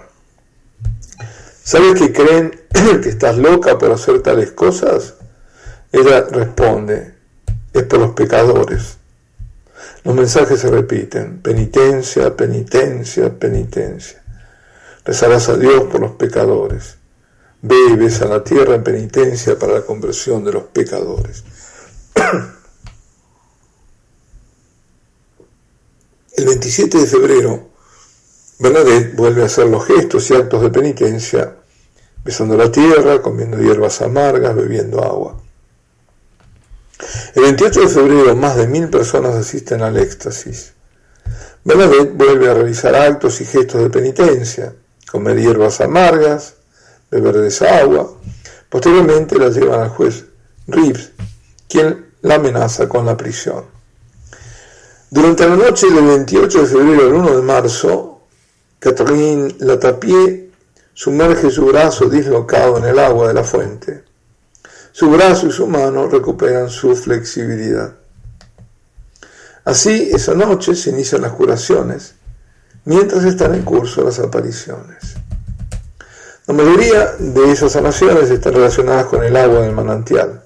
¿sabes 1.63 1.99
que 1.99 2.11
creen 2.11 2.59
que 3.01 3.09
estás 3.09 3.37
loca 3.37 3.77
por 3.77 3.91
hacer 3.91 4.21
tales 4.21 4.51
cosas? 4.51 5.15
Ella 5.91 6.21
responde, 6.29 7.13
es 7.71 7.83
por 7.83 7.99
los 7.99 8.11
pecadores. 8.11 8.97
Los 10.03 10.15
mensajes 10.15 10.59
se 10.59 10.69
repiten, 10.69 11.39
penitencia, 11.41 12.35
penitencia, 12.35 13.39
penitencia. 13.39 14.21
Rezarás 15.05 15.47
a 15.49 15.57
Dios 15.57 15.83
por 15.85 16.01
los 16.01 16.11
pecadores. 16.11 16.97
Ve 17.61 17.77
y 17.91 17.95
besa 17.95 18.25
la 18.25 18.43
tierra 18.43 18.75
en 18.75 18.83
penitencia 18.83 19.57
para 19.57 19.75
la 19.75 19.81
conversión 19.81 20.43
de 20.43 20.51
los 20.51 20.63
pecadores. 20.63 21.45
El 26.35 26.45
27 26.45 26.97
de 26.97 27.05
febrero, 27.07 27.69
Bernadette 28.59 29.15
vuelve 29.15 29.43
a 29.43 29.45
hacer 29.45 29.67
los 29.67 29.85
gestos 29.85 30.29
y 30.31 30.33
actos 30.33 30.61
de 30.61 30.69
penitencia, 30.69 31.55
besando 32.25 32.57
la 32.57 32.71
tierra, 32.71 33.21
comiendo 33.21 33.57
hierbas 33.57 34.01
amargas, 34.01 34.55
bebiendo 34.55 35.03
agua. 35.03 35.41
El 37.35 37.43
28 37.43 37.81
de 37.81 37.87
febrero, 37.87 38.35
más 38.35 38.55
de 38.55 38.67
mil 38.67 38.89
personas 38.89 39.35
asisten 39.35 39.81
al 39.81 39.97
éxtasis. 39.97 40.73
Bernadette 41.63 42.13
vuelve 42.13 42.49
a 42.49 42.53
realizar 42.53 42.95
actos 42.95 43.39
y 43.41 43.45
gestos 43.45 43.81
de 43.81 43.89
penitencia, 43.89 44.73
comer 45.09 45.39
hierbas 45.39 45.79
amargas, 45.81 46.55
beber 47.09 47.37
de 47.37 47.47
esa 47.47 47.77
agua. 47.79 48.13
Posteriormente 48.69 49.37
la 49.37 49.49
llevan 49.49 49.81
al 49.81 49.89
juez 49.89 50.25
Reeves, 50.67 51.11
quien 51.69 52.07
la 52.21 52.35
amenaza 52.35 52.89
con 52.89 53.05
la 53.05 53.15
prisión. 53.15 53.65
Durante 55.09 55.47
la 55.47 55.55
noche 55.55 55.91
del 55.91 56.05
28 56.05 56.61
de 56.61 56.65
febrero 56.65 57.05
al 57.05 57.13
1 57.13 57.35
de 57.35 57.41
marzo, 57.43 58.21
Catherine 58.79 59.55
Latapié 59.59 60.49
sumerge 60.93 61.49
su 61.51 61.65
brazo 61.67 62.09
dislocado 62.09 62.77
en 62.77 62.85
el 62.85 62.99
agua 62.99 63.27
de 63.27 63.33
la 63.33 63.43
fuente. 63.43 64.03
Su 64.93 65.09
brazo 65.09 65.47
y 65.47 65.51
su 65.51 65.67
mano 65.67 66.07
recuperan 66.07 66.69
su 66.69 66.95
flexibilidad. 66.95 67.95
Así, 69.65 70.11
esa 70.13 70.35
noche 70.35 70.75
se 70.75 70.91
inician 70.91 71.23
las 71.23 71.31
curaciones, 71.31 72.13
mientras 72.85 73.23
están 73.23 73.55
en 73.55 73.63
curso 73.63 74.03
las 74.03 74.19
apariciones. 74.19 75.15
La 76.45 76.53
mayoría 76.53 77.15
de 77.17 77.51
esas 77.51 77.71
sanaciones 77.71 78.29
están 78.29 78.53
relacionadas 78.53 79.07
con 79.07 79.23
el 79.23 79.35
agua 79.35 79.61
del 79.61 79.71
manantial, 79.71 80.43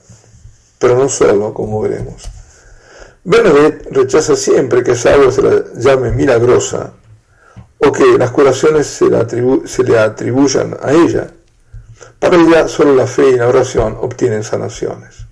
pero 0.80 0.98
no 0.98 1.10
solo, 1.10 1.54
como 1.54 1.82
veremos. 1.82 2.24
Bernadette 3.26 3.89
rechaza 3.91 4.38
siempre 4.38 4.82
que 4.82 4.91
esa 4.91 5.14
agua 5.14 5.30
se 5.30 5.41
la 5.41 5.62
llame 5.76 6.12
milagrosa 6.12 6.93
o 7.80 7.91
que 7.91 8.18
las 8.18 8.32
curaciones 8.32 8.88
se 8.88 9.10
le, 9.84 10.00
atribuyan 10.00 10.78
a 10.82 10.93
ella. 10.93 11.32
Para 12.20 12.38
ella 12.38 12.68
solo 12.68 12.95
la 12.95 13.07
fe 13.07 13.30
y 13.30 13.36
la 13.36 13.47
oración 13.47 13.97
obtienen 13.99 14.43
sanaciones. 14.43 15.26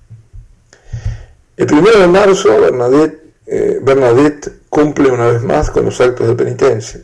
El 1.58 1.66
primero 1.68 2.00
de 2.00 2.08
marzo 2.08 2.50
eh, 3.48 3.80
Bernadette, 3.82 4.62
cumple 4.70 5.10
una 5.10 5.28
vez 5.28 5.42
más 5.42 5.70
con 5.70 5.86
los 5.86 6.00
actos 6.02 6.28
de 6.28 6.36
penitencia. 6.36 7.02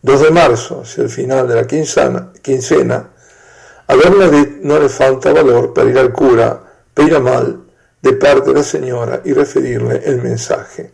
2 0.00 0.22
de 0.22 0.30
marzo, 0.30 0.82
hacia 0.82 1.02
el 1.02 1.10
final 1.10 1.48
de 1.48 1.56
la 1.56 1.66
quincena, 1.66 2.32
quincena, 2.40 3.10
a 3.86 3.96
Bernadette 3.96 4.60
no 4.62 4.78
le 4.78 4.88
falta 4.88 5.32
valor 5.32 5.72
para 5.72 5.90
ir 5.90 5.98
al 5.98 6.12
cura, 6.12 6.62
mal 7.22 7.64
de 8.02 8.12
parte 8.12 8.50
de 8.50 8.54
la 8.54 8.62
señora 8.62 9.22
y 9.24 9.32
referirle 9.32 10.02
el 10.04 10.20
mensaje. 10.20 10.92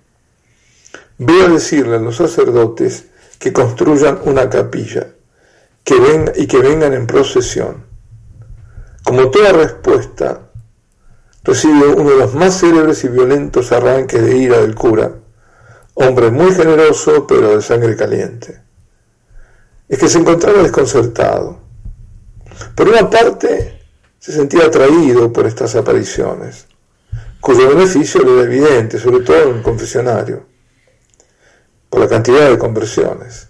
Ve 1.19 1.43
a 1.43 1.49
decirle 1.49 1.97
a 1.97 2.01
los 2.01 2.17
sacerdotes 2.17 3.07
que 3.39 3.53
construyan 3.53 4.21
una 4.25 4.49
capilla 4.49 5.07
que 5.83 6.01
ven, 6.01 6.33
y 6.37 6.47
que 6.47 6.59
vengan 6.59 6.95
en 6.95 7.07
procesión. 7.07 7.94
Como 9.05 9.31
toda 9.31 9.53
respuesta, 9.53 10.51
recibe 11.43 11.89
uno 11.89 12.11
de 12.11 12.17
los 12.17 12.35
más 12.35 12.59
célebres 12.59 13.05
y 13.05 13.09
violentos 13.09 13.71
arranques 13.71 14.25
de 14.25 14.37
ira 14.39 14.59
del 14.59 14.75
cura, 14.75 15.13
hombre 15.95 16.31
muy 16.31 16.53
generoso 16.53 17.27
pero 17.27 17.55
de 17.55 17.63
sangre 17.63 17.97
caliente. 17.97 18.63
Es 19.89 19.99
que 19.99 20.09
se 20.09 20.19
encontraba 20.19 20.63
desconcertado. 20.63 21.61
Por 22.75 22.89
una 22.89 23.11
parte, 23.11 23.81
se 24.19 24.33
sentía 24.33 24.65
atraído 24.65 25.33
por 25.33 25.47
estas 25.47 25.77
apariciones, 25.77 26.67
cuyo 27.41 27.69
beneficio 27.69 28.23
era 28.23 28.43
evidente, 28.43 28.99
sobre 28.99 29.23
todo 29.23 29.51
en 29.51 29.57
el 29.57 29.63
confesionario 29.63 30.55
por 31.95 32.01
la 32.01 32.09
cantidad 32.09 32.51
de 32.51 32.59
conversiones. 32.59 33.47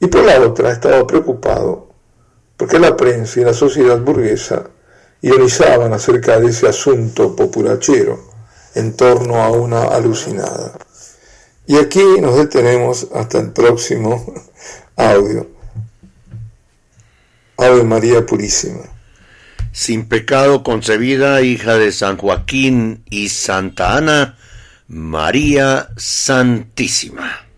Y 0.00 0.06
por 0.06 0.24
la 0.24 0.40
otra 0.40 0.72
estaba 0.72 1.06
preocupado 1.06 1.89
porque 2.60 2.78
la 2.78 2.94
prensa 2.94 3.40
y 3.40 3.44
la 3.44 3.54
sociedad 3.54 3.98
burguesa 3.98 4.68
ironizaban 5.22 5.94
acerca 5.94 6.38
de 6.38 6.48
ese 6.50 6.68
asunto 6.68 7.34
populachero 7.34 8.22
en 8.74 8.94
torno 8.94 9.42
a 9.42 9.50
una 9.50 9.84
alucinada. 9.84 10.76
Y 11.66 11.78
aquí 11.78 12.04
nos 12.20 12.36
detenemos 12.36 13.08
hasta 13.14 13.38
el 13.38 13.52
próximo 13.52 14.34
audio. 14.96 15.48
Ave 17.56 17.82
María 17.82 18.26
Purísima. 18.26 18.82
Sin 19.72 20.06
pecado 20.06 20.62
concebida, 20.62 21.40
hija 21.40 21.78
de 21.78 21.92
San 21.92 22.18
Joaquín 22.18 23.04
y 23.08 23.30
Santa 23.30 23.96
Ana, 23.96 24.36
María 24.86 25.88
Santísima. 25.96 27.49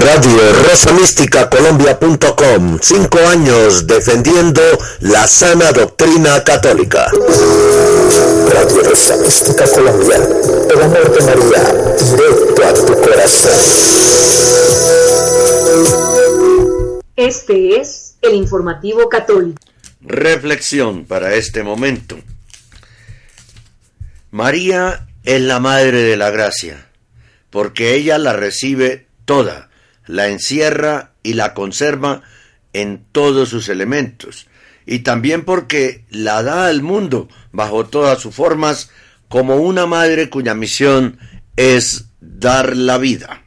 Radio 0.00 0.52
Rosa 0.68 0.92
Mística 0.94 1.50
Colombia.com. 1.50 2.78
Cinco 2.80 3.18
años 3.18 3.86
defendiendo 3.86 4.62
la 5.00 5.26
sana 5.26 5.70
doctrina 5.72 6.42
católica. 6.42 7.06
Radio 8.52 8.82
Rosa 8.84 9.16
Mística 9.18 9.64
Colombia. 9.70 10.16
El 10.70 10.82
amor 10.82 11.12
de 11.12 11.24
María, 11.24 11.74
directo 12.16 12.64
a 12.64 12.74
tu 12.74 13.00
corazón. 13.02 13.52
Este 17.16 17.80
es 17.80 18.16
el 18.22 18.34
informativo 18.34 19.08
católico. 19.08 19.60
Reflexión 20.00 21.04
para 21.04 21.34
este 21.34 21.62
momento. 21.62 22.16
María 24.30 25.06
es 25.24 25.40
la 25.42 25.60
Madre 25.60 26.02
de 26.02 26.16
la 26.16 26.30
Gracia, 26.30 26.86
porque 27.50 27.94
ella 27.94 28.16
la 28.18 28.32
recibe 28.32 29.06
toda 29.26 29.68
la 30.06 30.28
encierra 30.28 31.12
y 31.22 31.34
la 31.34 31.54
conserva 31.54 32.22
en 32.72 33.04
todos 33.12 33.48
sus 33.48 33.68
elementos, 33.68 34.48
y 34.86 35.00
también 35.00 35.44
porque 35.44 36.04
la 36.10 36.42
da 36.42 36.66
al 36.66 36.82
mundo 36.82 37.28
bajo 37.52 37.86
todas 37.86 38.20
sus 38.20 38.34
formas 38.34 38.90
como 39.28 39.56
una 39.56 39.86
madre 39.86 40.28
cuya 40.28 40.54
misión 40.54 41.18
es 41.56 42.06
dar 42.20 42.76
la 42.76 42.98
vida. 42.98 43.42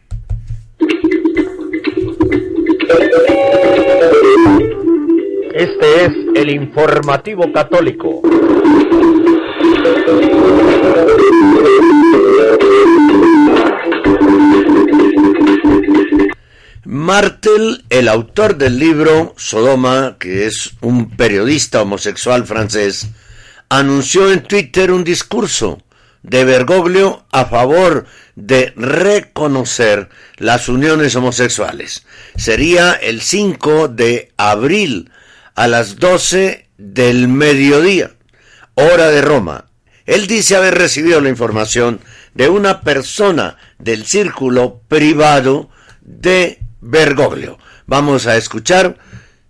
Este 5.54 6.06
es 6.06 6.12
el 6.36 6.50
informativo 6.50 7.52
católico. 7.54 8.22
Martel, 16.86 17.84
el 17.90 18.08
autor 18.08 18.58
del 18.58 18.78
libro 18.78 19.34
Sodoma, 19.38 20.18
que 20.20 20.46
es 20.46 20.74
un 20.82 21.10
periodista 21.10 21.82
homosexual 21.82 22.46
francés, 22.46 23.08
anunció 23.70 24.32
en 24.32 24.44
Twitter 24.44 24.92
un 24.92 25.04
discurso 25.04 25.82
de 26.22 26.46
Bergoglio 26.46 27.26
a 27.32 27.46
favor 27.46 28.06
de 28.36 28.72
reconocer 28.76 30.10
las 30.38 30.70
uniones 30.70 31.16
homosexuales. 31.16 32.06
Sería 32.36 32.94
el 32.94 33.22
5 33.22 33.88
de 33.88 34.32
abril 34.38 35.10
a 35.56 35.68
las 35.68 35.98
12 35.98 36.68
del 36.78 37.28
mediodía, 37.28 38.12
hora 38.76 39.08
de 39.10 39.24
Roma. 39.24 39.66
Él 40.06 40.28
dice 40.28 40.56
haber 40.56 40.76
recibido 40.76 41.20
la 41.20 41.30
información 41.30 42.00
de 42.36 42.48
una 42.48 42.82
persona 42.82 43.58
del 43.80 44.06
círculo 44.06 44.82
privado 44.88 45.72
de 46.02 46.60
Bergoglio. 46.86 47.58
Vamos 47.88 48.28
a 48.28 48.38
escuchar 48.38 48.98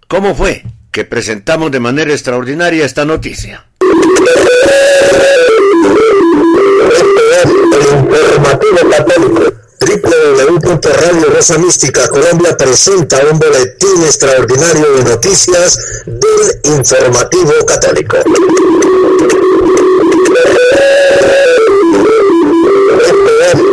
cómo 0.07 0.33
fue 0.35 0.63
que 0.91 1.03
presentamos 1.03 1.71
de 1.71 1.79
manera 1.79 2.11
extraordinaria 2.11 2.85
esta 2.85 3.05
noticia. 3.05 3.65
informativo 8.21 8.89
católico 8.89 9.55
Mística 11.59 12.07
Colombia 12.07 12.57
presenta 12.57 13.19
un 13.31 13.37
boletín 13.37 14.01
extraordinario 14.03 14.93
de 14.93 15.03
noticias 15.03 15.77
del 16.05 16.75
informativo 16.77 17.53
católico. 17.67 18.17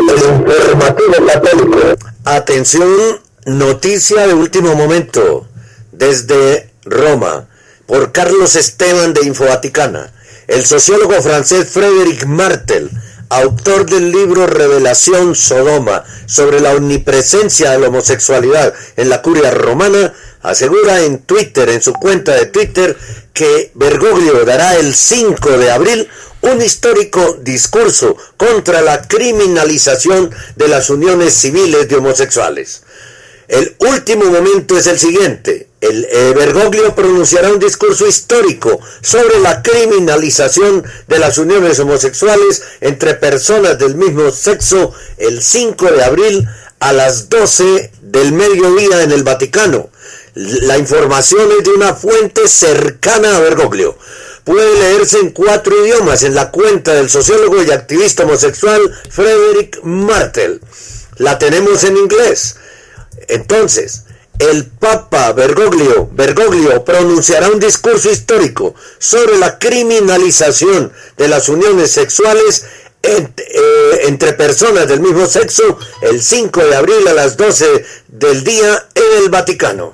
el 0.08 0.22
informativo 0.44 1.26
católico. 1.26 1.78
Atención 2.24 3.21
Noticia 3.44 4.24
de 4.28 4.34
último 4.34 4.76
momento 4.76 5.48
desde 5.90 6.70
Roma 6.84 7.48
por 7.86 8.12
Carlos 8.12 8.54
Esteban 8.54 9.14
de 9.14 9.26
Infovaticana. 9.26 10.12
El 10.46 10.64
sociólogo 10.64 11.20
francés 11.20 11.68
Frédéric 11.68 12.24
Martel, 12.26 12.88
autor 13.30 13.90
del 13.90 14.12
libro 14.12 14.46
Revelación 14.46 15.34
Sodoma 15.34 16.04
sobre 16.26 16.60
la 16.60 16.70
omnipresencia 16.70 17.72
de 17.72 17.80
la 17.80 17.88
homosexualidad 17.88 18.74
en 18.96 19.08
la 19.08 19.22
curia 19.22 19.50
romana, 19.50 20.14
asegura 20.42 21.00
en 21.00 21.18
Twitter, 21.18 21.68
en 21.68 21.82
su 21.82 21.94
cuenta 21.94 22.36
de 22.36 22.46
Twitter, 22.46 22.96
que 23.32 23.72
Bergoglio 23.74 24.44
dará 24.44 24.76
el 24.76 24.94
5 24.94 25.58
de 25.58 25.72
abril 25.72 26.08
un 26.42 26.62
histórico 26.62 27.38
discurso 27.40 28.16
contra 28.36 28.82
la 28.82 29.02
criminalización 29.02 30.30
de 30.54 30.68
las 30.68 30.90
uniones 30.90 31.34
civiles 31.34 31.88
de 31.88 31.96
homosexuales. 31.96 32.82
El 33.52 33.76
último 33.80 34.24
momento 34.30 34.78
es 34.78 34.86
el 34.86 34.98
siguiente. 34.98 35.68
El 35.82 36.06
Bergoglio 36.34 36.94
pronunciará 36.94 37.52
un 37.52 37.58
discurso 37.58 38.06
histórico 38.06 38.80
sobre 39.02 39.40
la 39.40 39.62
criminalización 39.62 40.82
de 41.06 41.18
las 41.18 41.36
uniones 41.36 41.78
homosexuales 41.78 42.62
entre 42.80 43.12
personas 43.12 43.78
del 43.78 43.94
mismo 43.94 44.30
sexo 44.30 44.94
el 45.18 45.42
5 45.42 45.84
de 45.92 46.02
abril 46.02 46.48
a 46.80 46.94
las 46.94 47.28
12 47.28 47.92
del 48.00 48.32
mediodía 48.32 49.02
en 49.02 49.12
el 49.12 49.22
Vaticano. 49.22 49.90
La 50.32 50.78
información 50.78 51.50
es 51.58 51.64
de 51.64 51.72
una 51.72 51.92
fuente 51.92 52.48
cercana 52.48 53.36
a 53.36 53.40
Bergoglio. 53.40 53.98
Puede 54.44 54.78
leerse 54.78 55.18
en 55.18 55.28
cuatro 55.28 55.74
idiomas 55.84 56.22
en 56.22 56.34
la 56.34 56.50
cuenta 56.50 56.94
del 56.94 57.10
sociólogo 57.10 57.62
y 57.62 57.70
activista 57.70 58.24
homosexual 58.24 58.80
Frederick 59.10 59.80
Martel. 59.82 60.62
La 61.18 61.38
tenemos 61.38 61.84
en 61.84 61.98
inglés. 61.98 62.56
Entonces, 63.28 64.04
el 64.38 64.66
Papa 64.66 65.32
Bergoglio, 65.32 66.08
Bergoglio 66.12 66.84
pronunciará 66.84 67.48
un 67.50 67.60
discurso 67.60 68.10
histórico 68.10 68.74
sobre 68.98 69.38
la 69.38 69.58
criminalización 69.58 70.92
de 71.16 71.28
las 71.28 71.48
uniones 71.48 71.90
sexuales 71.90 72.64
eh, 73.02 73.28
entre 74.04 74.32
personas 74.32 74.86
del 74.86 75.00
mismo 75.00 75.26
sexo 75.26 75.78
el 76.02 76.22
5 76.22 76.60
de 76.64 76.76
abril 76.76 77.08
a 77.08 77.14
las 77.14 77.36
12 77.36 77.84
del 78.08 78.44
día 78.44 78.86
en 78.94 79.22
el 79.24 79.28
Vaticano. 79.28 79.92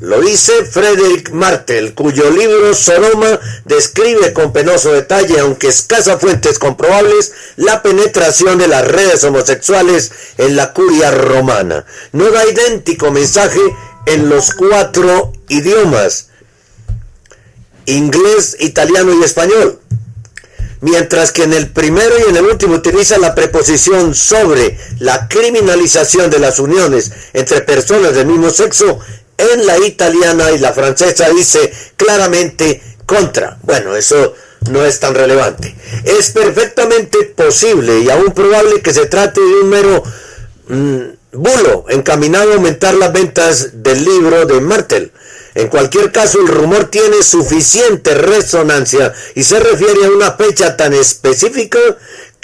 Lo 0.00 0.20
dice 0.20 0.64
Frederick 0.64 1.30
Martel, 1.30 1.94
cuyo 1.94 2.28
libro 2.28 2.74
Sodoma 2.74 3.38
describe 3.64 4.32
con 4.32 4.52
penoso 4.52 4.92
detalle, 4.92 5.38
aunque 5.38 5.68
escasas 5.68 6.20
fuentes 6.20 6.58
comprobables, 6.58 7.32
la 7.56 7.80
penetración 7.80 8.58
de 8.58 8.66
las 8.66 8.86
redes 8.88 9.22
homosexuales 9.22 10.10
en 10.36 10.56
la 10.56 10.72
curia 10.72 11.12
romana. 11.12 11.84
No 12.10 12.28
da 12.32 12.44
idéntico 12.44 13.12
mensaje 13.12 13.60
en 14.06 14.28
los 14.28 14.52
cuatro 14.54 15.32
idiomas, 15.48 16.30
inglés, 17.86 18.56
italiano 18.58 19.14
y 19.14 19.22
español. 19.22 19.78
Mientras 20.80 21.30
que 21.30 21.44
en 21.44 21.54
el 21.54 21.70
primero 21.70 22.14
y 22.18 22.30
en 22.30 22.36
el 22.36 22.44
último 22.44 22.74
utiliza 22.74 23.16
la 23.16 23.34
preposición 23.34 24.14
sobre 24.14 24.76
la 24.98 25.28
criminalización 25.28 26.30
de 26.30 26.40
las 26.40 26.58
uniones 26.58 27.12
entre 27.32 27.62
personas 27.62 28.12
del 28.14 28.26
mismo 28.26 28.50
sexo 28.50 29.00
en 29.52 29.66
la 29.66 29.78
italiana 29.78 30.50
y 30.52 30.58
la 30.58 30.72
francesa 30.72 31.28
dice 31.30 31.72
claramente 31.96 32.80
contra. 33.06 33.58
Bueno, 33.62 33.96
eso 33.96 34.34
no 34.70 34.84
es 34.84 35.00
tan 35.00 35.14
relevante. 35.14 35.74
Es 36.04 36.30
perfectamente 36.30 37.24
posible 37.24 38.00
y 38.00 38.10
aún 38.10 38.32
probable 38.32 38.80
que 38.80 38.94
se 38.94 39.06
trate 39.06 39.40
de 39.40 39.60
un 39.62 39.68
mero 39.68 40.02
mm, 40.68 41.00
bulo 41.32 41.86
encaminado 41.88 42.52
a 42.52 42.54
aumentar 42.54 42.94
las 42.94 43.12
ventas 43.12 43.82
del 43.82 44.04
libro 44.04 44.46
de 44.46 44.60
Martel. 44.60 45.12
En 45.54 45.68
cualquier 45.68 46.10
caso, 46.10 46.40
el 46.40 46.48
rumor 46.48 46.86
tiene 46.86 47.22
suficiente 47.22 48.14
resonancia 48.14 49.12
y 49.36 49.44
se 49.44 49.60
refiere 49.60 50.04
a 50.04 50.10
una 50.10 50.32
fecha 50.32 50.76
tan 50.76 50.92
específica 50.94 51.78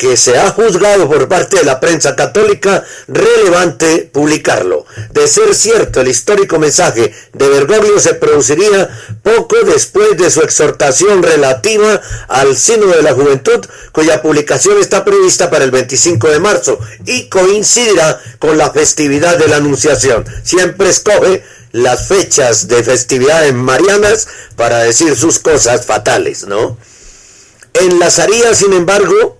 que 0.00 0.16
se 0.16 0.38
ha 0.38 0.50
juzgado 0.50 1.10
por 1.10 1.28
parte 1.28 1.58
de 1.58 1.64
la 1.64 1.78
prensa 1.78 2.16
católica 2.16 2.82
relevante 3.06 4.08
publicarlo. 4.10 4.86
De 5.12 5.28
ser 5.28 5.54
cierto, 5.54 6.00
el 6.00 6.08
histórico 6.08 6.58
mensaje 6.58 7.12
de 7.34 7.48
Bergoglio 7.50 8.00
se 8.00 8.14
produciría 8.14 8.88
poco 9.22 9.56
después 9.66 10.16
de 10.16 10.30
su 10.30 10.40
exhortación 10.40 11.22
relativa 11.22 12.00
al 12.28 12.56
Sino 12.56 12.86
de 12.86 13.02
la 13.02 13.12
Juventud, 13.12 13.60
cuya 13.92 14.22
publicación 14.22 14.80
está 14.80 15.04
prevista 15.04 15.50
para 15.50 15.64
el 15.66 15.70
25 15.70 16.28
de 16.28 16.40
marzo 16.40 16.78
y 17.04 17.28
coincidirá 17.28 18.18
con 18.38 18.56
la 18.56 18.70
festividad 18.70 19.36
de 19.36 19.48
la 19.48 19.56
Anunciación. 19.56 20.24
Siempre 20.42 20.88
escoge 20.88 21.44
las 21.72 22.08
fechas 22.08 22.68
de 22.68 22.82
festividades 22.82 23.52
marianas 23.52 24.28
para 24.56 24.78
decir 24.78 25.14
sus 25.14 25.38
cosas 25.38 25.84
fatales, 25.84 26.46
¿no? 26.46 26.78
Enlazaría, 27.74 28.54
sin 28.54 28.72
embargo, 28.72 29.39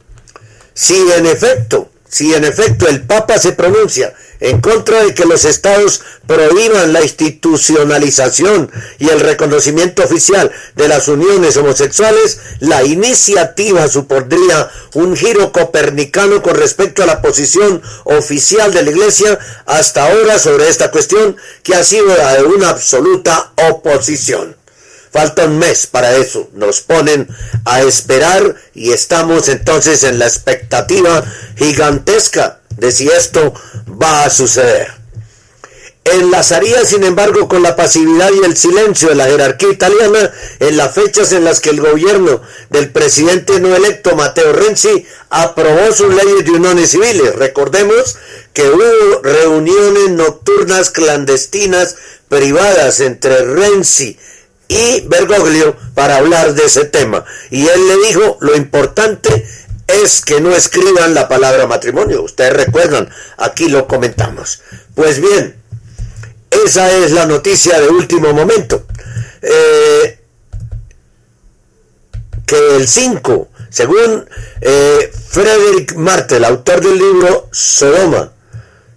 si 0.75 0.95
en 1.17 1.27
efecto, 1.27 1.91
si 2.09 2.35
en 2.35 2.45
efecto 2.45 2.89
el 2.89 3.03
Papa 3.03 3.39
se 3.39 3.53
pronuncia 3.53 4.15
en 4.41 4.61
contra 4.61 5.05
de 5.05 5.15
que 5.15 5.27
los 5.27 5.45
estados 5.45 6.01
prohíban 6.27 6.93
la 6.93 7.03
institucionalización 7.03 8.71
y 8.99 9.09
el 9.11 9.21
reconocimiento 9.21 10.03
oficial 10.03 10.51
de 10.77 10.89
las 10.89 11.09
uniones 11.09 11.57
homosexuales, 11.57 12.41
la 12.61 12.83
iniciativa 12.83 13.87
supondría 13.89 14.71
un 14.95 15.15
giro 15.15 15.53
copernicano 15.53 16.43
con 16.43 16.57
respecto 16.57 17.03
a 17.03 17.07
la 17.07 17.21
posición 17.21 17.83
oficial 18.05 18.73
de 18.73 18.83
la 18.83 18.91
Iglesia 18.91 19.39
hasta 19.67 20.07
ahora 20.11 20.39
sobre 20.39 20.69
esta 20.69 20.91
cuestión, 20.91 21.37
que 21.63 21.75
ha 21.75 21.85
sido 21.85 22.07
la 22.07 22.35
de 22.35 22.45
una 22.45 22.71
absoluta 22.71 23.53
oposición. 23.69 24.60
Falta 25.13 25.45
un 25.47 25.59
mes 25.59 25.87
para 25.87 26.17
eso. 26.17 26.49
Nos 26.53 26.81
ponen 26.83 27.29
a 27.65 27.83
esperar 27.83 28.55
y 28.75 28.93
estamos 28.93 29.49
entonces 29.49 30.05
en 30.05 30.19
la 30.19 30.27
expectativa 30.27 31.25
gigantesca 31.57 32.61
de 32.77 32.93
si 32.93 33.09
esto 33.09 33.53
va 34.01 34.25
a 34.25 34.31
suceder. 34.31 35.01
Enlazaría, 36.05 36.85
sin 36.87 37.05
embargo, 37.05 37.47
con 37.47 37.63
la 37.63 37.77
pasividad 37.77 38.31
y 38.33 38.45
el 38.45 38.57
silencio 38.57 39.11
de 39.11 39.17
la 39.17 39.27
jerarquía 39.27 39.71
italiana 39.71 40.33
en 40.59 40.77
las 40.77 40.95
fechas 40.95 41.31
en 41.33 41.45
las 41.45 41.61
que 41.61 41.71
el 41.71 41.81
gobierno 41.81 42.41
del 42.71 42.91
presidente 42.91 43.61
no 43.61 43.77
electo 43.77 44.17
Matteo 44.17 44.53
Renzi 44.53 45.05
aprobó 45.29 45.93
sus 45.93 46.15
leyes 46.15 46.45
de 46.45 46.53
uniones 46.53 46.91
civiles. 46.91 47.35
Recordemos 47.37 48.17
que 48.55 48.71
hubo 48.71 49.23
reuniones 49.23 50.11
nocturnas 50.11 50.91
clandestinas 50.91 51.97
privadas 52.29 53.01
entre 53.01 53.45
Renzi 53.45 54.19
y 54.71 55.01
Bergoglio 55.09 55.77
para 55.95 56.19
hablar 56.19 56.55
de 56.55 56.65
ese 56.65 56.85
tema. 56.85 57.25
Y 57.51 57.67
él 57.67 57.89
le 57.89 58.07
dijo, 58.07 58.39
lo 58.41 58.55
importante 58.55 59.45
es 59.89 60.21
que 60.25 60.41
no 60.41 60.55
escriban 60.55 61.13
la 61.13 61.29
palabra 61.29 61.67
matrimonio. 61.67 62.23
Ustedes 62.23 62.53
recuerdan, 62.53 63.11
aquí 63.37 63.69
lo 63.69 63.89
comentamos. 63.89 64.63
Pues 64.95 65.21
bien, 65.21 65.57
esa 66.65 66.89
es 66.93 67.11
la 67.11 67.27
noticia 67.27 67.81
de 67.81 67.89
último 67.89 68.33
momento. 68.33 68.87
Eh, 69.43 70.19
que 72.47 72.77
el 72.77 72.87
5 72.87 73.49
Según 73.71 74.29
eh, 74.61 75.13
Frederick 75.31 75.97
Martel, 75.97 76.45
autor 76.45 76.81
del 76.81 76.97
libro 76.97 77.49
Sodoma, 77.51 78.33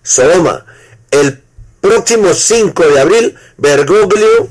Sodoma, 0.03 0.65
el 1.09 1.41
próximo 1.81 2.31
5 2.31 2.83
de 2.89 2.99
abril, 2.99 3.35
Bergoglio 3.57 4.49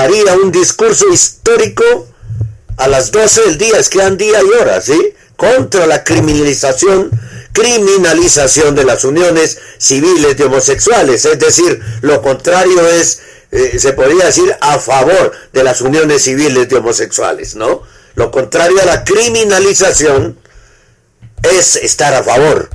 haría 0.00 0.34
un 0.34 0.50
discurso 0.50 1.08
histórico 1.12 2.08
a 2.76 2.88
las 2.88 3.12
12 3.12 3.42
del 3.42 3.58
día, 3.58 3.78
es 3.78 3.88
que 3.88 3.98
dan 3.98 4.16
día 4.16 4.40
y 4.42 4.60
hora, 4.60 4.80
¿sí? 4.80 5.14
Contra 5.36 5.86
la 5.86 6.02
criminalización, 6.02 7.10
criminalización 7.52 8.74
de 8.74 8.84
las 8.84 9.04
uniones 9.04 9.58
civiles 9.78 10.36
de 10.36 10.44
homosexuales, 10.44 11.24
es 11.24 11.38
decir, 11.38 11.80
lo 12.02 12.20
contrario 12.22 12.86
es, 12.88 13.20
eh, 13.52 13.78
se 13.78 13.92
podría 13.92 14.26
decir, 14.26 14.54
a 14.60 14.78
favor 14.78 15.32
de 15.52 15.62
las 15.62 15.80
uniones 15.80 16.22
civiles 16.22 16.68
de 16.68 16.76
homosexuales, 16.76 17.54
¿no? 17.54 17.82
Lo 18.16 18.30
contrario 18.30 18.80
a 18.80 18.86
la 18.86 19.04
criminalización 19.04 20.38
es 21.42 21.76
estar 21.76 22.14
a 22.14 22.22
favor, 22.22 22.70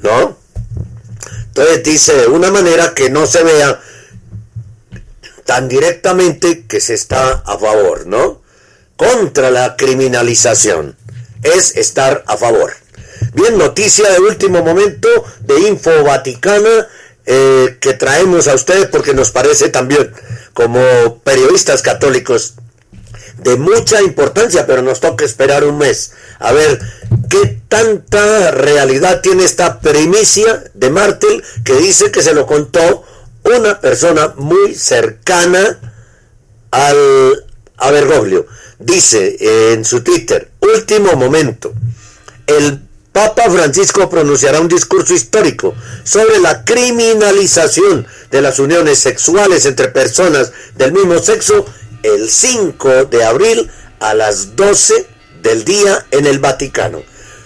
¿no? 0.00 0.38
Entonces 1.48 1.82
dice 1.82 2.14
de 2.14 2.26
una 2.28 2.50
manera 2.50 2.94
que 2.94 3.10
no 3.10 3.26
se 3.26 3.42
vea 3.42 3.78
tan 5.44 5.68
directamente 5.68 6.66
que 6.66 6.80
se 6.80 6.94
está 6.94 7.42
a 7.44 7.58
favor, 7.58 8.06
¿no? 8.06 8.42
Contra 8.96 9.50
la 9.50 9.76
criminalización 9.76 10.96
es 11.42 11.76
estar 11.76 12.24
a 12.26 12.36
favor. 12.36 12.72
Bien, 13.34 13.56
noticia 13.58 14.10
de 14.10 14.20
último 14.20 14.62
momento 14.62 15.08
de 15.40 15.60
Info 15.60 16.02
Vaticana 16.04 16.88
eh, 17.24 17.76
que 17.80 17.94
traemos 17.94 18.48
a 18.48 18.54
ustedes 18.54 18.86
porque 18.88 19.14
nos 19.14 19.30
parece 19.30 19.68
también 19.68 20.12
como 20.54 21.20
periodistas 21.22 21.82
católicos 21.82 22.54
de 23.38 23.56
mucha 23.56 24.02
importancia, 24.02 24.66
pero 24.66 24.82
nos 24.82 25.00
toca 25.00 25.24
esperar 25.24 25.64
un 25.64 25.78
mes 25.78 26.12
a 26.38 26.52
ver 26.52 26.80
qué 27.28 27.60
tanta 27.68 28.50
realidad 28.50 29.20
tiene 29.20 29.44
esta 29.44 29.80
primicia 29.80 30.64
de 30.74 30.90
Martel 30.90 31.42
que 31.64 31.74
dice 31.74 32.10
que 32.10 32.22
se 32.22 32.34
lo 32.34 32.46
contó 32.46 33.04
una 33.58 33.80
persona 33.80 34.34
muy 34.36 34.74
cercana 34.74 35.78
al 36.70 37.44
a 37.82 37.90
Bergoglio. 37.90 38.46
Dice 38.78 39.72
en 39.72 39.84
su 39.84 40.02
Twitter, 40.02 40.50
último 40.60 41.12
momento, 41.14 41.72
el 42.46 42.80
Papa 43.12 43.50
Francisco 43.50 44.08
pronunciará 44.08 44.60
un 44.60 44.68
discurso 44.68 45.12
histórico 45.12 45.74
sobre 46.02 46.38
la 46.40 46.64
criminalización 46.64 48.06
de 48.30 48.40
las 48.40 48.58
uniones 48.58 48.98
sexuales 48.98 49.66
entre 49.66 49.88
personas 49.88 50.52
del 50.76 50.92
mismo 50.92 51.18
sexo 51.18 51.66
el 52.02 52.30
5 52.30 53.04
de 53.04 53.24
abril 53.24 53.70
a 54.00 54.14
las 54.14 54.56
12 54.56 55.06
del 55.42 55.64
día 55.64 56.06
en 56.10 56.26
el 56.26 56.38
Vaticano. 56.38 57.02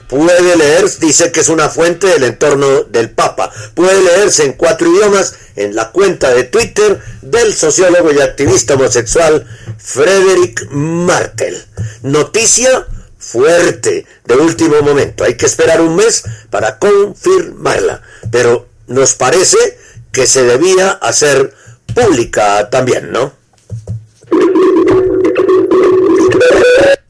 Puede 0.09 0.57
leer, 0.57 0.85
dice 1.01 1.33
que 1.33 1.41
es 1.41 1.49
una 1.49 1.69
fuente 1.69 2.07
del 2.07 2.25
entorno 2.25 2.85
del 2.85 3.11
Papa. 3.11 3.51
Puede 3.75 4.03
leerse 4.03 4.45
en 4.45 4.53
cuatro 4.53 4.89
idiomas 4.89 5.35
en 5.57 5.75
la 5.75 5.91
cuenta 5.91 6.33
de 6.33 6.45
Twitter 6.45 7.01
del 7.23 7.55
sociólogo 7.55 8.13
y 8.13 8.21
activista 8.21 8.75
homosexual 8.75 9.47
Frederick 9.79 10.69
Martel. 10.71 11.61
Noticia 12.03 12.87
fuerte 13.19 14.07
de 14.25 14.35
último 14.35 14.81
momento. 14.83 15.25
Hay 15.25 15.35
que 15.35 15.47
esperar 15.47 15.81
un 15.81 15.97
mes 15.97 16.23
para 16.51 16.79
confirmarla. 16.79 18.03
Pero 18.31 18.69
nos 18.87 19.15
parece 19.15 19.59
que 20.13 20.27
se 20.27 20.45
debía 20.45 20.91
hacer 20.91 21.53
pública 21.95 22.71
también, 22.71 23.11
¿no? 23.11 23.33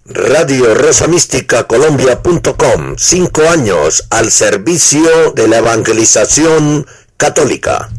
Radio 0.09 0.73
Rosa 0.73 1.09
Mística 1.09 1.66
Colombia.com, 1.66 2.95
cinco 2.97 3.43
años 3.43 4.07
al 4.11 4.31
servicio 4.31 5.33
de 5.33 5.49
la 5.49 5.59
evangelización 5.59 6.87
católica. 7.16 7.91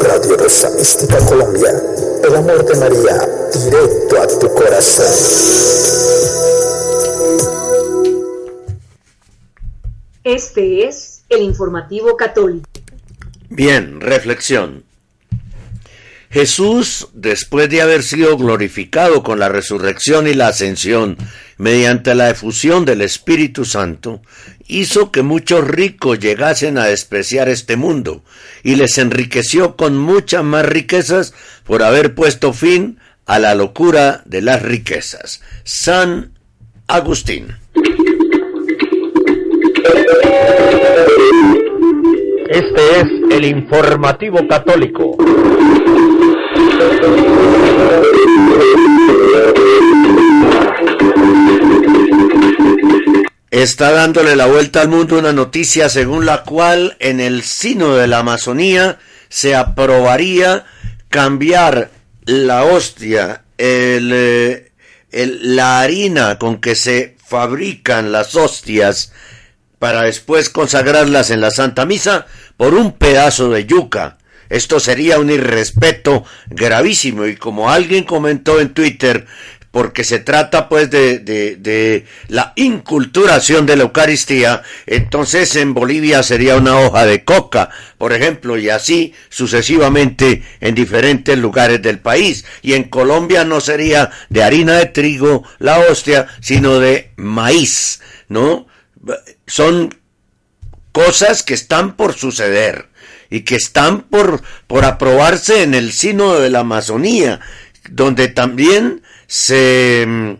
Radio 0.00 0.36
Rosa 0.38 0.70
Mística 0.70 1.18
Colombia, 1.26 1.70
el 2.24 2.36
amor 2.36 2.64
de 2.64 2.74
María, 2.74 3.28
directo 3.52 4.22
a 4.22 4.26
tu 4.38 4.54
corazón. 4.54 5.12
Este 10.24 10.88
es 10.88 11.22
el 11.28 11.42
informativo 11.42 12.16
católico. 12.16 12.66
Bien, 13.50 14.00
reflexión. 14.00 14.85
Jesús, 16.36 17.08
después 17.14 17.70
de 17.70 17.80
haber 17.80 18.02
sido 18.02 18.36
glorificado 18.36 19.22
con 19.22 19.38
la 19.38 19.48
resurrección 19.48 20.26
y 20.26 20.34
la 20.34 20.48
ascensión 20.48 21.16
mediante 21.56 22.14
la 22.14 22.28
efusión 22.28 22.84
del 22.84 23.00
Espíritu 23.00 23.64
Santo, 23.64 24.20
hizo 24.66 25.10
que 25.10 25.22
muchos 25.22 25.66
ricos 25.66 26.18
llegasen 26.18 26.76
a 26.76 26.84
despreciar 26.84 27.48
este 27.48 27.76
mundo 27.76 28.22
y 28.62 28.74
les 28.74 28.98
enriqueció 28.98 29.76
con 29.76 29.96
muchas 29.96 30.44
más 30.44 30.66
riquezas 30.66 31.32
por 31.64 31.82
haber 31.82 32.14
puesto 32.14 32.52
fin 32.52 32.98
a 33.24 33.38
la 33.38 33.54
locura 33.54 34.20
de 34.26 34.42
las 34.42 34.60
riquezas. 34.60 35.40
San 35.64 36.32
Agustín. 36.86 37.46
Este 42.50 43.00
es 43.00 43.06
el 43.30 43.44
informativo 43.46 44.46
católico. 44.46 45.16
Está 53.50 53.90
dándole 53.90 54.36
la 54.36 54.46
vuelta 54.46 54.82
al 54.82 54.88
mundo 54.88 55.18
una 55.18 55.32
noticia 55.32 55.88
según 55.88 56.26
la 56.26 56.42
cual 56.42 56.96
en 57.00 57.20
el 57.20 57.42
sino 57.42 57.96
de 57.96 58.06
la 58.06 58.18
Amazonía 58.18 58.98
se 59.28 59.54
aprobaría 59.54 60.66
cambiar 61.08 61.90
la 62.26 62.64
hostia, 62.64 63.44
eh, 63.56 64.70
la 65.10 65.80
harina 65.80 66.38
con 66.38 66.60
que 66.60 66.74
se 66.74 67.16
fabrican 67.24 68.12
las 68.12 68.34
hostias 68.34 69.12
para 69.78 70.02
después 70.02 70.50
consagrarlas 70.50 71.30
en 71.30 71.40
la 71.40 71.50
Santa 71.50 71.86
Misa 71.86 72.26
por 72.56 72.74
un 72.74 72.92
pedazo 72.92 73.50
de 73.50 73.64
yuca. 73.64 74.15
Esto 74.48 74.80
sería 74.80 75.18
un 75.18 75.30
irrespeto 75.30 76.24
gravísimo 76.48 77.26
y 77.26 77.36
como 77.36 77.70
alguien 77.70 78.04
comentó 78.04 78.60
en 78.60 78.74
Twitter, 78.74 79.26
porque 79.76 80.04
se 80.04 80.20
trata 80.20 80.70
pues 80.70 80.90
de, 80.90 81.18
de, 81.18 82.06
la 82.28 82.54
inculturación 82.56 83.66
de 83.66 83.76
la 83.76 83.82
Eucaristía, 83.82 84.62
entonces 84.86 85.54
en 85.54 85.74
Bolivia 85.74 86.22
sería 86.22 86.56
una 86.56 86.78
hoja 86.78 87.04
de 87.04 87.24
coca, 87.24 87.68
por 87.98 88.14
ejemplo, 88.14 88.56
y 88.56 88.70
así 88.70 89.12
sucesivamente 89.28 90.42
en 90.62 90.74
diferentes 90.74 91.36
lugares 91.36 91.82
del 91.82 91.98
país. 91.98 92.46
Y 92.62 92.72
en 92.72 92.84
Colombia 92.84 93.44
no 93.44 93.60
sería 93.60 94.10
de 94.30 94.42
harina 94.42 94.78
de 94.78 94.86
trigo 94.86 95.42
la 95.58 95.78
hostia, 95.80 96.26
sino 96.40 96.78
de 96.78 97.10
maíz, 97.16 98.00
¿no? 98.28 98.66
Son 99.46 99.94
cosas 100.90 101.42
que 101.42 101.52
están 101.52 101.96
por 101.96 102.14
suceder 102.14 102.88
y 103.30 103.40
que 103.40 103.56
están 103.56 104.02
por, 104.02 104.42
por 104.66 104.84
aprobarse 104.84 105.62
en 105.62 105.74
el 105.74 105.92
sino 105.92 106.34
de 106.34 106.50
la 106.50 106.60
Amazonía, 106.60 107.40
donde 107.90 108.28
también 108.28 109.02
se 109.26 110.04
mm, 110.06 110.30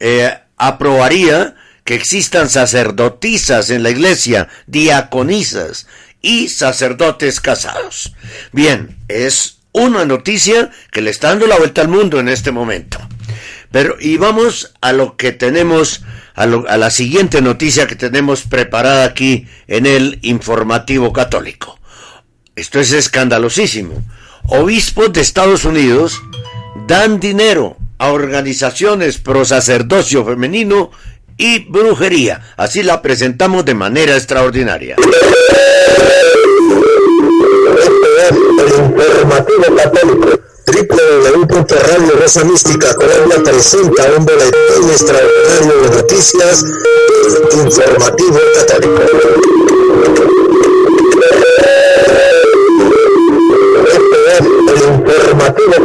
eh, 0.00 0.38
aprobaría 0.56 1.56
que 1.84 1.94
existan 1.94 2.48
sacerdotisas 2.50 3.70
en 3.70 3.82
la 3.82 3.90
iglesia, 3.90 4.48
diaconisas 4.66 5.86
y 6.22 6.48
sacerdotes 6.48 7.40
casados. 7.40 8.12
Bien, 8.52 8.96
es 9.08 9.58
una 9.72 10.04
noticia 10.04 10.70
que 10.92 11.00
le 11.00 11.10
está 11.10 11.28
dando 11.28 11.46
la 11.46 11.56
vuelta 11.56 11.80
al 11.80 11.88
mundo 11.88 12.20
en 12.20 12.28
este 12.28 12.50
momento. 12.52 12.98
Pero, 13.72 13.96
y 14.00 14.16
vamos 14.18 14.74
a 14.80 14.92
lo 14.92 15.16
que 15.16 15.32
tenemos, 15.32 16.02
a, 16.34 16.44
lo- 16.46 16.68
a 16.68 16.76
la 16.76 16.90
siguiente 16.90 17.40
noticia 17.40 17.86
que 17.86 17.96
tenemos 17.96 18.42
preparada 18.42 19.04
aquí 19.04 19.46
en 19.66 19.86
el 19.86 20.18
informativo 20.22 21.12
católico. 21.12 21.79
Esto 22.56 22.80
es 22.80 22.92
escandalosísimo. 22.92 24.02
Obispos 24.48 25.12
de 25.12 25.20
Estados 25.20 25.64
Unidos 25.64 26.20
dan 26.86 27.20
dinero 27.20 27.76
a 27.98 28.10
organizaciones 28.10 29.18
pro 29.18 29.44
sacerdocio 29.44 30.24
femenino 30.24 30.90
y 31.36 31.60
brujería. 31.60 32.54
Así 32.56 32.82
la 32.82 33.00
presentamos 33.02 33.64
de 33.64 33.74
manera 33.74 34.16
extraordinaria. 34.16 34.96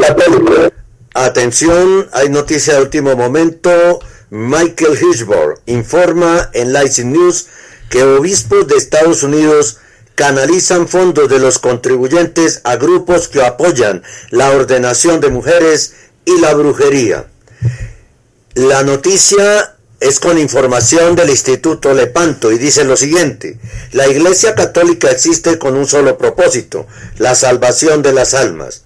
Católico. 0.01 0.73
Atención, 1.13 2.09
hay 2.11 2.29
noticia 2.29 2.75
de 2.75 2.81
último 2.81 3.15
momento 3.15 3.99
Michael 4.29 4.97
Hitchburg 5.01 5.61
informa 5.65 6.49
en 6.53 6.73
Lightning 6.73 7.13
News 7.13 7.47
que 7.89 8.03
obispos 8.03 8.67
de 8.67 8.75
Estados 8.75 9.23
Unidos 9.23 9.77
canalizan 10.15 10.87
fondos 10.87 11.29
de 11.29 11.39
los 11.39 11.59
contribuyentes 11.59 12.61
a 12.63 12.77
grupos 12.77 13.27
que 13.27 13.43
apoyan 13.43 14.03
la 14.31 14.51
ordenación 14.51 15.19
de 15.19 15.29
mujeres 15.29 15.93
y 16.25 16.39
la 16.39 16.53
brujería. 16.53 17.27
La 18.55 18.83
noticia 18.83 19.75
es 19.99 20.19
con 20.19 20.37
información 20.37 21.15
del 21.15 21.29
Instituto 21.29 21.93
Lepanto 21.93 22.51
y 22.51 22.57
dice 22.57 22.83
lo 22.83 22.97
siguiente, 22.97 23.59
la 23.91 24.07
Iglesia 24.07 24.55
Católica 24.55 25.09
existe 25.11 25.57
con 25.59 25.75
un 25.75 25.85
solo 25.85 26.17
propósito, 26.17 26.87
la 27.17 27.35
salvación 27.35 28.01
de 28.01 28.13
las 28.13 28.33
almas. 28.33 28.84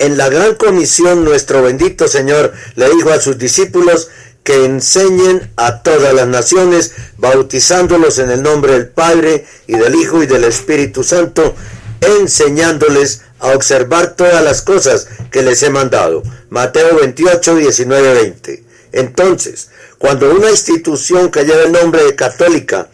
En 0.00 0.16
la 0.16 0.30
gran 0.30 0.54
comisión 0.54 1.26
nuestro 1.26 1.62
bendito 1.62 2.08
Señor 2.08 2.54
le 2.74 2.88
dijo 2.88 3.10
a 3.10 3.20
sus 3.20 3.36
discípulos 3.36 4.08
que 4.42 4.64
enseñen 4.64 5.52
a 5.56 5.82
todas 5.82 6.14
las 6.14 6.26
naciones, 6.26 6.92
bautizándolos 7.18 8.18
en 8.18 8.30
el 8.30 8.42
nombre 8.42 8.72
del 8.72 8.88
Padre 8.88 9.44
y 9.66 9.76
del 9.76 9.94
Hijo 9.94 10.22
y 10.22 10.26
del 10.26 10.44
Espíritu 10.44 11.04
Santo, 11.04 11.54
enseñándoles 12.00 13.20
a 13.40 13.48
observar 13.48 14.16
todas 14.16 14.42
las 14.42 14.62
cosas 14.62 15.06
que 15.30 15.42
les 15.42 15.62
he 15.62 15.68
mandado. 15.68 16.22
Mateo 16.48 16.96
28, 16.96 17.56
19, 17.56 18.14
20. 18.14 18.64
Entonces, 18.92 19.68
cuando 19.98 20.34
una 20.34 20.50
institución 20.50 21.30
que 21.30 21.44
lleva 21.44 21.64
el 21.64 21.72
nombre 21.72 22.04
de 22.04 22.14
católica 22.14 22.88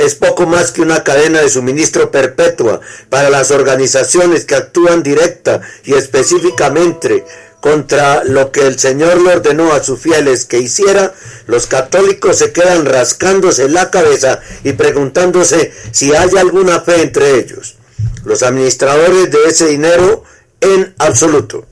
es 0.00 0.14
poco 0.14 0.46
más 0.46 0.72
que 0.72 0.80
una 0.80 1.04
cadena 1.04 1.42
de 1.42 1.50
suministro 1.50 2.10
perpetua 2.10 2.80
para 3.10 3.28
las 3.28 3.50
organizaciones 3.50 4.46
que 4.46 4.54
actúan 4.54 5.02
directa 5.02 5.60
y 5.84 5.92
específicamente 5.92 7.26
contra 7.60 8.24
lo 8.24 8.50
que 8.50 8.66
el 8.66 8.78
Señor 8.78 9.20
le 9.20 9.34
ordenó 9.34 9.74
a 9.74 9.84
sus 9.84 10.00
fieles 10.00 10.46
que 10.46 10.58
hiciera, 10.58 11.12
los 11.46 11.66
católicos 11.66 12.38
se 12.38 12.50
quedan 12.50 12.86
rascándose 12.86 13.68
la 13.68 13.90
cabeza 13.90 14.40
y 14.64 14.72
preguntándose 14.72 15.70
si 15.90 16.14
hay 16.14 16.30
alguna 16.38 16.80
fe 16.80 17.02
entre 17.02 17.38
ellos. 17.38 17.76
Los 18.24 18.42
administradores 18.42 19.30
de 19.30 19.44
ese 19.44 19.66
dinero 19.66 20.24
en 20.62 20.94
absoluto. 20.96 21.66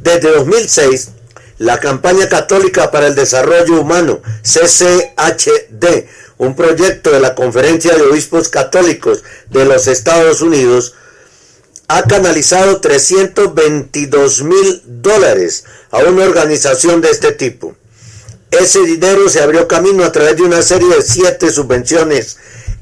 Desde 0.00 0.30
2006, 0.30 1.08
la 1.58 1.80
campaña 1.80 2.28
católica 2.28 2.92
para 2.92 3.08
el 3.08 3.16
desarrollo 3.16 3.80
humano, 3.80 4.20
CCHD, 4.42 6.06
un 6.38 6.56
proyecto 6.56 7.10
de 7.10 7.20
la 7.20 7.34
Conferencia 7.34 7.94
de 7.94 8.02
Obispos 8.02 8.48
Católicos 8.48 9.22
de 9.50 9.64
los 9.64 9.86
Estados 9.86 10.40
Unidos, 10.42 10.94
ha 11.88 12.02
canalizado 12.02 12.80
322 12.80 14.42
mil 14.42 14.82
dólares 14.86 15.64
a 15.90 15.98
una 15.98 16.24
organización 16.24 17.00
de 17.00 17.10
este 17.10 17.32
tipo. 17.32 17.76
Ese 18.50 18.80
dinero 18.84 19.28
se 19.28 19.42
abrió 19.42 19.68
camino 19.68 20.04
a 20.04 20.12
través 20.12 20.36
de 20.36 20.42
una 20.42 20.62
serie 20.62 20.88
de 20.88 21.02
siete 21.02 21.50
subvenciones 21.50 22.38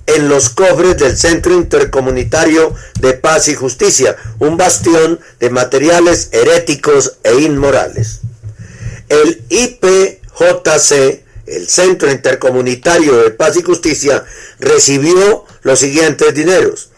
en 0.06 0.28
los 0.28 0.50
cofres 0.50 0.96
del 0.96 1.16
Centro 1.16 1.54
Intercomunitario 1.54 2.74
de 3.00 3.14
Paz 3.14 3.48
y 3.48 3.54
Justicia, 3.54 4.16
un 4.38 4.56
bastión 4.56 5.20
de 5.40 5.50
materiales 5.50 6.28
heréticos 6.32 7.18
e 7.22 7.34
inmorales. 7.40 8.20
El 9.08 9.42
IPJC, 9.48 11.22
el 11.56 11.68
Centro 11.68 12.10
Intercomunitario 12.10 13.16
de 13.16 13.30
Paz 13.30 13.56
y 13.56 13.62
Justicia, 13.62 14.24
recibió 14.58 15.44
los 15.62 15.78
siguientes 15.78 16.34
dineros 16.34 16.92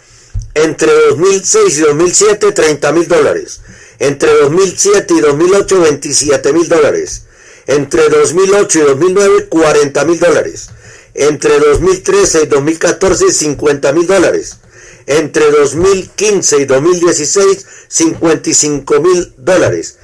entre 0.54 0.92
2006 0.92 1.78
y 1.78 1.80
2007, 1.80 2.52
30 2.52 2.92
mil 2.92 3.08
dólares. 3.08 3.60
Entre 3.98 4.32
2007 4.32 5.14
y 5.14 5.20
2008, 5.20 5.80
27 5.80 6.52
mil 6.52 6.68
dólares. 6.68 7.22
Entre 7.66 8.08
2008 8.08 8.78
y 8.78 8.82
2009, 8.82 9.46
40 9.48 10.04
mil 10.04 10.18
dólares. 10.20 10.68
Entre 11.14 11.58
2013 11.58 12.42
y 12.44 12.46
2014, 12.46 13.32
50 13.32 13.92
mil 13.92 14.06
dólares. 14.06 14.58
Entre 15.06 15.50
2015 15.50 16.58
y 16.60 16.64
2016, 16.64 17.66
55 17.88 19.00
mil 19.00 19.34
dólares. 19.36 19.96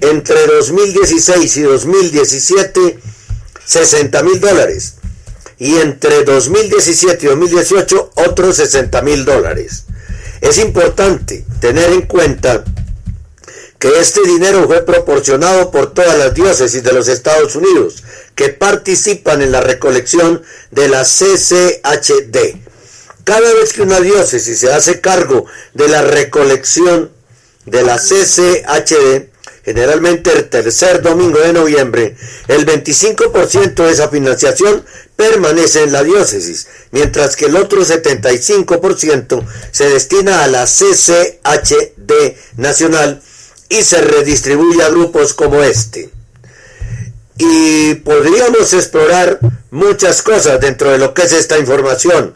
Entre 0.00 0.46
2016 0.46 1.56
y 1.56 1.62
2017, 1.62 2.98
60 3.68 4.22
mil 4.22 4.40
dólares 4.40 4.94
y 5.58 5.76
entre 5.76 6.24
2017 6.24 7.26
y 7.26 7.28
2018 7.28 8.12
otros 8.14 8.56
60 8.56 9.02
mil 9.02 9.24
dólares. 9.26 9.84
Es 10.40 10.56
importante 10.58 11.44
tener 11.60 11.92
en 11.92 12.02
cuenta 12.02 12.64
que 13.78 14.00
este 14.00 14.22
dinero 14.22 14.66
fue 14.66 14.84
proporcionado 14.84 15.70
por 15.70 15.92
todas 15.92 16.16
las 16.16 16.34
diócesis 16.34 16.82
de 16.82 16.92
los 16.92 17.08
Estados 17.08 17.54
Unidos 17.56 18.02
que 18.34 18.48
participan 18.48 19.42
en 19.42 19.52
la 19.52 19.60
recolección 19.60 20.42
de 20.70 20.88
la 20.88 21.02
CCHD. 21.04 22.56
Cada 23.24 23.52
vez 23.54 23.74
que 23.74 23.82
una 23.82 24.00
diócesis 24.00 24.60
se 24.60 24.72
hace 24.72 25.00
cargo 25.02 25.44
de 25.74 25.88
la 25.88 26.02
recolección 26.02 27.10
de 27.66 27.82
la 27.82 27.98
CCHD, 27.98 29.27
generalmente 29.68 30.32
el 30.32 30.48
tercer 30.48 31.02
domingo 31.02 31.40
de 31.40 31.52
noviembre, 31.52 32.16
el 32.48 32.64
25% 32.64 33.74
de 33.74 33.90
esa 33.90 34.08
financiación 34.08 34.82
permanece 35.14 35.82
en 35.82 35.92
la 35.92 36.02
diócesis, 36.02 36.68
mientras 36.90 37.36
que 37.36 37.44
el 37.44 37.56
otro 37.56 37.82
75% 37.82 39.44
se 39.70 39.90
destina 39.90 40.42
a 40.42 40.46
la 40.46 40.64
CCHD 40.64 42.34
nacional 42.56 43.20
y 43.68 43.82
se 43.82 44.00
redistribuye 44.00 44.82
a 44.82 44.88
grupos 44.88 45.34
como 45.34 45.62
este. 45.62 46.08
Y 47.36 47.96
podríamos 47.96 48.72
explorar 48.72 49.38
muchas 49.70 50.22
cosas 50.22 50.58
dentro 50.62 50.90
de 50.92 50.96
lo 50.96 51.12
que 51.12 51.24
es 51.24 51.32
esta 51.32 51.58
información, 51.58 52.34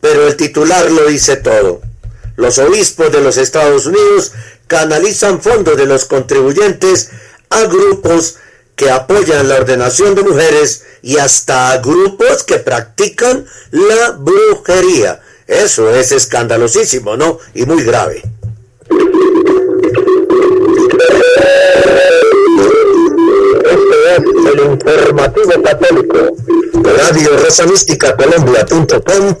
pero 0.00 0.28
el 0.28 0.36
titular 0.36 0.88
lo 0.88 1.08
dice 1.08 1.34
todo. 1.34 1.82
Los 2.36 2.58
obispos 2.58 3.10
de 3.10 3.20
los 3.22 3.36
Estados 3.38 3.86
Unidos 3.86 4.30
canalizan 4.70 5.42
fondos 5.42 5.76
de 5.76 5.84
los 5.84 6.04
contribuyentes 6.04 7.10
a 7.50 7.64
grupos 7.64 8.36
que 8.76 8.88
apoyan 8.88 9.48
la 9.48 9.56
ordenación 9.56 10.14
de 10.14 10.22
mujeres 10.22 10.84
y 11.02 11.16
hasta 11.18 11.76
grupos 11.78 12.44
que 12.44 12.60
practican 12.60 13.44
la 13.72 14.12
brujería. 14.12 15.20
Eso 15.48 15.92
es 15.92 16.12
escandalosísimo, 16.12 17.16
¿no? 17.16 17.40
Y 17.52 17.66
muy 17.66 17.82
grave. 17.82 18.22
Este 23.64 24.16
es 24.16 24.54
el 24.54 24.70
informativo 24.70 25.62
católico. 25.64 26.36
Radio 26.84 27.36
Rosa 27.38 27.66
Mística 27.66 28.16
Colombia.com 28.16 29.34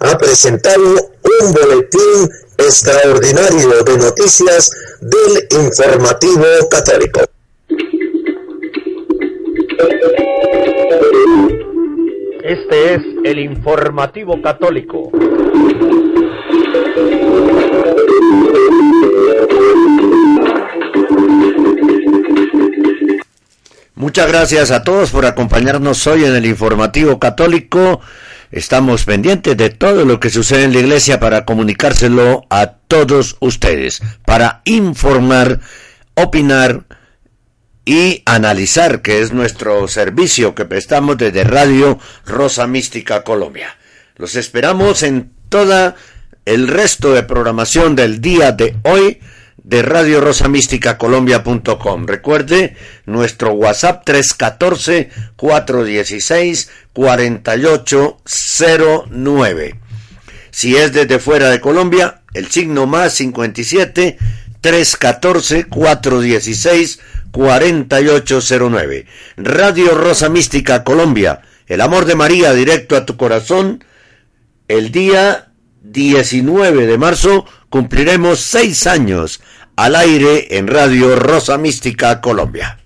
ha 0.00 0.18
presentado 0.18 0.82
un 0.84 1.52
boletín 1.52 2.30
extraordinario 2.58 3.82
de 3.84 3.98
noticias 3.98 4.70
del 5.00 5.62
informativo 5.62 6.44
católico. 6.70 7.20
Este 12.42 12.94
es 12.94 13.02
el 13.24 13.38
informativo 13.38 14.40
católico. 14.42 15.10
Muchas 23.94 24.28
gracias 24.28 24.70
a 24.70 24.82
todos 24.82 25.10
por 25.10 25.24
acompañarnos 25.24 26.06
hoy 26.06 26.24
en 26.24 26.36
el 26.36 26.44
informativo 26.44 27.18
católico. 27.18 28.00
Estamos 28.54 29.04
pendientes 29.04 29.56
de 29.56 29.70
todo 29.70 30.04
lo 30.04 30.20
que 30.20 30.30
sucede 30.30 30.62
en 30.62 30.72
la 30.72 30.78
iglesia 30.78 31.18
para 31.18 31.44
comunicárselo 31.44 32.46
a 32.50 32.68
todos 32.86 33.36
ustedes, 33.40 34.00
para 34.24 34.62
informar, 34.64 35.58
opinar, 36.14 36.84
y 37.84 38.22
analizar, 38.24 39.02
que 39.02 39.20
es 39.20 39.32
nuestro 39.32 39.88
servicio 39.88 40.54
que 40.54 40.66
prestamos 40.66 41.18
desde 41.18 41.42
Radio 41.42 41.98
Rosa 42.24 42.68
Mística 42.68 43.24
Colombia. 43.24 43.76
Los 44.16 44.36
esperamos 44.36 45.02
en 45.02 45.32
toda 45.48 45.96
el 46.44 46.68
resto 46.68 47.12
de 47.12 47.24
programación 47.24 47.96
del 47.96 48.20
día 48.20 48.52
de 48.52 48.76
hoy 48.84 49.18
de 49.64 49.82
Radio 49.82 50.20
Rosa 50.20 50.48
Mística 50.48 50.96
Colombia.com. 50.98 52.06
Recuerde 52.06 52.76
nuestro 53.06 53.54
WhatsApp 53.54 54.04
314 54.04 55.08
416 55.36 56.70
4809. 56.92 59.80
Si 60.50 60.76
es 60.76 60.92
desde 60.92 61.18
fuera 61.18 61.48
de 61.50 61.60
Colombia, 61.60 62.20
el 62.34 62.50
signo 62.50 62.84
más 62.86 63.14
57 63.14 64.18
314 64.60 65.64
416 65.64 67.00
4809. 67.32 69.06
Radio 69.38 69.94
Rosa 69.94 70.28
Mística 70.28 70.84
Colombia, 70.84 71.40
el 71.66 71.80
amor 71.80 72.04
de 72.04 72.14
María 72.14 72.52
directo 72.52 72.96
a 72.96 73.06
tu 73.06 73.16
corazón. 73.16 73.82
El 74.68 74.92
día 74.92 75.48
19 75.82 76.86
de 76.86 76.98
marzo 76.98 77.46
cumpliremos 77.74 78.38
seis 78.38 78.86
años 78.86 79.42
al 79.74 79.96
aire 79.96 80.56
en 80.56 80.68
Radio 80.68 81.16
Rosa 81.16 81.58
Mística 81.58 82.20
Colombia. 82.20 82.78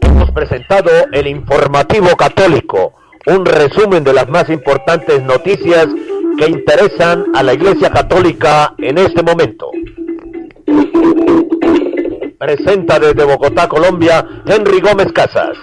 Hemos 0.00 0.30
presentado 0.30 0.90
el 1.10 1.26
informativo 1.26 2.14
católico, 2.16 2.94
un 3.26 3.44
resumen 3.44 4.04
de 4.04 4.12
las 4.12 4.28
más 4.28 4.48
importantes 4.48 5.20
noticias 5.24 5.88
que 6.38 6.46
interesan 6.46 7.24
a 7.34 7.42
la 7.42 7.52
Iglesia 7.52 7.90
Católica 7.90 8.74
en 8.78 8.98
este 8.98 9.24
momento. 9.24 9.72
Presenta 12.38 13.00
desde 13.00 13.24
Bogotá, 13.24 13.68
Colombia, 13.68 14.24
Henry 14.46 14.80
Gómez 14.80 15.10
Casas. 15.12 15.58